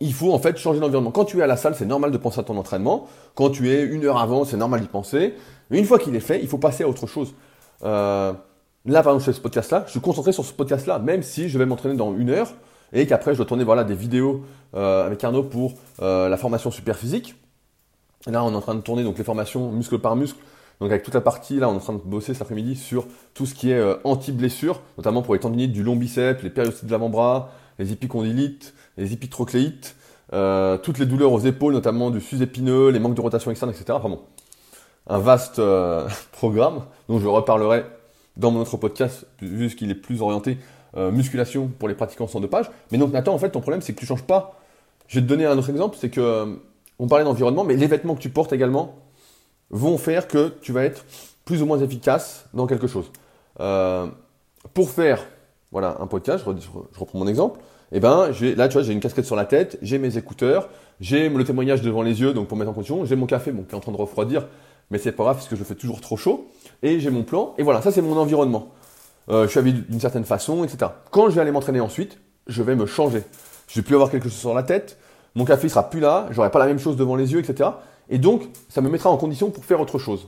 il 0.00 0.14
faut 0.14 0.32
en 0.32 0.38
fait 0.38 0.56
changer 0.56 0.80
d'environnement. 0.80 1.10
Quand 1.10 1.26
tu 1.26 1.38
es 1.38 1.42
à 1.42 1.46
la 1.46 1.56
salle, 1.56 1.74
c'est 1.74 1.84
normal 1.84 2.12
de 2.12 2.18
penser 2.18 2.40
à 2.40 2.44
ton 2.44 2.56
entraînement. 2.56 3.08
Quand 3.34 3.50
tu 3.50 3.70
es 3.70 3.82
une 3.82 4.04
heure 4.06 4.18
avant, 4.18 4.44
c'est 4.44 4.56
normal 4.56 4.80
d'y 4.80 4.86
penser. 4.86 5.34
Mais 5.70 5.78
une 5.78 5.84
fois 5.84 5.98
qu'il 5.98 6.16
est 6.16 6.20
fait, 6.20 6.40
il 6.40 6.48
faut 6.48 6.58
passer 6.58 6.84
à 6.84 6.88
autre 6.88 7.06
chose. 7.06 7.34
Euh, 7.84 8.32
là, 8.86 9.02
par 9.02 9.12
exemple, 9.12 9.20
je 9.20 9.24
fais 9.26 9.36
ce 9.36 9.40
podcast-là, 9.40 9.84
je 9.86 9.90
suis 9.90 10.00
concentré 10.00 10.32
sur 10.32 10.44
ce 10.44 10.52
podcast-là, 10.52 10.98
même 10.98 11.22
si 11.22 11.48
je 11.48 11.58
vais 11.58 11.66
m'entraîner 11.66 11.96
dans 11.96 12.16
une 12.16 12.30
heure 12.30 12.52
et 12.92 13.06
qu'après, 13.06 13.32
je 13.32 13.36
dois 13.36 13.46
tourner 13.46 13.64
voilà, 13.64 13.84
des 13.84 13.94
vidéos 13.94 14.44
euh, 14.74 15.04
avec 15.04 15.22
Arnaud 15.22 15.42
pour 15.42 15.74
euh, 16.00 16.28
la 16.28 16.36
formation 16.36 16.70
super 16.70 16.96
physique. 16.96 17.34
Là, 18.26 18.44
on 18.44 18.52
est 18.52 18.56
en 18.56 18.60
train 18.60 18.74
de 18.74 18.80
tourner 18.80 19.04
donc 19.04 19.18
les 19.18 19.24
formations 19.24 19.70
muscle 19.70 19.98
par 19.98 20.16
muscle. 20.16 20.38
Donc 20.80 20.90
avec 20.90 21.02
toute 21.02 21.14
la 21.14 21.20
partie, 21.20 21.58
là, 21.58 21.68
on 21.68 21.74
est 21.74 21.76
en 21.76 21.80
train 21.80 21.92
de 21.94 21.98
bosser 21.98 22.34
cet 22.34 22.42
après-midi 22.42 22.76
sur 22.76 23.06
tout 23.34 23.46
ce 23.46 23.54
qui 23.54 23.70
est 23.70 23.78
euh, 23.78 23.96
anti-blessure, 24.04 24.80
notamment 24.96 25.22
pour 25.22 25.34
les 25.34 25.40
tendinites 25.40 25.72
du 25.72 25.82
long 25.82 25.96
bicep, 25.96 26.42
les 26.42 26.50
périostites 26.50 26.86
de 26.86 26.92
l'avant-bras, 26.92 27.50
les 27.78 27.92
épicondylites, 27.92 28.74
les 28.96 29.12
épitrocléites, 29.12 29.96
toutes 30.30 30.98
les 30.98 31.06
douleurs 31.06 31.32
aux 31.32 31.40
épaules, 31.40 31.72
notamment 31.72 32.10
du 32.10 32.20
sus-épineux, 32.20 32.90
les 32.90 32.98
manques 32.98 33.14
de 33.14 33.20
rotation 33.20 33.50
externe, 33.50 33.70
etc. 33.70 33.86
Enfin 33.92 34.10
bon, 34.10 34.20
un 35.06 35.18
vaste 35.18 35.60
programme 36.32 36.82
dont 37.08 37.18
je 37.18 37.26
reparlerai 37.26 37.84
dans 38.36 38.50
mon 38.50 38.60
autre 38.60 38.76
podcast, 38.76 39.26
vu 39.40 39.68
qu'il 39.70 39.90
est 39.90 39.94
plus 39.94 40.22
orienté 40.22 40.58
euh, 40.96 41.10
musculation 41.10 41.68
pour 41.68 41.88
les 41.88 41.94
pratiquants 41.94 42.26
sans 42.26 42.40
dopage. 42.40 42.70
Mais 42.90 42.98
donc 42.98 43.12
Nathan, 43.12 43.34
en 43.34 43.38
fait, 43.38 43.50
ton 43.50 43.60
problème, 43.60 43.82
c'est 43.82 43.92
que 43.92 44.00
tu 44.00 44.06
changes 44.06 44.22
pas. 44.22 44.58
Je 45.06 45.16
vais 45.16 45.22
te 45.22 45.28
donner 45.28 45.44
un 45.44 45.58
autre 45.58 45.68
exemple, 45.68 45.96
c'est 46.00 46.08
que 46.08 46.20
euh, 46.20 46.46
on 46.98 47.06
parlait 47.06 47.24
d'environnement, 47.24 47.64
mais 47.64 47.76
les 47.76 47.86
vêtements 47.86 48.14
que 48.14 48.20
tu 48.20 48.30
portes 48.30 48.52
également 48.52 48.96
vont 49.70 49.98
faire 49.98 50.28
que 50.28 50.54
tu 50.60 50.72
vas 50.72 50.84
être 50.84 51.04
plus 51.44 51.62
ou 51.62 51.66
moins 51.66 51.78
efficace 51.78 52.46
dans 52.54 52.66
quelque 52.66 52.86
chose. 52.86 53.10
Euh, 53.60 54.06
pour 54.74 54.90
faire, 54.90 55.24
voilà, 55.72 55.96
un 56.00 56.06
podcast, 56.06 56.44
je, 56.46 56.98
reprends 56.98 57.18
mon 57.18 57.26
exemple. 57.26 57.60
Eh 57.92 58.00
ben, 58.00 58.30
là, 58.56 58.68
tu 58.68 58.74
vois, 58.74 58.82
j'ai 58.82 58.92
une 58.92 59.00
casquette 59.00 59.24
sur 59.24 59.36
la 59.36 59.46
tête, 59.46 59.78
j'ai 59.80 59.98
mes 59.98 60.18
écouteurs, 60.18 60.68
j'ai 61.00 61.28
le 61.28 61.44
témoignage 61.44 61.80
devant 61.80 62.02
les 62.02 62.20
yeux, 62.20 62.34
donc 62.34 62.48
pour 62.48 62.56
mettre 62.58 62.70
en 62.70 62.74
condition, 62.74 63.04
j'ai 63.04 63.16
mon 63.16 63.26
café, 63.26 63.50
bon, 63.50 63.62
qui 63.62 63.72
est 63.72 63.76
en 63.76 63.80
train 63.80 63.92
de 63.92 63.96
refroidir, 63.96 64.46
mais 64.90 64.98
c'est 64.98 65.12
pas 65.12 65.22
grave 65.22 65.36
parce 65.36 65.48
que 65.48 65.56
je 65.56 65.64
fais 65.64 65.74
toujours 65.74 66.00
trop 66.00 66.16
chaud. 66.16 66.48
Et 66.82 67.00
j'ai 67.00 67.10
mon 67.10 67.22
plan, 67.22 67.54
et 67.58 67.62
voilà, 67.62 67.82
ça 67.82 67.90
c'est 67.90 68.02
mon 68.02 68.16
environnement. 68.16 68.68
Euh, 69.30 69.44
je 69.44 69.50
suis 69.50 69.58
habillé 69.58 69.78
d'une 69.88 70.00
certaine 70.00 70.24
façon, 70.24 70.64
etc. 70.64 70.90
Quand 71.10 71.28
je 71.28 71.34
vais 71.34 71.40
aller 71.40 71.50
m'entraîner 71.50 71.80
ensuite, 71.80 72.18
je 72.46 72.62
vais 72.62 72.74
me 72.74 72.86
changer. 72.86 73.22
Je 73.68 73.80
vais 73.80 73.82
plus 73.82 73.94
avoir 73.94 74.10
quelque 74.10 74.28
chose 74.28 74.38
sur 74.38 74.54
la 74.54 74.62
tête, 74.62 74.98
mon 75.38 75.44
café 75.44 75.68
sera 75.68 75.88
plus 75.88 76.00
là, 76.00 76.26
j'aurai 76.32 76.50
pas 76.50 76.58
la 76.58 76.66
même 76.66 76.80
chose 76.80 76.96
devant 76.96 77.14
les 77.14 77.32
yeux, 77.32 77.38
etc. 77.38 77.70
Et 78.10 78.18
donc, 78.18 78.48
ça 78.68 78.80
me 78.80 78.88
mettra 78.90 79.08
en 79.08 79.16
condition 79.16 79.52
pour 79.52 79.64
faire 79.64 79.80
autre 79.80 79.96
chose. 79.96 80.26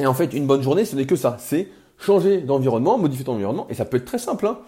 Et 0.00 0.06
en 0.06 0.14
fait, 0.14 0.34
une 0.34 0.48
bonne 0.48 0.62
journée, 0.62 0.84
ce 0.84 0.96
n'est 0.96 1.06
que 1.06 1.14
ça. 1.14 1.36
C'est 1.38 1.68
changer 1.96 2.38
d'environnement, 2.38 2.98
modifier 2.98 3.24
ton 3.24 3.34
environnement. 3.34 3.68
Et 3.70 3.74
ça 3.74 3.84
peut 3.84 3.98
être 3.98 4.04
très 4.04 4.18
simple. 4.18 4.48
Hein. 4.48 4.58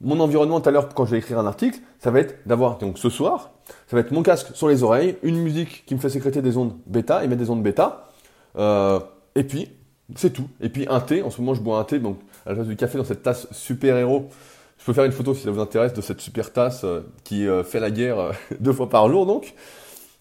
Mon 0.00 0.18
environnement, 0.20 0.62
tout 0.62 0.68
à 0.70 0.72
l'heure, 0.72 0.88
quand 0.94 1.04
je 1.04 1.10
vais 1.10 1.18
écrire 1.18 1.38
un 1.38 1.46
article, 1.46 1.78
ça 1.98 2.10
va 2.10 2.20
être 2.20 2.36
d'avoir, 2.46 2.78
donc 2.78 2.96
ce 2.96 3.10
soir, 3.10 3.50
ça 3.86 3.96
va 3.96 4.00
être 4.00 4.12
mon 4.12 4.22
casque 4.22 4.48
sur 4.54 4.68
les 4.68 4.82
oreilles, 4.82 5.18
une 5.22 5.36
musique 5.42 5.84
qui 5.84 5.94
me 5.94 6.00
fait 6.00 6.08
sécréter 6.08 6.40
des 6.40 6.56
ondes 6.56 6.72
bêta, 6.86 7.22
émettre 7.22 7.42
des 7.42 7.50
ondes 7.50 7.62
bêta. 7.62 8.08
Euh, 8.56 8.98
et 9.34 9.44
puis, 9.44 9.68
c'est 10.14 10.32
tout. 10.32 10.48
Et 10.62 10.70
puis 10.70 10.86
un 10.88 11.00
thé, 11.00 11.20
en 11.20 11.28
ce 11.28 11.38
moment 11.42 11.52
je 11.52 11.60
bois 11.60 11.78
un 11.78 11.84
thé, 11.84 11.98
donc 11.98 12.18
à 12.46 12.50
la 12.50 12.54
place 12.54 12.68
du 12.68 12.76
café 12.76 12.96
dans 12.96 13.04
cette 13.04 13.22
tasse 13.22 13.46
super 13.52 13.94
héros. 13.98 14.30
Je 14.78 14.84
peux 14.84 14.92
faire 14.92 15.04
une 15.04 15.12
photo 15.12 15.34
si 15.34 15.42
ça 15.42 15.50
vous 15.50 15.60
intéresse 15.60 15.92
de 15.94 16.00
cette 16.00 16.20
super 16.20 16.52
tasse 16.52 16.84
euh, 16.84 17.00
qui 17.24 17.48
euh, 17.48 17.64
fait 17.64 17.80
la 17.80 17.90
guerre 17.90 18.18
euh, 18.18 18.32
deux 18.60 18.72
fois 18.72 18.88
par 18.88 19.08
jour 19.08 19.26
donc. 19.26 19.54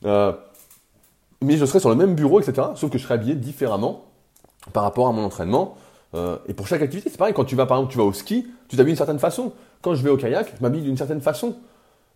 mais 0.03 1.57
je 1.57 1.65
serai 1.65 1.79
sur 1.79 1.89
le 1.89 1.95
même 1.95 2.15
bureau, 2.15 2.39
etc. 2.39 2.69
Sauf 2.75 2.89
que 2.89 2.97
je 2.97 3.03
serai 3.03 3.15
habillé 3.15 3.35
différemment 3.35 4.05
par 4.73 4.83
rapport 4.83 5.07
à 5.07 5.11
mon 5.11 5.23
entraînement. 5.23 5.75
et 6.47 6.53
pour 6.53 6.67
chaque 6.67 6.81
activité, 6.81 7.09
c'est 7.09 7.17
pareil. 7.17 7.33
Quand 7.33 7.45
tu 7.45 7.55
vas 7.55 7.65
par 7.65 7.77
exemple, 7.77 7.91
tu 7.91 7.97
vas 7.97 8.05
au 8.05 8.13
ski, 8.13 8.47
tu 8.67 8.77
t'habilles 8.77 8.93
d'une 8.93 8.97
certaine 8.97 9.19
façon. 9.19 9.51
Quand 9.81 9.93
je 9.93 10.01
vais 10.01 10.09
au 10.09 10.17
kayak, 10.17 10.53
je 10.57 10.63
m'habille 10.63 10.81
d'une 10.81 10.97
certaine 10.97 11.21
façon. 11.21 11.57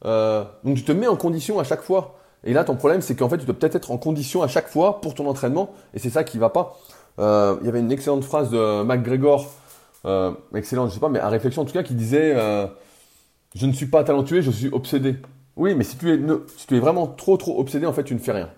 donc 0.04 0.76
tu 0.76 0.84
te 0.84 0.92
mets 0.92 1.08
en 1.08 1.16
condition 1.16 1.60
à 1.60 1.64
chaque 1.64 1.82
fois. 1.82 2.16
Et 2.46 2.54
là, 2.54 2.64
ton 2.64 2.76
problème, 2.76 3.02
c'est 3.02 3.16
qu'en 3.16 3.28
fait, 3.28 3.38
tu 3.38 3.46
dois 3.46 3.54
peut-être 3.54 3.76
être 3.76 3.92
en 3.92 3.98
condition 3.98 4.42
à 4.42 4.48
chaque 4.48 4.70
fois 4.70 5.02
pour 5.02 5.14
ton 5.14 5.28
entraînement. 5.28 5.74
Et 5.94 6.00
c'est 6.00 6.10
ça 6.10 6.24
qui 6.24 6.38
va 6.38 6.50
pas. 6.50 6.80
Il 7.20 7.66
y 7.66 7.70
avait 7.70 7.82
une 7.82 7.92
excellente 7.92 8.24
phrase 8.24 8.50
de 8.50 8.82
McGregor, 8.84 9.46
euh, 10.06 10.32
excellente, 10.56 10.90
je 10.90 10.96
sais 10.96 11.00
pas, 11.00 11.10
mais 11.10 11.20
à 11.20 11.30
réflexion 11.30 11.62
en 11.62 11.66
tout 11.66 11.74
cas, 11.74 11.84
qui 11.84 11.94
disait 11.94 12.34
euh, 12.36 12.68
Je 13.56 13.66
ne 13.66 13.74
suis 13.74 13.88
pas 13.88 14.04
talentueux, 14.04 14.42
je 14.42 14.52
suis 14.52 14.70
obsédé. 14.70 15.18
Oui, 15.56 15.76
mais 15.76 15.84
si 15.84 15.98
tu, 15.98 16.10
es, 16.10 16.80
vraiment 16.80 17.08
trop 17.08 17.36
trop 17.36 17.60
obsédé, 17.60 17.86
en 17.86 17.94
fait, 17.94 18.04
tu 18.04 18.14
ne 18.14 18.20
fais 18.20 18.32
rien. 18.32 18.50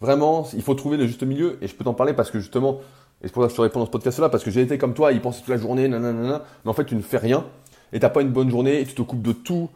Vraiment, 0.00 0.46
il 0.54 0.62
faut 0.62 0.74
trouver 0.74 0.96
le 0.96 1.06
juste 1.06 1.24
milieu, 1.24 1.58
et 1.60 1.66
je 1.66 1.74
peux 1.74 1.84
t'en 1.84 1.94
parler 1.94 2.12
parce 2.12 2.30
que 2.30 2.38
justement, 2.38 2.80
et 3.22 3.26
c'est 3.26 3.32
pour 3.32 3.42
ça 3.42 3.48
que 3.48 3.52
je 3.52 3.56
te 3.56 3.62
réponds 3.62 3.80
dans 3.80 3.86
ce 3.86 3.90
podcast-là, 3.90 4.28
parce 4.28 4.44
que 4.44 4.50
j'ai 4.50 4.62
été 4.62 4.78
comme 4.78 4.94
toi, 4.94 5.10
il 5.10 5.20
pensait 5.20 5.40
toute 5.40 5.48
la 5.48 5.56
journée, 5.56 5.88
nanana, 5.88 6.44
mais 6.64 6.70
en 6.70 6.74
fait, 6.74 6.84
tu 6.84 6.94
ne 6.94 7.02
fais 7.02 7.16
rien, 7.16 7.44
et 7.92 7.98
t'as 7.98 8.08
pas 8.08 8.22
une 8.22 8.30
bonne 8.30 8.50
journée, 8.50 8.80
et 8.80 8.84
tu 8.84 8.94
te 8.94 9.02
coupes 9.02 9.22
de 9.22 9.32
tout. 9.32 9.68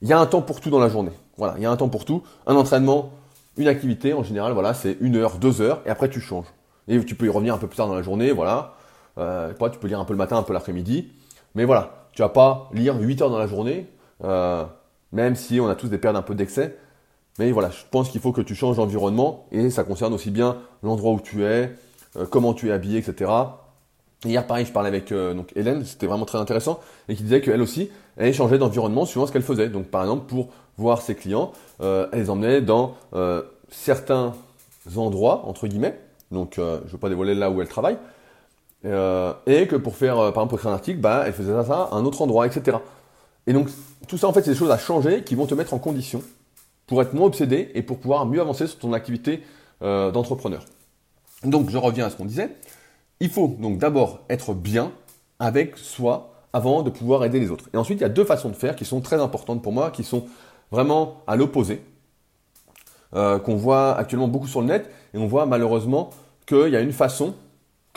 Il 0.00 0.08
y 0.08 0.12
a 0.12 0.20
un 0.20 0.26
temps 0.26 0.42
pour 0.42 0.60
tout 0.60 0.70
dans 0.70 0.78
la 0.78 0.88
journée. 0.88 1.10
Voilà, 1.36 1.54
il 1.56 1.62
y 1.64 1.66
a 1.66 1.70
un 1.70 1.76
temps 1.76 1.88
pour 1.88 2.04
tout. 2.04 2.22
Un 2.46 2.54
entraînement, 2.54 3.10
une 3.56 3.66
activité, 3.66 4.14
en 4.14 4.22
général, 4.22 4.52
voilà, 4.52 4.74
c'est 4.74 4.96
une 5.00 5.16
heure, 5.16 5.38
deux 5.38 5.60
heures, 5.60 5.82
et 5.84 5.90
après 5.90 6.08
tu 6.08 6.20
changes. 6.20 6.46
Et 6.86 7.04
tu 7.04 7.16
peux 7.16 7.26
y 7.26 7.28
revenir 7.28 7.54
un 7.54 7.58
peu 7.58 7.66
plus 7.66 7.76
tard 7.76 7.88
dans 7.88 7.96
la 7.96 8.02
journée, 8.02 8.30
voilà. 8.30 8.76
Euh, 9.18 9.52
tu 9.72 9.78
peux 9.78 9.88
lire 9.88 10.00
un 10.00 10.04
peu 10.04 10.12
le 10.12 10.18
matin, 10.18 10.36
un 10.36 10.42
peu 10.42 10.52
l'après-midi. 10.52 11.08
Mais 11.54 11.64
voilà, 11.64 12.06
tu 12.12 12.22
vas 12.22 12.28
pas 12.28 12.68
lire 12.72 12.96
8 12.98 13.22
heures 13.22 13.30
dans 13.30 13.38
la 13.38 13.46
journée, 13.46 13.86
euh, 14.24 14.64
même 15.12 15.34
si 15.34 15.60
on 15.60 15.68
a 15.68 15.74
tous 15.74 15.88
des 15.88 15.98
périodes 15.98 16.16
un 16.16 16.22
peu 16.22 16.34
d'excès. 16.34 16.76
Mais 17.38 17.52
voilà, 17.52 17.70
je 17.70 17.82
pense 17.90 18.10
qu'il 18.10 18.20
faut 18.20 18.32
que 18.32 18.40
tu 18.40 18.54
changes 18.54 18.76
d'environnement 18.76 19.46
et 19.52 19.70
ça 19.70 19.84
concerne 19.84 20.12
aussi 20.12 20.30
bien 20.30 20.58
l'endroit 20.82 21.12
où 21.12 21.20
tu 21.20 21.44
es, 21.44 21.72
euh, 22.16 22.26
comment 22.28 22.52
tu 22.52 22.68
es 22.68 22.72
habillé, 22.72 22.98
etc. 22.98 23.30
hier, 24.24 24.46
pareil, 24.46 24.66
je 24.66 24.72
parlais 24.72 24.88
avec 24.88 25.12
donc 25.12 25.52
Hélène, 25.54 25.84
c'était 25.84 26.06
vraiment 26.06 26.24
très 26.24 26.38
intéressant, 26.38 26.80
et 27.08 27.14
qui 27.14 27.22
disait 27.22 27.40
qu'elle 27.40 27.62
aussi, 27.62 27.90
elle 28.16 28.34
changeait 28.34 28.58
d'environnement 28.58 29.06
suivant 29.06 29.26
ce 29.26 29.32
qu'elle 29.32 29.42
faisait. 29.42 29.68
Donc, 29.68 29.86
par 29.86 30.02
exemple, 30.02 30.26
pour 30.26 30.48
voir 30.76 31.00
ses 31.00 31.14
clients, 31.14 31.52
elle 31.78 32.08
les 32.12 32.28
emmenait 32.28 32.60
dans 32.60 32.96
certains 33.70 34.34
endroits, 34.96 35.44
entre 35.46 35.68
guillemets, 35.68 36.00
donc 36.32 36.54
je 36.56 36.62
ne 36.62 36.90
veux 36.90 36.98
pas 36.98 37.08
dévoiler 37.08 37.36
là 37.36 37.48
où 37.48 37.60
elle 37.60 37.68
travaille, 37.68 37.96
euh, 38.84 39.32
et 39.46 39.66
que 39.66 39.76
pour 39.76 39.96
faire, 39.96 40.18
euh, 40.18 40.30
par 40.30 40.42
exemple, 40.42 40.50
pour 40.50 40.58
écrire 40.58 40.70
un 40.72 40.74
article, 40.74 41.00
bah, 41.00 41.24
elle 41.26 41.32
faisait 41.32 41.52
ça 41.64 41.88
à 41.90 41.96
un 41.96 42.04
autre 42.04 42.22
endroit, 42.22 42.46
etc. 42.46 42.78
Et 43.46 43.52
donc 43.52 43.68
tout 44.06 44.18
ça, 44.18 44.28
en 44.28 44.32
fait, 44.32 44.42
c'est 44.42 44.52
des 44.52 44.56
choses 44.56 44.70
à 44.70 44.78
changer 44.78 45.22
qui 45.22 45.34
vont 45.34 45.46
te 45.46 45.54
mettre 45.54 45.74
en 45.74 45.78
condition 45.78 46.22
pour 46.86 47.02
être 47.02 47.12
moins 47.12 47.26
obsédé 47.26 47.70
et 47.74 47.82
pour 47.82 47.98
pouvoir 47.98 48.26
mieux 48.26 48.40
avancer 48.40 48.66
sur 48.66 48.78
ton 48.78 48.92
activité 48.92 49.42
d'entrepreneur. 49.80 50.64
Donc 51.44 51.70
je 51.70 51.78
reviens 51.78 52.06
à 52.06 52.10
ce 52.10 52.16
qu'on 52.16 52.24
disait. 52.24 52.56
Il 53.20 53.30
faut 53.30 53.56
donc 53.60 53.78
d'abord 53.78 54.20
être 54.28 54.54
bien 54.54 54.90
avec 55.38 55.76
soi 55.76 56.32
avant 56.52 56.82
de 56.82 56.90
pouvoir 56.90 57.24
aider 57.24 57.38
les 57.38 57.50
autres. 57.50 57.68
Et 57.74 57.76
ensuite, 57.76 58.00
il 58.00 58.02
y 58.02 58.06
a 58.06 58.08
deux 58.08 58.24
façons 58.24 58.48
de 58.48 58.54
faire 58.54 58.74
qui 58.74 58.84
sont 58.84 59.00
très 59.00 59.20
importantes 59.20 59.62
pour 59.62 59.72
moi, 59.72 59.90
qui 59.90 60.02
sont 60.02 60.24
vraiment 60.70 61.22
à 61.26 61.36
l'opposé. 61.36 61.82
Euh, 63.14 63.38
qu'on 63.38 63.56
voit 63.56 63.96
actuellement 63.96 64.28
beaucoup 64.28 64.48
sur 64.48 64.60
le 64.60 64.66
net, 64.66 64.90
et 65.14 65.18
on 65.18 65.26
voit 65.26 65.46
malheureusement 65.46 66.10
qu'il 66.46 66.68
y 66.68 66.76
a 66.76 66.80
une 66.80 66.92
façon 66.92 67.34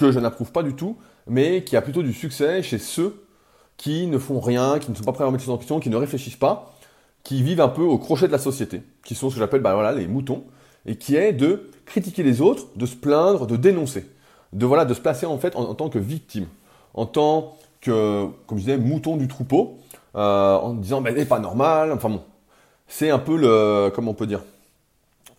que 0.02 0.12
je 0.12 0.20
n'approuve 0.20 0.52
pas 0.52 0.64
du 0.64 0.74
tout, 0.74 0.98
mais 1.28 1.64
qui 1.64 1.76
a 1.78 1.82
plutôt 1.82 2.04
du 2.04 2.14
succès 2.14 2.64
chez 2.64 2.78
ceux 2.78 3.24
qui 3.78 4.08
ne 4.08 4.18
font 4.18 4.40
rien, 4.40 4.80
qui 4.80 4.92
ne 4.92 4.96
sont 4.96 5.04
pas 5.04 5.14
prêts 5.14 5.24
à 5.24 5.28
remettre 5.28 5.50
en 5.50 5.58
question, 5.58 5.80
qui 5.80 5.90
ne 5.90 5.96
réfléchissent 5.96 6.36
pas. 6.36 6.74
qui 7.24 7.44
vivent 7.44 7.62
un 7.62 7.68
peu 7.68 7.84
au 7.84 8.00
crochet 8.00 8.26
de 8.26 8.32
la 8.32 8.40
société, 8.40 8.82
qui 9.06 9.14
sont 9.14 9.30
ce 9.30 9.36
que 9.36 9.40
j'appelle 9.40 9.62
bah, 9.62 9.76
voilà, 9.76 9.92
les 9.92 10.08
moutons, 10.08 10.44
et 10.88 10.96
qui 10.96 11.16
est 11.16 11.34
de 11.34 11.70
critiquer 11.86 12.24
les 12.24 12.42
autres, 12.42 12.66
de 12.76 12.88
se 12.88 12.96
plaindre, 12.96 13.46
de 13.46 13.56
dénoncer, 13.58 14.08
de 14.54 14.66
voilà, 14.66 14.86
de 14.86 14.94
se 14.96 15.02
placer 15.02 15.28
en 15.28 15.38
fait 15.38 15.56
en, 15.56 15.76
tant 15.76 15.90
que 15.90 16.00
victime, 16.00 16.48
en 16.96 17.06
tant 17.06 17.58
que, 17.80 18.26
comme 18.48 18.58
je 18.58 18.64
disais, 18.64 18.78
mouton 18.78 19.18
du 19.18 19.28
troupeau, 19.28 19.78
euh, 20.16 20.56
en 20.58 20.74
disant 20.74 21.02
ben 21.02 21.14
c'est 21.16 21.26
pas 21.26 21.40
normal, 21.40 21.92
enfin 21.92 22.10
bon, 22.10 22.24
c'est 22.88 23.12
un 23.12 23.20
peu 23.20 23.38
le, 23.38 23.92
comment 23.94 24.12
on 24.12 24.16
peut 24.16 24.28
dire, 24.28 24.42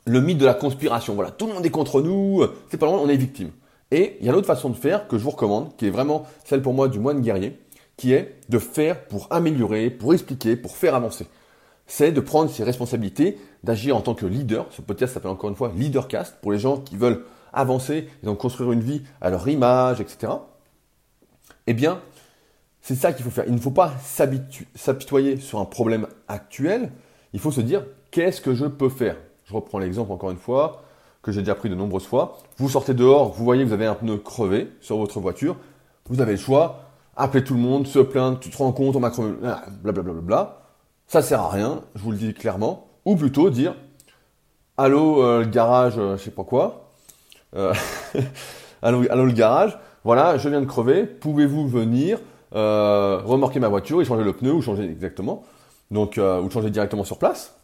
le 0.04 0.20
mythe 0.20 0.38
de 0.38 0.46
la 0.46 0.54
conspiration. 0.54 1.14
Voilà, 1.14 1.32
tout 1.32 1.48
le 1.48 1.54
monde 1.54 1.66
est 1.66 1.70
contre 1.70 2.00
nous, 2.00 2.44
c'est 2.70 2.76
pas 2.76 2.86
normal, 2.86 3.04
on 3.06 3.08
est 3.08 3.16
victime. 3.16 3.50
Et 3.92 4.16
il 4.20 4.26
y 4.26 4.30
a 4.30 4.32
l'autre 4.32 4.46
façon 4.46 4.70
de 4.70 4.74
faire 4.74 5.06
que 5.06 5.18
je 5.18 5.22
vous 5.22 5.30
recommande, 5.30 5.76
qui 5.76 5.86
est 5.86 5.90
vraiment 5.90 6.24
celle 6.44 6.62
pour 6.62 6.72
moi 6.72 6.88
du 6.88 6.98
moine 6.98 7.20
guerrier, 7.20 7.60
qui 7.98 8.14
est 8.14 8.36
de 8.48 8.58
faire 8.58 9.04
pour 9.04 9.28
améliorer, 9.30 9.90
pour 9.90 10.14
expliquer, 10.14 10.56
pour 10.56 10.78
faire 10.78 10.94
avancer. 10.94 11.26
C'est 11.86 12.10
de 12.10 12.20
prendre 12.20 12.48
ses 12.50 12.64
responsabilités, 12.64 13.38
d'agir 13.64 13.94
en 13.94 14.00
tant 14.00 14.14
que 14.14 14.24
leader. 14.24 14.66
Ce 14.70 14.80
podcast 14.80 15.12
s'appelle 15.12 15.30
encore 15.30 15.50
une 15.50 15.56
fois 15.56 15.70
Leadercast 15.76 16.36
pour 16.40 16.52
les 16.52 16.58
gens 16.58 16.78
qui 16.78 16.96
veulent 16.96 17.22
avancer 17.52 18.08
et 18.22 18.26
donc 18.26 18.38
construire 18.38 18.72
une 18.72 18.80
vie 18.80 19.02
à 19.20 19.28
leur 19.28 19.46
image, 19.46 20.00
etc. 20.00 20.32
Eh 21.66 21.74
bien, 21.74 22.00
c'est 22.80 22.94
ça 22.94 23.12
qu'il 23.12 23.24
faut 23.24 23.30
faire. 23.30 23.44
Il 23.46 23.54
ne 23.54 23.60
faut 23.60 23.72
pas 23.72 23.92
s'apitoyer 24.74 25.38
sur 25.38 25.58
un 25.58 25.66
problème 25.66 26.06
actuel. 26.28 26.92
Il 27.34 27.40
faut 27.40 27.52
se 27.52 27.60
dire 27.60 27.84
qu'est-ce 28.10 28.40
que 28.40 28.54
je 28.54 28.64
peux 28.64 28.88
faire? 28.88 29.16
Je 29.44 29.52
reprends 29.52 29.78
l'exemple 29.78 30.12
encore 30.12 30.30
une 30.30 30.38
fois 30.38 30.82
que 31.22 31.32
j'ai 31.32 31.40
déjà 31.40 31.54
pris 31.54 31.70
de 31.70 31.74
nombreuses 31.74 32.06
fois. 32.06 32.38
Vous 32.58 32.68
sortez 32.68 32.94
dehors, 32.94 33.30
vous 33.32 33.44
voyez, 33.44 33.64
vous 33.64 33.72
avez 33.72 33.86
un 33.86 33.94
pneu 33.94 34.18
crevé 34.18 34.70
sur 34.80 34.96
votre 34.98 35.20
voiture. 35.20 35.56
Vous 36.08 36.20
avez 36.20 36.32
le 36.32 36.38
choix, 36.38 36.80
appeler 37.16 37.44
tout 37.44 37.54
le 37.54 37.60
monde, 37.60 37.86
se 37.86 38.00
plaindre, 38.00 38.40
tu 38.40 38.50
te 38.50 38.56
rends 38.56 38.72
compte, 38.72 38.96
on 38.96 39.00
m'a 39.00 39.10
crevé, 39.10 39.32
blablabla. 39.32 39.92
Bla, 40.02 40.02
bla, 40.02 40.20
bla, 40.20 40.62
Ça 41.06 41.22
sert 41.22 41.40
à 41.40 41.48
rien, 41.48 41.80
je 41.94 42.02
vous 42.02 42.10
le 42.10 42.16
dis 42.16 42.34
clairement. 42.34 42.88
Ou 43.04 43.16
plutôt 43.16 43.50
dire, 43.50 43.74
allô 44.76 45.22
euh, 45.22 45.40
le 45.40 45.46
garage, 45.46 45.94
euh, 45.96 46.16
je 46.16 46.24
sais 46.24 46.30
pas 46.30 46.44
quoi. 46.44 46.90
Euh, 47.54 47.72
allô, 48.82 49.04
allô 49.10 49.24
le 49.24 49.32
garage, 49.32 49.78
voilà, 50.04 50.38
je 50.38 50.48
viens 50.48 50.60
de 50.60 50.66
crever, 50.66 51.04
pouvez-vous 51.04 51.68
venir 51.68 52.18
remorquer 52.54 53.60
ma 53.60 53.68
voiture 53.68 54.02
et 54.02 54.04
changer 54.04 54.24
le 54.24 54.34
pneu 54.34 54.52
ou 54.52 54.60
changer 54.60 54.84
exactement, 54.84 55.42
donc 55.90 56.18
ou 56.18 56.50
changer 56.50 56.68
directement 56.68 57.02
sur 57.02 57.18
place? 57.18 57.54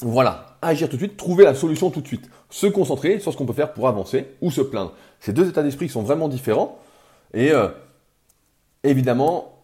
Voilà, 0.00 0.56
agir 0.60 0.88
tout 0.88 0.96
de 0.96 1.02
suite, 1.02 1.16
trouver 1.16 1.44
la 1.44 1.54
solution 1.54 1.90
tout 1.90 2.00
de 2.00 2.06
suite, 2.06 2.28
se 2.50 2.66
concentrer 2.66 3.20
sur 3.20 3.32
ce 3.32 3.36
qu'on 3.36 3.46
peut 3.46 3.52
faire 3.52 3.72
pour 3.72 3.86
avancer 3.86 4.26
ou 4.40 4.50
se 4.50 4.60
plaindre. 4.60 4.92
Ces 5.20 5.32
deux 5.32 5.48
états 5.48 5.62
d'esprit 5.62 5.88
sont 5.88 6.02
vraiment 6.02 6.28
différents 6.28 6.78
et 7.32 7.52
euh, 7.52 7.68
évidemment, 8.82 9.62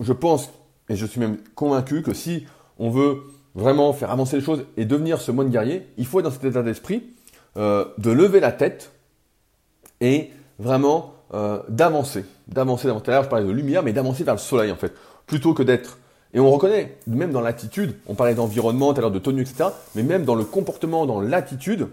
je 0.00 0.12
pense 0.12 0.50
et 0.88 0.96
je 0.96 1.04
suis 1.04 1.20
même 1.20 1.38
convaincu 1.54 2.02
que 2.02 2.14
si 2.14 2.46
on 2.78 2.90
veut 2.90 3.22
vraiment 3.54 3.92
faire 3.92 4.10
avancer 4.10 4.36
les 4.36 4.42
choses 4.42 4.64
et 4.76 4.84
devenir 4.84 5.20
ce 5.20 5.32
moine 5.32 5.50
guerrier, 5.50 5.86
il 5.96 6.06
faut 6.06 6.20
être 6.20 6.26
dans 6.26 6.30
cet 6.30 6.44
état 6.44 6.62
d'esprit 6.62 7.02
euh, 7.56 7.86
de 7.98 8.10
lever 8.10 8.38
la 8.38 8.52
tête 8.52 8.92
et 10.00 10.30
vraiment 10.58 11.14
euh, 11.34 11.60
d'avancer, 11.68 12.24
d'avancer. 12.46 12.88
Tout 12.88 13.10
à 13.10 13.14
l'heure, 13.14 13.24
je 13.24 13.28
parlais 13.28 13.46
de 13.46 13.50
lumière, 13.50 13.82
mais 13.82 13.92
d'avancer 13.92 14.22
vers 14.22 14.34
le 14.34 14.40
soleil 14.40 14.70
en 14.70 14.76
fait, 14.76 14.94
plutôt 15.26 15.54
que 15.54 15.62
d'être 15.62 15.98
et 16.36 16.40
on 16.40 16.50
reconnaît, 16.50 16.98
même 17.06 17.32
dans 17.32 17.40
l'attitude, 17.40 17.96
on 18.06 18.14
parlait 18.14 18.34
d'environnement, 18.34 18.92
tout 18.92 18.98
à 18.98 19.00
l'heure 19.00 19.10
de 19.10 19.18
tenue, 19.18 19.40
etc., 19.40 19.70
mais 19.94 20.02
même 20.02 20.26
dans 20.26 20.34
le 20.34 20.44
comportement, 20.44 21.06
dans 21.06 21.18
l'attitude, 21.18 21.88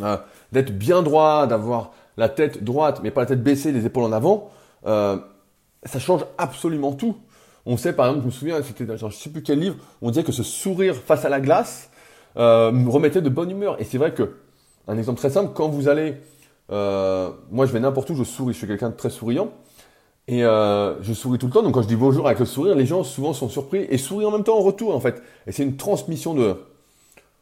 euh, 0.00 0.16
d'être 0.52 0.76
bien 0.76 1.02
droit, 1.02 1.46
d'avoir 1.46 1.92
la 2.16 2.30
tête 2.30 2.64
droite, 2.64 3.00
mais 3.02 3.10
pas 3.10 3.20
la 3.20 3.26
tête 3.26 3.42
baissée, 3.42 3.70
les 3.70 3.84
épaules 3.84 4.04
en 4.04 4.12
avant, 4.12 4.50
euh, 4.86 5.18
ça 5.84 5.98
change 5.98 6.24
absolument 6.38 6.92
tout. 6.92 7.18
On 7.66 7.76
sait, 7.76 7.92
par 7.92 8.06
exemple, 8.06 8.22
je 8.22 8.26
me 8.28 8.32
souviens, 8.32 8.62
c'était 8.62 8.86
je 8.96 9.04
ne 9.04 9.10
sais 9.10 9.28
plus 9.28 9.42
quel 9.42 9.58
livre, 9.58 9.76
on 10.00 10.08
disait 10.08 10.24
que 10.24 10.32
ce 10.32 10.42
sourire 10.42 10.96
face 10.96 11.26
à 11.26 11.28
la 11.28 11.38
glace 11.38 11.90
euh, 12.38 12.72
me 12.72 12.88
remettait 12.88 13.20
de 13.20 13.28
bonne 13.28 13.50
humeur. 13.50 13.78
Et 13.82 13.84
c'est 13.84 13.98
vrai 13.98 14.14
que, 14.14 14.34
un 14.88 14.96
exemple 14.96 15.18
très 15.18 15.30
simple, 15.30 15.52
quand 15.54 15.68
vous 15.68 15.88
allez, 15.88 16.16
moi 16.70 17.66
je 17.66 17.72
vais 17.72 17.80
n'importe 17.80 18.08
où, 18.08 18.14
je 18.14 18.24
souris, 18.24 18.54
je 18.54 18.58
suis 18.60 18.66
quelqu'un 18.66 18.88
de 18.88 18.96
très 18.96 19.10
souriant, 19.10 19.52
et 20.28 20.44
euh, 20.44 21.02
je 21.02 21.12
souris 21.12 21.38
tout 21.38 21.46
le 21.46 21.52
temps, 21.52 21.62
donc 21.62 21.74
quand 21.74 21.82
je 21.82 21.88
dis 21.88 21.96
bonjour 21.96 22.26
avec 22.26 22.38
le 22.38 22.46
sourire, 22.46 22.76
les 22.76 22.86
gens 22.86 23.02
souvent 23.02 23.32
sont 23.32 23.48
surpris 23.48 23.86
et 23.90 23.98
sourient 23.98 24.26
en 24.26 24.30
même 24.30 24.44
temps 24.44 24.56
en 24.56 24.62
retour 24.62 24.94
en 24.94 25.00
fait. 25.00 25.20
Et 25.46 25.52
c'est 25.52 25.64
une 25.64 25.76
transmission 25.76 26.32
de, 26.34 26.56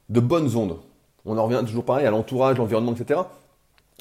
de 0.09 0.21
bonnes 0.21 0.57
ondes. 0.57 0.79
On 1.27 1.37
en 1.37 1.45
revient 1.45 1.62
toujours 1.66 1.85
pareil 1.85 2.07
à 2.07 2.11
l'entourage, 2.11 2.57
l'environnement, 2.57 2.93
etc. 2.93 3.21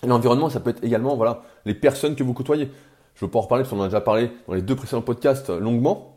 Et 0.03 0.07
l'environnement, 0.07 0.49
ça 0.49 0.61
peut 0.61 0.69
être 0.69 0.83
également 0.83 1.17
voilà, 1.17 1.43
les 1.65 1.73
personnes 1.73 2.15
que 2.15 2.23
vous 2.23 2.33
côtoyez. 2.33 2.69
Je 3.15 3.25
ne 3.25 3.27
veux 3.27 3.31
pas 3.31 3.39
en 3.39 3.41
reparler 3.41 3.63
parce 3.63 3.73
qu'on 3.73 3.81
en 3.81 3.83
a 3.83 3.87
déjà 3.87 3.99
parlé 3.99 4.31
dans 4.47 4.53
les 4.53 4.61
deux 4.61 4.75
précédents 4.75 5.01
podcasts 5.01 5.49
euh, 5.49 5.59
longuement. 5.59 6.15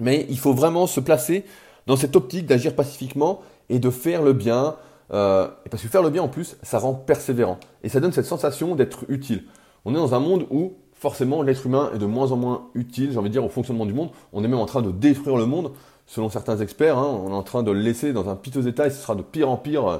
Mais 0.00 0.26
il 0.30 0.38
faut 0.38 0.54
vraiment 0.54 0.86
se 0.86 1.00
placer 1.00 1.44
dans 1.86 1.96
cette 1.96 2.14
optique 2.14 2.46
d'agir 2.46 2.76
pacifiquement 2.76 3.42
et 3.68 3.80
de 3.80 3.90
faire 3.90 4.22
le 4.22 4.32
bien. 4.32 4.76
Euh, 5.12 5.48
parce 5.68 5.82
que 5.82 5.88
faire 5.88 6.02
le 6.02 6.10
bien 6.10 6.22
en 6.22 6.28
plus, 6.28 6.56
ça 6.62 6.78
rend 6.78 6.94
persévérant. 6.94 7.58
Et 7.82 7.88
ça 7.88 7.98
donne 7.98 8.12
cette 8.12 8.26
sensation 8.26 8.76
d'être 8.76 9.04
utile. 9.08 9.44
On 9.84 9.92
est 9.92 9.98
dans 9.98 10.14
un 10.14 10.20
monde 10.20 10.46
où 10.50 10.74
forcément 11.00 11.42
l'être 11.42 11.64
humain 11.64 11.90
est 11.94 11.98
de 11.98 12.04
moins 12.04 12.30
en 12.30 12.36
moins 12.36 12.68
utile, 12.74 13.10
j'ai 13.12 13.18
envie 13.18 13.30
de 13.30 13.32
dire, 13.32 13.44
au 13.44 13.48
fonctionnement 13.48 13.86
du 13.86 13.94
monde. 13.94 14.10
On 14.34 14.44
est 14.44 14.48
même 14.48 14.58
en 14.58 14.66
train 14.66 14.82
de 14.82 14.90
détruire 14.90 15.36
le 15.36 15.46
monde, 15.46 15.72
selon 16.06 16.28
certains 16.28 16.58
experts. 16.58 16.98
Hein. 16.98 17.20
on 17.24 17.30
est 17.30 17.34
en 17.34 17.42
train 17.42 17.62
de 17.62 17.70
le 17.70 17.80
laisser 17.80 18.12
dans 18.12 18.28
un 18.28 18.36
piteux 18.36 18.68
état 18.68 18.86
et 18.86 18.90
ce 18.90 19.00
sera 19.00 19.14
de 19.14 19.22
pire 19.22 19.48
en 19.48 19.56
pire. 19.56 19.88
Euh, 19.88 19.98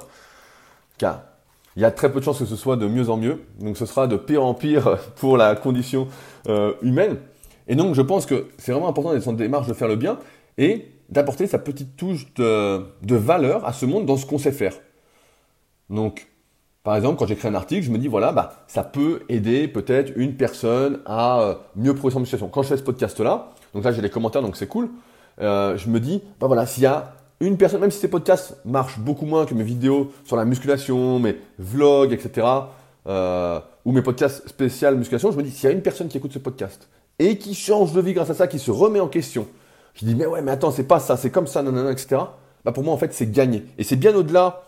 car 0.98 1.22
il 1.76 1.82
y 1.82 1.86
a 1.86 1.90
très 1.90 2.12
peu 2.12 2.20
de 2.20 2.24
chances 2.24 2.38
que 2.38 2.44
ce 2.44 2.56
soit 2.56 2.76
de 2.76 2.86
mieux 2.86 3.08
en 3.08 3.16
mieux. 3.16 3.40
Donc 3.60 3.78
ce 3.78 3.86
sera 3.86 4.06
de 4.06 4.16
pire 4.16 4.44
en 4.44 4.52
pire 4.52 4.98
pour 5.16 5.38
la 5.38 5.56
condition 5.56 6.06
euh, 6.48 6.74
humaine. 6.82 7.16
Et 7.66 7.76
donc 7.76 7.94
je 7.94 8.02
pense 8.02 8.26
que 8.26 8.48
c'est 8.58 8.72
vraiment 8.72 8.88
important 8.88 9.14
d'être 9.14 9.28
en 9.28 9.32
démarche 9.32 9.68
de 9.68 9.72
faire 9.72 9.88
le 9.88 9.96
bien 9.96 10.18
et 10.58 10.92
d'apporter 11.08 11.46
sa 11.46 11.58
petite 11.58 11.96
touche 11.96 12.32
de, 12.34 12.84
de 13.02 13.16
valeur 13.16 13.64
à 13.64 13.72
ce 13.72 13.86
monde 13.86 14.04
dans 14.04 14.18
ce 14.18 14.26
qu'on 14.26 14.38
sait 14.38 14.52
faire. 14.52 14.74
Donc 15.88 16.29
par 16.82 16.96
exemple, 16.96 17.18
quand 17.18 17.26
j'écris 17.26 17.48
un 17.48 17.54
article, 17.54 17.82
je 17.82 17.90
me 17.90 17.98
dis, 17.98 18.08
voilà, 18.08 18.32
bah, 18.32 18.64
ça 18.66 18.82
peut 18.82 19.20
aider 19.28 19.68
peut-être 19.68 20.12
une 20.16 20.34
personne 20.34 21.00
à 21.04 21.40
euh, 21.40 21.54
mieux 21.76 21.94
progresser 21.94 22.16
en 22.16 22.20
musculation. 22.20 22.48
Quand 22.48 22.62
je 22.62 22.68
fais 22.68 22.76
ce 22.78 22.82
podcast-là, 22.82 23.50
donc 23.74 23.84
là 23.84 23.92
j'ai 23.92 24.00
les 24.00 24.10
commentaires, 24.10 24.42
donc 24.42 24.56
c'est 24.56 24.66
cool, 24.66 24.88
euh, 25.40 25.76
je 25.76 25.88
me 25.90 26.00
dis, 26.00 26.22
bah 26.40 26.46
voilà, 26.46 26.66
s'il 26.66 26.84
y 26.84 26.86
a 26.86 27.12
une 27.40 27.56
personne, 27.56 27.80
même 27.80 27.90
si 27.90 27.98
ces 27.98 28.08
podcasts 28.08 28.56
marchent 28.64 28.98
beaucoup 28.98 29.26
moins 29.26 29.44
que 29.44 29.54
mes 29.54 29.62
vidéos 29.62 30.10
sur 30.24 30.36
la 30.36 30.44
musculation, 30.44 31.18
mes 31.18 31.36
vlogs, 31.58 32.12
etc., 32.12 32.46
euh, 33.06 33.60
ou 33.84 33.92
mes 33.92 34.02
podcasts 34.02 34.48
spéciaux 34.48 34.94
musculation, 34.94 35.32
je 35.32 35.36
me 35.36 35.42
dis, 35.42 35.50
s'il 35.50 35.68
y 35.68 35.72
a 35.72 35.74
une 35.74 35.82
personne 35.82 36.08
qui 36.08 36.16
écoute 36.16 36.32
ce 36.32 36.38
podcast 36.38 36.88
et 37.18 37.36
qui 37.36 37.54
change 37.54 37.92
de 37.92 38.00
vie 38.00 38.14
grâce 38.14 38.30
à 38.30 38.34
ça, 38.34 38.46
qui 38.46 38.58
se 38.58 38.70
remet 38.70 39.00
en 39.00 39.08
question, 39.08 39.46
je 39.94 40.06
dis, 40.06 40.14
mais 40.14 40.26
ouais, 40.26 40.40
mais 40.40 40.52
attends, 40.52 40.70
c'est 40.70 40.84
pas 40.84 40.98
ça, 40.98 41.18
c'est 41.18 41.30
comme 41.30 41.46
ça, 41.46 41.62
nanana, 41.62 41.92
etc., 41.92 42.22
bah 42.64 42.72
pour 42.72 42.84
moi, 42.84 42.92
en 42.92 42.98
fait, 42.98 43.12
c'est 43.12 43.30
gagné. 43.30 43.64
Et 43.78 43.84
c'est 43.84 43.96
bien 43.96 44.14
au-delà 44.14 44.62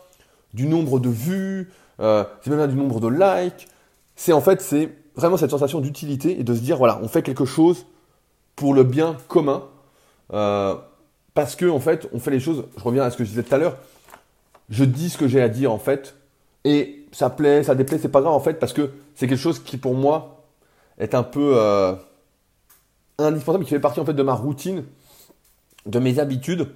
du 0.54 0.66
nombre 0.66 0.98
de 0.98 1.08
vues, 1.08 1.70
euh, 2.00 2.24
c'est 2.42 2.50
même 2.50 2.66
du 2.68 2.76
nombre 2.76 3.00
de 3.00 3.08
likes. 3.08 3.68
C'est 4.16 4.32
en 4.32 4.40
fait, 4.40 4.60
c'est 4.60 4.90
vraiment 5.16 5.36
cette 5.36 5.50
sensation 5.50 5.80
d'utilité 5.80 6.38
et 6.38 6.44
de 6.44 6.54
se 6.54 6.60
dire, 6.60 6.76
voilà, 6.76 6.98
on 7.02 7.08
fait 7.08 7.22
quelque 7.22 7.44
chose 7.44 7.86
pour 8.56 8.74
le 8.74 8.84
bien 8.84 9.16
commun. 9.28 9.64
Euh, 10.32 10.76
parce 11.34 11.56
que, 11.56 11.68
en 11.68 11.80
fait, 11.80 12.08
on 12.12 12.18
fait 12.18 12.30
les 12.30 12.40
choses, 12.40 12.64
je 12.76 12.82
reviens 12.82 13.02
à 13.04 13.10
ce 13.10 13.16
que 13.16 13.24
je 13.24 13.30
disais 13.30 13.42
tout 13.42 13.54
à 13.54 13.58
l'heure, 13.58 13.76
je 14.68 14.84
dis 14.84 15.10
ce 15.10 15.18
que 15.18 15.28
j'ai 15.28 15.40
à 15.40 15.48
dire, 15.48 15.72
en 15.72 15.78
fait, 15.78 16.14
et 16.64 17.06
ça 17.12 17.30
plaît, 17.30 17.62
ça 17.62 17.74
déplaît, 17.74 17.98
c'est 17.98 18.08
pas 18.08 18.20
grave, 18.20 18.34
en 18.34 18.40
fait, 18.40 18.54
parce 18.54 18.72
que 18.72 18.90
c'est 19.14 19.26
quelque 19.26 19.40
chose 19.40 19.58
qui, 19.58 19.76
pour 19.76 19.94
moi, 19.94 20.44
est 20.98 21.14
un 21.14 21.22
peu 21.22 21.54
euh, 21.56 21.94
indispensable, 23.18 23.64
qui 23.64 23.70
fait 23.70 23.80
partie, 23.80 24.00
en 24.00 24.04
fait, 24.04 24.12
de 24.12 24.22
ma 24.22 24.34
routine, 24.34 24.84
de 25.86 25.98
mes 25.98 26.18
habitudes, 26.18 26.68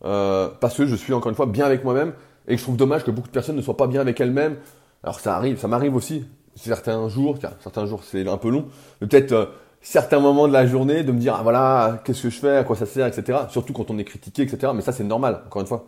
parce 0.00 0.76
que 0.76 0.86
je 0.86 0.94
suis, 0.94 1.12
encore 1.12 1.30
une 1.30 1.36
fois, 1.36 1.46
bien 1.46 1.64
avec 1.64 1.82
moi-même, 1.82 2.12
et 2.48 2.54
que 2.54 2.58
je 2.58 2.62
trouve 2.62 2.76
dommage 2.76 3.04
que 3.04 3.10
beaucoup 3.10 3.28
de 3.28 3.32
personnes 3.32 3.56
ne 3.56 3.62
soient 3.62 3.76
pas 3.76 3.86
bien 3.86 4.00
avec 4.00 4.20
elles-mêmes. 4.20 4.56
Alors 5.02 5.20
ça 5.20 5.36
arrive, 5.36 5.58
ça 5.58 5.68
m'arrive 5.68 5.94
aussi 5.94 6.24
certains 6.54 7.08
jours, 7.08 7.36
certains 7.60 7.86
jours 7.86 8.02
c'est 8.04 8.26
un 8.26 8.38
peu 8.38 8.50
long, 8.50 8.66
peut-être 9.00 9.32
euh, 9.32 9.46
certains 9.82 10.20
moments 10.20 10.48
de 10.48 10.52
la 10.52 10.66
journée 10.66 11.04
de 11.04 11.12
me 11.12 11.18
dire 11.18 11.36
ah, 11.38 11.42
voilà 11.42 12.00
qu'est-ce 12.04 12.22
que 12.22 12.30
je 12.30 12.38
fais, 12.38 12.56
à 12.56 12.64
quoi 12.64 12.76
ça 12.76 12.86
sert, 12.86 13.06
etc. 13.06 13.38
Surtout 13.50 13.72
quand 13.72 13.90
on 13.90 13.98
est 13.98 14.04
critiqué, 14.04 14.42
etc. 14.42 14.72
Mais 14.74 14.82
ça 14.82 14.92
c'est 14.92 15.04
normal. 15.04 15.42
Encore 15.46 15.62
une 15.62 15.68
fois, 15.68 15.86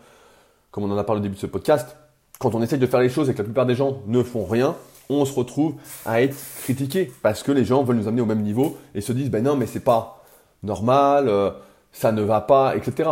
comme 0.70 0.85
on 0.85 0.91
en 0.91 0.99
a 0.99 1.05
parlé 1.05 1.20
au 1.20 1.22
début 1.22 1.37
de 1.37 1.41
ce 1.41 1.47
podcast, 1.47 1.97
quand 2.39 2.55
on 2.55 2.62
essaye 2.62 2.78
de 2.78 2.87
faire 2.87 3.01
les 3.01 3.09
choses 3.09 3.28
et 3.28 3.33
que 3.33 3.39
la 3.39 3.45
plupart 3.45 3.66
des 3.66 3.74
gens 3.74 3.99
ne 4.07 4.22
font 4.22 4.45
rien, 4.45 4.76
on 5.11 5.24
se 5.24 5.35
retrouve 5.35 5.74
à 6.05 6.22
être 6.22 6.37
critiqué 6.62 7.11
parce 7.22 7.43
que 7.43 7.51
les 7.51 7.64
gens 7.64 7.83
veulent 7.83 7.97
nous 7.97 8.09
amener 8.09 8.22
au 8.22 8.26
même 8.26 8.43
niveau 8.43 8.76
et 8.95 9.01
se 9.01 9.12
disent 9.12 9.30
ben 9.30 9.43
non 9.43 9.57
mais 9.57 9.66
c'est 9.66 9.80
pas 9.80 10.22
normal, 10.62 11.28
euh, 11.28 11.51
ça 11.93 12.12
ne 12.12 12.22
va 12.22 12.41
pas, 12.41 12.76
etc. 12.76 13.11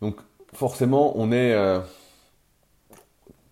Donc 0.00 0.16
forcément 0.52 1.12
on 1.16 1.32
est 1.32 1.52
euh, 1.52 1.80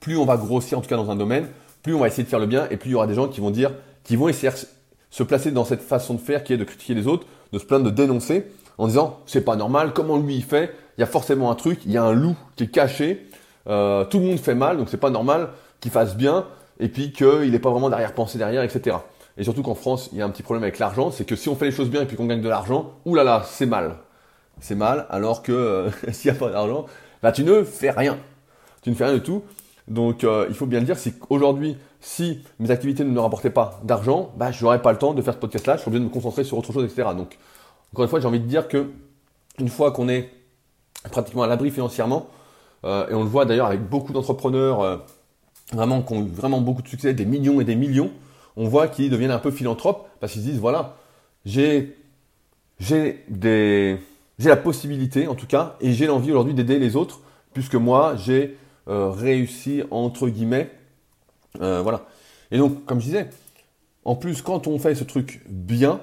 plus 0.03 0.19
on 0.19 0.27
va 0.27 0.37
grossir, 0.37 0.77
en 0.77 0.83
tout 0.83 0.89
cas 0.89 0.97
dans 0.97 1.11
un 1.11 1.17
domaine, 1.17 1.49
plus 1.83 1.95
on 1.95 2.01
va 2.01 2.09
essayer 2.09 2.25
de 2.25 2.29
faire 2.29 2.41
le 2.41 2.47
bien, 2.47 2.67
et 2.71 2.77
plus 2.77 2.91
il 2.91 2.93
y 2.93 2.95
aura 2.97 3.07
des 3.07 3.15
gens 3.15 3.29
qui 3.29 3.41
vont 3.41 3.51
dire, 3.51 3.71
qui 4.05 4.17
vont 4.17 4.29
essayer 4.29 4.53
de 4.53 4.59
se 5.11 5.23
placer 5.23 5.51
dans 5.53 5.65
cette 5.65 5.81
façon 5.81 6.15
de 6.15 6.21
faire 6.21 6.45
qui 6.45 6.53
est 6.53 6.59
de 6.59 6.65
critiquer 6.65 6.95
les 6.95 7.07
autres, 7.07 7.27
de 7.53 7.59
se 7.59 7.65
plaindre, 7.65 7.87
de 7.87 7.91
dénoncer, 7.91 8.47
en 8.79 8.89
disant 8.89 9.21
c'est 9.27 9.45
pas 9.45 9.57
normal, 9.57 9.93
comment 9.95 10.19
lui 10.19 10.37
il 10.37 10.45
fait, 10.45 10.75
il 10.99 11.01
y 11.01 11.05
a 11.05 11.07
forcément 11.07 11.51
un 11.51 11.55
truc, 11.55 11.81
il 11.87 11.93
y 11.93 11.97
a 11.97 12.03
un 12.03 12.13
loup 12.13 12.37
qui 12.57 12.65
est 12.65 12.69
caché, 12.69 13.27
euh, 13.69 14.05
tout 14.05 14.19
le 14.19 14.27
monde 14.27 14.39
fait 14.39 14.57
mal, 14.57 14.77
donc 14.77 14.89
c'est 14.89 14.99
pas 14.99 15.11
normal 15.11 15.51
qu'il 15.81 15.93
fasse 15.93 16.17
bien, 16.17 16.47
et 16.81 16.89
puis 16.89 17.13
qu'il 17.13 17.53
n'est 17.53 17.59
pas 17.59 17.71
vraiment 17.71 17.89
derrière-pensée 17.89 18.39
derrière, 18.39 18.65
etc. 18.65 18.97
Et 19.39 19.45
surtout 19.45 19.63
qu'en 19.63 19.77
France, 19.77 20.11
il 20.13 20.19
y 20.19 20.23
a 20.23 20.27
un 20.27 20.31
petit 20.31 20.43
problème 20.43 20.65
avec 20.65 20.79
l'argent, 20.79 21.11
c'est 21.13 21.25
que 21.25 21.37
si 21.37 21.49
on 21.49 21.55
fait 21.55 21.67
les 21.67 21.71
choses 21.71 21.89
bien 21.89 22.03
et 22.03 22.07
puis 22.07 22.17
qu'on 22.17 22.27
gagne 22.27 22.43
de 22.43 22.49
l'argent, 22.49 22.93
oulala, 23.05 23.45
c'est 23.47 23.67
mal. 23.67 23.97
c'est 24.61 24.75
mal, 24.75 25.07
alors 25.11 25.43
que 25.43 25.53
euh, 25.53 25.91
s'il 26.13 26.31
n'y 26.31 26.37
a 26.37 26.41
pas 26.41 26.51
d'argent, 26.51 26.87
bah, 27.23 27.31
tu 27.31 27.45
ne 27.45 27.63
fais 27.63 27.91
rien. 27.91 28.19
Tu 28.83 28.91
ne 28.91 28.95
fais 28.97 29.05
rien 29.05 29.15
du 29.15 29.23
tout. 29.23 29.45
Donc 29.89 30.25
euh, 30.25 30.47
il 30.49 30.55
faut 30.55 30.67
bien 30.67 30.81
le 30.81 30.87
dire, 30.87 30.99
si 30.99 31.15
aujourd'hui, 31.29 31.77
si 32.01 32.43
mes 32.59 32.71
activités 32.71 33.05
ne 33.05 33.11
me 33.11 33.21
rapportaient 33.21 33.51
pas 33.51 33.81
d'argent, 33.85 34.33
bah, 34.37 34.53
je 34.53 34.63
n'aurais 34.65 34.81
pas 34.81 34.93
le 34.93 34.99
temps 34.99 35.15
de 35.15 35.23
faire 35.23 35.35
ce 35.35 35.39
podcast-là, 35.39 35.77
je 35.77 35.81
serais 35.81 35.89
obligé 35.89 36.05
de 36.05 36.09
me 36.09 36.13
concentrer 36.13 36.45
sur 36.45 36.59
autre 36.59 36.73
chose, 36.73 36.85
etc. 36.85 37.09
Donc 37.17 37.39
encore 37.93 38.05
une 38.05 38.09
fois, 38.09 38.21
j'ai 38.21 38.29
envie 38.29 38.41
de 38.41 38.47
dire 38.47 38.69
que 38.69 38.91
une 39.59 39.69
fois 39.69 39.91
qu'on 39.91 40.09
est 40.09 40.31
pratiquement 41.11 41.43
à 41.43 41.47
l'abri 41.47 41.71
financièrement, 41.71 42.29
euh, 42.85 43.09
et 43.09 43.15
on 43.15 43.23
le 43.23 43.29
voit 43.29 43.45
d'ailleurs 43.45 43.67
avec 43.67 43.83
beaucoup 43.89 44.13
d'entrepreneurs 44.13 45.05
vraiment 45.73 46.03
qui 46.03 46.13
ont 46.13 46.23
eu 46.23 46.29
vraiment 46.29 46.61
beaucoup 46.61 46.83
de 46.83 46.89
succès, 46.89 47.15
des 47.15 47.25
millions 47.25 47.61
et 47.61 47.65
des 47.65 47.77
millions, 47.77 48.11
on 48.57 48.69
voit 48.69 48.89
qu'ils 48.89 49.11
deviennent 49.11 49.31
un 49.31 49.39
peu 49.39 49.51
philanthropes 49.51 50.09
parce 50.21 50.33
qu'ils 50.33 50.43
disent 50.43 50.59
voilà, 50.59 50.97
j'ai 51.45 51.97
j'ai 52.81 53.25
la 54.39 54.57
possibilité 54.57 55.27
en 55.29 55.35
tout 55.35 55.47
cas 55.47 55.77
et 55.81 55.93
j'ai 55.93 56.07
l'envie 56.07 56.31
aujourd'hui 56.31 56.55
d'aider 56.55 56.79
les 56.79 56.97
autres 56.97 57.21
puisque 57.55 57.75
moi 57.75 58.17
j'ai 58.17 58.57
euh, 58.89 59.11
réussi 59.11 59.83
entre 59.91 60.29
guillemets 60.29 60.71
euh, 61.61 61.83
voilà. 61.83 62.07
Et 62.51 62.59
donc 62.59 62.85
comme 62.87 63.01
je 63.01 63.07
disais, 63.07 63.29
en 64.05 64.17
plus 64.17 64.43
quand 64.43 64.67
on 64.67 64.79
fait 64.79 64.95
ce 64.95 65.05
truc 65.05 65.43
bien, 65.49 66.01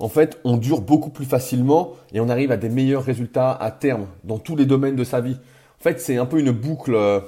en 0.00 0.08
fait, 0.08 0.38
on 0.44 0.56
dure 0.56 0.80
beaucoup 0.80 1.10
plus 1.10 1.24
facilement 1.24 1.94
et 2.12 2.20
on 2.20 2.28
arrive 2.28 2.52
à 2.52 2.56
des 2.56 2.68
meilleurs 2.68 3.02
résultats 3.02 3.52
à 3.52 3.70
terme 3.70 4.06
dans 4.24 4.38
tous 4.38 4.54
les 4.54 4.64
domaines 4.64 4.96
de 4.96 5.04
sa 5.04 5.20
vie. 5.20 5.36
En 5.80 5.82
fait, 5.82 6.00
c'est 6.00 6.16
un 6.16 6.26
peu 6.26 6.38
une 6.38 6.52
boucle 6.52 6.94
euh, 6.94 7.20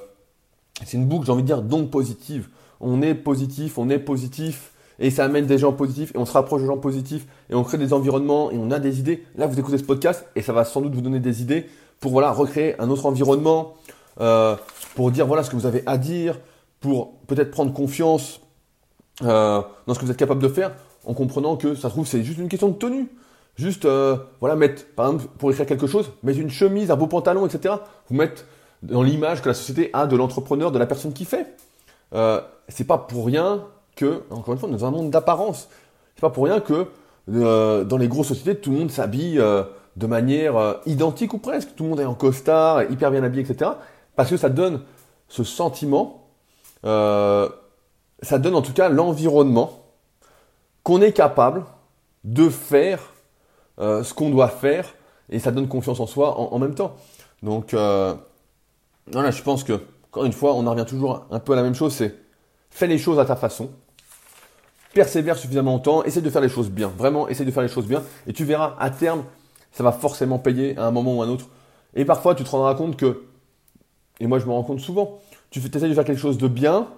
c'est 0.85 0.97
une 0.97 1.07
boucle, 1.07 1.27
j'ai 1.27 1.33
envie 1.33 1.43
de 1.43 1.47
dire, 1.47 1.63
donc 1.63 1.91
positive. 1.91 2.49
On 2.81 3.03
est 3.03 3.15
positif, 3.15 3.77
on 3.77 3.91
est 3.91 3.99
positif, 3.99 4.73
et 4.99 5.11
ça 5.11 5.25
amène 5.25 5.47
des 5.47 5.59
gens 5.59 5.73
positifs, 5.73 6.15
et 6.15 6.19
on 6.19 6.25
se 6.25 6.33
rapproche 6.33 6.63
de 6.63 6.67
gens 6.67 6.79
positifs, 6.79 7.27
et 7.51 7.55
on 7.55 7.65
crée 7.65 7.79
des 7.79 7.93
environnements, 7.93 8.51
et 8.51 8.57
on 8.57 8.71
a 8.71 8.79
des 8.79 8.99
idées. 8.99 9.25
Là, 9.37 9.47
vous 9.47 9.59
écoutez 9.59 9.79
ce 9.79 9.85
podcast, 9.85 10.27
et 10.37 10.43
ça 10.43 10.53
va 10.53 10.65
sans 10.65 10.81
doute 10.81 10.95
vous 10.95 11.03
donner 11.03 11.21
des 11.21 11.43
idées 11.43 11.67
pour 11.99 12.13
voilà 12.13 12.33
recréer 12.33 12.81
un 12.81 12.89
autre 12.89 13.05
environnement, 13.07 13.75
pour 14.95 15.11
dire 15.11 15.27
voilà 15.27 15.43
ce 15.43 15.51
que 15.51 15.57
vous 15.57 15.67
avez 15.67 15.83
à 15.87 15.99
dire, 15.99 16.39
pour 16.81 17.19
peut-être 17.27 17.51
prendre 17.51 17.73
confiance 17.73 18.41
euh, 19.23 19.63
dans 19.87 19.95
ce 19.95 19.99
que 19.99 20.05
vous 20.05 20.11
êtes 20.11 20.17
capable 20.17 20.43
de 20.43 20.49
faire, 20.49 20.73
en 21.05 21.15
comprenant 21.15 21.57
que 21.57 21.75
ça 21.75 21.89
se 21.89 21.95
trouve 21.95 22.07
c'est 22.07 22.23
juste 22.23 22.39
une 22.39 22.49
question 22.49 22.69
de 22.69 22.75
tenue. 22.75 23.09
Juste 23.57 23.85
euh, 23.85 24.17
voilà 24.41 24.57
mettre 24.57 24.87
par 24.95 25.07
exemple 25.07 25.27
pour 25.39 25.51
écrire 25.51 25.67
quelque 25.67 25.87
chose, 25.87 26.11
mettre 26.23 26.39
une 26.39 26.51
chemise, 26.51 26.91
un 26.91 26.97
beau 26.97 27.07
pantalon, 27.07 27.47
etc. 27.47 27.75
Vous 28.09 28.17
mettre 28.17 28.45
dans 28.83 29.03
l'image 29.03 29.43
que 29.43 29.49
la 29.49 29.55
société 29.55 29.91
a 29.93 30.07
de 30.07 30.17
l'entrepreneur, 30.17 30.73
de 30.73 30.79
la 30.79 30.87
personne 30.87 31.13
qui 31.13 31.25
fait. 31.25 31.47
Euh, 32.15 32.41
c'est 32.69 32.87
pas 32.87 32.97
pour 32.97 33.27
rien 33.27 33.65
que, 33.97 34.23
encore 34.31 34.55
une 34.55 34.61
fois, 34.61 34.69
dans 34.69 34.85
un 34.85 34.91
monde 34.91 35.11
d'apparence, 35.11 35.69
c'est 36.15 36.23
pas 36.23 36.31
pour 36.31 36.45
rien 36.45 36.61
que 36.61 36.87
euh, 37.31 37.85
dans 37.85 37.99
les 37.99 38.09
grosses 38.09 38.29
sociétés, 38.29 38.57
tout 38.57 38.71
le 38.71 38.79
monde 38.79 38.91
s'habille 38.91 39.43
de 39.97 40.07
manière 40.07 40.77
identique 40.87 41.35
ou 41.35 41.39
presque. 41.39 41.75
Tout 41.77 41.85
le 41.85 41.91
monde 41.91 42.01
est 42.01 42.07
en 42.07 42.15
costard, 42.15 42.85
hyper 42.91 43.11
bien 43.11 43.23
habillé, 43.23 43.43
etc. 43.43 43.73
Parce 44.21 44.29
que 44.29 44.37
ça 44.37 44.51
donne 44.51 44.83
ce 45.29 45.45
sentiment, 45.45 46.27
ça 46.83 47.49
donne 48.39 48.55
en 48.55 48.61
tout 48.61 48.75
cas 48.75 48.91
l'environnement 48.91 49.83
qu'on 50.83 51.01
est 51.01 51.15
capable 51.15 51.65
de 52.25 52.51
faire 52.51 53.01
ce 53.79 54.13
qu'on 54.13 54.29
doit 54.29 54.51
faire 54.51 54.95
et 55.31 55.39
ça 55.39 55.53
donne 55.53 55.69
confiance 55.69 56.01
en 56.01 56.07
soi 56.07 56.39
en, 56.39 56.59
même 56.59 56.75
temps. 56.75 56.97
Donc, 57.43 57.73
voilà, 57.73 59.31
je 59.31 59.43
pense 59.43 59.65
que, 59.65 59.81
encore 60.11 60.27
une 60.27 60.35
fois, 60.35 60.53
on 60.53 60.67
en 60.67 60.73
revient 60.73 60.85
toujours 60.87 61.25
un 61.31 61.41
peu 61.41 61.55
à 61.55 61.57
la 61.57 61.63
même 61.63 61.75
chose, 61.75 61.95
c'est 61.95 62.15
fais 62.69 62.89
les 62.89 62.99
choses 62.99 63.19
à 63.19 63.25
ta 63.25 63.37
façon, 63.37 63.71
persévère 64.93 65.39
suffisamment 65.39 65.73
longtemps, 65.73 66.05
essaie 66.05 66.21
de 66.21 66.29
faire 66.29 66.43
les 66.43 66.51
choses 66.51 66.69
bien, 66.69 66.89
vraiment, 66.89 67.27
essaie 67.27 67.47
de 67.47 67.51
faire 67.51 67.63
les 67.63 67.71
choses 67.71 67.87
bien, 67.87 68.03
et 68.27 68.35
tu 68.35 68.45
verras, 68.45 68.77
à 68.79 68.91
terme, 68.91 69.25
ça 69.73 69.83
va 69.83 69.93
forcément 69.93 70.39
payer 70.39 70.77
à 70.77 70.85
un 70.85 70.91
moment 70.91 71.17
ou 71.17 71.23
à 71.23 71.25
un 71.25 71.31
autre. 71.31 71.47
Et 71.95 72.05
parfois, 72.05 72.35
tu 72.35 72.45
te 72.45 72.51
rendras 72.51 72.75
compte 72.75 72.99
que, 72.99 73.30
et 74.21 74.27
moi 74.27 74.39
je 74.39 74.47
me 74.47 74.53
rends 74.53 74.63
compte 74.63 74.81
souvent, 74.81 75.19
tu 75.51 75.59
essaies 75.59 75.89
de 75.89 75.95
faire 75.95 76.05
quelque 76.05 76.21
chose 76.21 76.39
de 76.39 76.49
bien, 76.49 76.89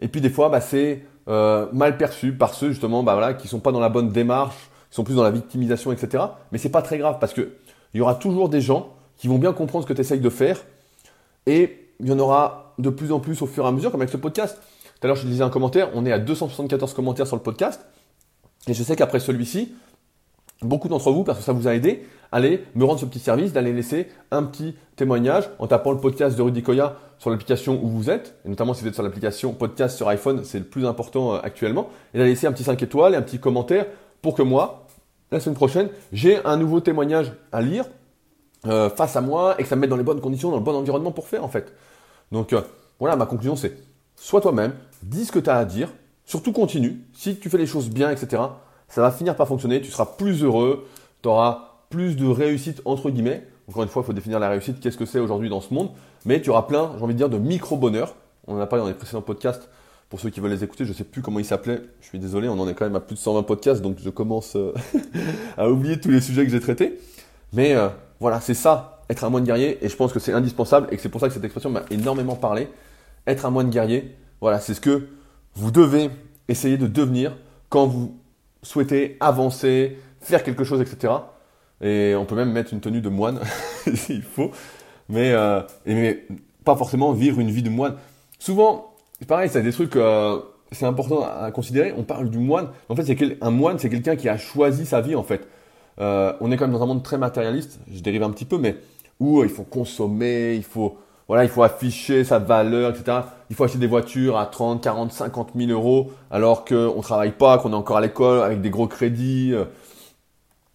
et 0.00 0.08
puis 0.08 0.20
des 0.20 0.30
fois, 0.30 0.48
bah, 0.48 0.60
c'est 0.60 1.04
euh, 1.28 1.66
mal 1.72 1.96
perçu 1.96 2.32
par 2.32 2.54
ceux 2.54 2.70
justement 2.70 3.02
bah, 3.02 3.34
qui 3.34 3.48
sont 3.48 3.60
pas 3.60 3.72
dans 3.72 3.80
la 3.80 3.88
bonne 3.88 4.08
démarche, 4.08 4.56
qui 4.90 4.96
sont 4.96 5.04
plus 5.04 5.14
dans 5.14 5.22
la 5.22 5.30
victimisation, 5.30 5.92
etc. 5.92 6.24
Mais 6.50 6.58
c'est 6.58 6.68
pas 6.68 6.82
très 6.82 6.98
grave 6.98 7.18
parce 7.20 7.32
que 7.32 7.52
il 7.94 7.98
y 7.98 8.00
aura 8.00 8.16
toujours 8.16 8.48
des 8.48 8.60
gens 8.60 8.90
qui 9.16 9.28
vont 9.28 9.38
bien 9.38 9.52
comprendre 9.52 9.84
ce 9.84 9.88
que 9.88 9.94
tu 9.94 10.00
essayes 10.00 10.20
de 10.20 10.30
faire 10.30 10.60
et 11.46 11.78
il 12.00 12.08
y 12.08 12.12
en 12.12 12.18
aura 12.18 12.74
de 12.78 12.90
plus 12.90 13.12
en 13.12 13.20
plus 13.20 13.42
au 13.42 13.46
fur 13.46 13.64
et 13.64 13.68
à 13.68 13.72
mesure, 13.72 13.92
comme 13.92 14.00
avec 14.00 14.10
ce 14.10 14.16
podcast. 14.16 14.58
Tout 15.00 15.06
à 15.06 15.08
l'heure, 15.08 15.16
je 15.16 15.22
te 15.22 15.26
disais 15.26 15.44
un 15.44 15.50
commentaire, 15.50 15.90
on 15.94 16.04
est 16.04 16.12
à 16.12 16.18
274 16.18 16.94
commentaires 16.94 17.26
sur 17.26 17.36
le 17.36 17.42
podcast. 17.42 17.80
Et 18.66 18.74
je 18.74 18.82
sais 18.82 18.96
qu'après 18.96 19.20
celui-ci, 19.20 19.74
beaucoup 20.60 20.88
d'entre 20.88 21.10
vous, 21.10 21.24
parce 21.24 21.38
que 21.38 21.44
ça 21.44 21.52
vous 21.52 21.68
a 21.68 21.74
aidé, 21.74 22.04
allez 22.30 22.64
me 22.74 22.84
rendre 22.84 23.00
ce 23.00 23.06
petit 23.06 23.18
service, 23.18 23.52
d'aller 23.52 23.72
laisser 23.72 24.08
un 24.30 24.42
petit 24.42 24.74
témoignage 24.96 25.50
en 25.58 25.66
tapant 25.66 25.92
le 25.92 25.98
podcast 25.98 26.36
de 26.36 26.42
Rudy 26.42 26.62
Koya 26.62 26.96
sur 27.18 27.30
l'application 27.30 27.80
où 27.82 27.88
vous 27.88 28.10
êtes, 28.10 28.36
et 28.44 28.48
notamment 28.48 28.74
si 28.74 28.82
vous 28.82 28.88
êtes 28.88 28.94
sur 28.94 29.02
l'application 29.02 29.52
podcast 29.52 29.96
sur 29.96 30.08
iPhone, 30.08 30.42
c'est 30.44 30.58
le 30.58 30.64
plus 30.64 30.86
important 30.86 31.34
euh, 31.34 31.38
actuellement, 31.42 31.88
et 32.14 32.18
d'aller 32.18 32.30
laisser 32.30 32.46
un 32.46 32.52
petit 32.52 32.64
5 32.64 32.82
étoiles 32.82 33.14
et 33.14 33.16
un 33.16 33.22
petit 33.22 33.38
commentaire 33.38 33.86
pour 34.20 34.34
que 34.34 34.42
moi, 34.42 34.86
la 35.30 35.40
semaine 35.40 35.56
prochaine, 35.56 35.88
j'ai 36.12 36.44
un 36.44 36.56
nouveau 36.56 36.80
témoignage 36.80 37.32
à 37.52 37.62
lire 37.62 37.84
euh, 38.66 38.90
face 38.90 39.16
à 39.16 39.20
moi 39.20 39.56
et 39.58 39.62
que 39.62 39.68
ça 39.68 39.76
me 39.76 39.80
mette 39.80 39.90
dans 39.90 39.96
les 39.96 40.04
bonnes 40.04 40.20
conditions, 40.20 40.50
dans 40.50 40.58
le 40.58 40.62
bon 40.62 40.74
environnement 40.74 41.10
pour 41.10 41.26
faire 41.26 41.44
en 41.44 41.48
fait. 41.48 41.72
Donc 42.30 42.52
euh, 42.52 42.60
voilà, 43.00 43.16
ma 43.16 43.26
conclusion 43.26 43.56
c'est 43.56 43.76
sois 44.14 44.40
toi-même, 44.40 44.72
dis 45.02 45.24
ce 45.24 45.32
que 45.32 45.40
tu 45.40 45.50
as 45.50 45.56
à 45.56 45.64
dire, 45.64 45.88
surtout 46.24 46.52
continue. 46.52 47.00
Si 47.12 47.36
tu 47.36 47.50
fais 47.50 47.58
les 47.58 47.66
choses 47.66 47.90
bien, 47.90 48.10
etc., 48.10 48.42
ça 48.92 49.00
va 49.00 49.10
finir 49.10 49.34
par 49.36 49.48
fonctionner, 49.48 49.80
tu 49.80 49.90
seras 49.90 50.04
plus 50.04 50.42
heureux, 50.44 50.86
tu 51.22 51.28
auras 51.28 51.78
plus 51.88 52.14
de 52.14 52.26
réussite 52.26 52.82
entre 52.84 53.08
guillemets. 53.08 53.42
Encore 53.66 53.82
une 53.84 53.88
fois, 53.88 54.02
il 54.02 54.04
faut 54.04 54.12
définir 54.12 54.38
la 54.38 54.50
réussite, 54.50 54.80
qu'est-ce 54.80 54.98
que 54.98 55.06
c'est 55.06 55.18
aujourd'hui 55.18 55.48
dans 55.48 55.62
ce 55.62 55.72
monde, 55.72 55.88
mais 56.26 56.42
tu 56.42 56.50
auras 56.50 56.62
plein, 56.62 56.92
j'ai 56.98 57.02
envie 57.02 57.14
de 57.14 57.18
dire, 57.18 57.30
de 57.30 57.38
micro-bonheur. 57.38 58.14
On 58.46 58.56
en 58.56 58.60
a 58.60 58.66
parlé 58.66 58.82
dans 58.82 58.88
les 58.88 58.94
précédents 58.94 59.22
podcasts. 59.22 59.70
Pour 60.10 60.20
ceux 60.20 60.28
qui 60.28 60.40
veulent 60.40 60.50
les 60.50 60.62
écouter, 60.62 60.84
je 60.84 60.90
ne 60.90 60.94
sais 60.94 61.04
plus 61.04 61.22
comment 61.22 61.38
ils 61.38 61.46
s'appelaient. 61.46 61.80
Je 62.02 62.08
suis 62.08 62.18
désolé, 62.18 62.48
on 62.50 62.60
en 62.60 62.68
est 62.68 62.74
quand 62.74 62.84
même 62.84 62.96
à 62.96 63.00
plus 63.00 63.14
de 63.14 63.20
120 63.20 63.44
podcasts, 63.44 63.80
donc 63.80 63.96
je 63.98 64.10
commence 64.10 64.56
euh, 64.56 64.74
à 65.56 65.70
oublier 65.70 65.98
tous 65.98 66.10
les 66.10 66.20
sujets 66.20 66.44
que 66.44 66.50
j'ai 66.50 66.60
traités. 66.60 67.00
Mais 67.54 67.74
voilà, 68.20 68.42
c'est 68.42 68.52
ça, 68.52 69.00
être 69.08 69.24
un 69.24 69.30
moine 69.30 69.44
guerrier, 69.44 69.82
et 69.82 69.88
je 69.88 69.96
pense 69.96 70.12
que 70.12 70.18
c'est 70.18 70.34
indispensable, 70.34 70.88
et 70.90 70.96
que 70.96 71.02
c'est 71.02 71.08
pour 71.08 71.20
ça 71.22 71.28
que 71.28 71.34
cette 71.34 71.44
expression 71.44 71.70
m'a 71.70 71.84
énormément 71.90 72.36
parlé. 72.36 72.68
Être 73.26 73.46
un 73.46 73.50
moine 73.50 73.70
guerrier, 73.70 74.14
voilà, 74.42 74.60
c'est 74.60 74.74
ce 74.74 74.82
que 74.82 75.08
vous 75.54 75.70
devez 75.70 76.10
essayer 76.48 76.76
de 76.76 76.86
devenir 76.86 77.34
quand 77.70 77.86
vous 77.86 78.14
souhaitez 78.62 79.16
avancer, 79.20 79.98
faire 80.20 80.42
quelque 80.42 80.64
chose, 80.64 80.80
etc. 80.80 81.12
Et 81.80 82.14
on 82.16 82.24
peut 82.24 82.36
même 82.36 82.52
mettre 82.52 82.72
une 82.72 82.80
tenue 82.80 83.00
de 83.00 83.08
moine 83.08 83.40
s'il 83.94 84.22
faut, 84.22 84.50
mais, 85.08 85.32
euh, 85.32 85.60
mais 85.86 86.24
pas 86.64 86.76
forcément 86.76 87.12
vivre 87.12 87.40
une 87.40 87.50
vie 87.50 87.62
de 87.62 87.70
moine. 87.70 87.96
Souvent, 88.38 88.94
pareil, 89.26 89.48
c'est 89.52 89.62
des 89.62 89.72
trucs, 89.72 89.96
euh, 89.96 90.40
c'est 90.70 90.86
important 90.86 91.22
à 91.22 91.50
considérer. 91.50 91.92
On 91.96 92.02
parle 92.02 92.30
du 92.30 92.38
moine. 92.38 92.68
En 92.88 92.96
fait, 92.96 93.04
c'est 93.04 93.38
un 93.40 93.50
moine, 93.50 93.78
c'est 93.78 93.90
quelqu'un 93.90 94.16
qui 94.16 94.28
a 94.28 94.38
choisi 94.38 94.86
sa 94.86 95.00
vie, 95.00 95.14
en 95.14 95.22
fait. 95.22 95.46
Euh, 96.00 96.32
on 96.40 96.50
est 96.50 96.56
quand 96.56 96.64
même 96.66 96.72
dans 96.72 96.82
un 96.82 96.86
monde 96.86 97.02
très 97.02 97.18
matérialiste, 97.18 97.80
je 97.92 98.00
dérive 98.00 98.22
un 98.22 98.30
petit 98.30 98.44
peu, 98.44 98.58
mais 98.58 98.76
où 99.20 99.40
euh, 99.40 99.44
il 99.44 99.50
faut 99.50 99.64
consommer, 99.64 100.54
il 100.54 100.64
faut, 100.64 100.96
voilà, 101.32 101.44
il 101.44 101.50
faut 101.50 101.62
afficher 101.62 102.24
sa 102.24 102.38
valeur, 102.38 102.90
etc. 102.90 103.20
Il 103.48 103.56
faut 103.56 103.64
acheter 103.64 103.78
des 103.78 103.86
voitures 103.86 104.36
à 104.36 104.44
30, 104.44 104.82
40, 104.82 105.12
50 105.12 105.52
000 105.56 105.70
euros 105.70 106.12
alors 106.30 106.66
qu'on 106.66 106.94
ne 106.94 107.00
travaille 107.00 107.32
pas, 107.32 107.56
qu'on 107.56 107.72
est 107.72 107.74
encore 107.74 107.96
à 107.96 108.02
l'école 108.02 108.42
avec 108.42 108.60
des 108.60 108.68
gros 108.68 108.86
crédits. 108.86 109.54
Euh. 109.54 109.64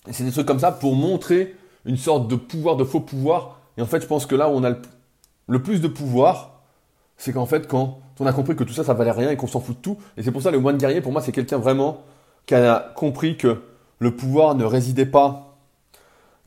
C'est 0.10 0.24
des 0.24 0.32
trucs 0.32 0.48
comme 0.48 0.58
ça 0.58 0.72
pour 0.72 0.96
montrer 0.96 1.56
une 1.86 1.96
sorte 1.96 2.28
de 2.28 2.36
pouvoir, 2.36 2.76
de 2.76 2.84
faux 2.84 3.02
pouvoir. 3.02 3.60
Et 3.78 3.84
en 3.84 3.86
fait, 3.86 4.02
je 4.02 4.08
pense 4.08 4.26
que 4.26 4.34
là 4.34 4.50
où 4.50 4.54
on 4.54 4.64
a 4.64 4.74
le, 5.48 5.62
plus 5.62 5.80
de 5.80 5.88
pouvoir, 5.88 6.64
c'est 7.18 7.34
qu'en 7.34 7.46
fait, 7.46 7.68
quand 7.68 8.00
on 8.20 8.26
a 8.26 8.34
compris 8.34 8.56
que 8.56 8.64
tout 8.64 8.74
ça, 8.74 8.84
ça 8.84 8.96
valait 8.96 9.12
rien 9.12 9.30
et 9.30 9.38
qu'on 9.38 9.46
s'en 9.46 9.60
fout 9.60 9.78
de 9.78 9.82
tout. 9.84 10.00
Et 10.18 10.24
c'est 10.24 10.32
pour 10.32 10.42
ça, 10.42 10.50
le 10.50 10.60
moine 10.60 10.80
guerrier, 10.80 11.02
pour 11.02 11.12
moi, 11.12 11.22
c'est 11.22 11.32
quelqu'un 11.32 11.60
vraiment 11.60 12.02
qui 12.48 12.56
a 12.56 12.94
compris 12.96 13.38
que 13.38 13.62
le 14.00 14.16
pouvoir 14.16 14.56
ne 14.56 14.66
résidait 14.66 15.06
pas 15.06 15.56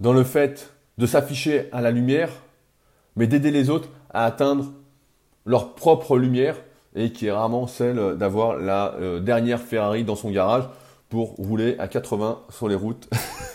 dans 0.00 0.12
le 0.12 0.24
fait 0.24 0.72
de 0.98 1.06
s'afficher 1.06 1.68
à 1.70 1.80
la 1.80 1.92
lumière, 1.92 2.30
mais 3.14 3.28
d'aider 3.28 3.52
les 3.52 3.70
autres 3.70 3.88
à 4.12 4.24
atteindre 4.24 4.72
leur 5.46 5.74
propre 5.74 6.18
lumière 6.18 6.56
et 6.94 7.12
qui 7.12 7.26
est 7.26 7.32
rarement 7.32 7.66
celle 7.66 8.16
d'avoir 8.16 8.56
la 8.56 8.94
euh, 8.94 9.20
dernière 9.20 9.60
Ferrari 9.60 10.04
dans 10.04 10.16
son 10.16 10.30
garage 10.30 10.64
pour 11.08 11.30
rouler 11.36 11.76
à 11.78 11.88
80 11.88 12.40
sur 12.50 12.68
les 12.68 12.74
routes 12.74 13.08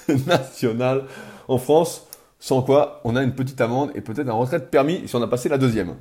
nationales 0.27 1.03
en 1.47 1.57
France, 1.57 2.07
sans 2.39 2.61
quoi 2.61 3.01
on 3.03 3.15
a 3.15 3.23
une 3.23 3.33
petite 3.33 3.59
amende 3.61 3.91
et 3.95 4.01
peut-être 4.01 4.29
un 4.29 4.33
retrait 4.33 4.59
de 4.59 4.65
permis 4.65 5.07
si 5.07 5.15
on 5.15 5.21
a 5.21 5.27
passé 5.27 5.49
la 5.49 5.57
deuxième. 5.57 5.95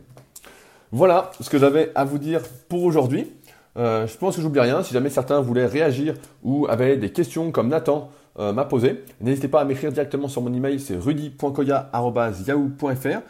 Voilà 0.92 1.30
ce 1.40 1.48
que 1.50 1.59
j'avais 1.59 1.90
à 1.94 2.05
vous 2.05 2.18
dire 2.18 2.42
pour 2.68 2.84
aujourd'hui. 2.84 3.32
Euh, 3.76 4.07
je 4.07 4.16
pense 4.16 4.36
que 4.36 4.42
j'oublie 4.42 4.61
rien. 4.61 4.84
Si 4.84 4.92
jamais 4.92 5.11
certains 5.11 5.40
voulaient 5.40 5.66
réagir 5.66 6.14
ou 6.44 6.68
avaient 6.68 6.96
des 6.96 7.11
questions 7.11 7.50
comme 7.50 7.66
Nathan 7.68 8.09
euh, 8.38 8.52
m'a 8.52 8.64
posé, 8.64 9.02
n'hésitez 9.20 9.48
pas 9.48 9.61
à 9.61 9.64
m'écrire 9.64 9.90
directement 9.90 10.28
sur 10.28 10.42
mon 10.42 10.55
email, 10.55 10.78
c'est 10.78 10.96
rudy.koya.yahoo.fr. 10.96 13.22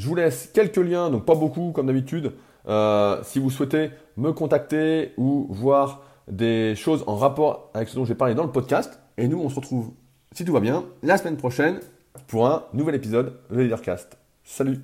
Je 0.00 0.08
vous 0.08 0.14
laisse 0.14 0.48
quelques 0.54 0.78
liens, 0.78 1.10
donc 1.10 1.26
pas 1.26 1.34
beaucoup 1.34 1.72
comme 1.72 1.86
d'habitude. 1.86 2.32
Euh, 2.66 3.20
si 3.22 3.38
vous 3.38 3.50
souhaitez 3.50 3.90
me 4.16 4.32
contacter 4.32 5.12
ou 5.18 5.46
voir 5.50 6.02
des 6.26 6.74
choses 6.74 7.04
en 7.06 7.16
rapport 7.16 7.70
avec 7.74 7.90
ce 7.90 7.96
dont 7.96 8.06
j'ai 8.06 8.14
parlé 8.14 8.34
dans 8.34 8.44
le 8.44 8.50
podcast. 8.50 8.98
Et 9.18 9.28
nous, 9.28 9.38
on 9.38 9.50
se 9.50 9.56
retrouve, 9.56 9.90
si 10.32 10.46
tout 10.46 10.54
va 10.54 10.60
bien, 10.60 10.84
la 11.02 11.18
semaine 11.18 11.36
prochaine 11.36 11.80
pour 12.28 12.46
un 12.46 12.64
nouvel 12.72 12.94
épisode 12.94 13.40
de 13.50 13.60
Leadercast. 13.60 14.16
Salut 14.42 14.80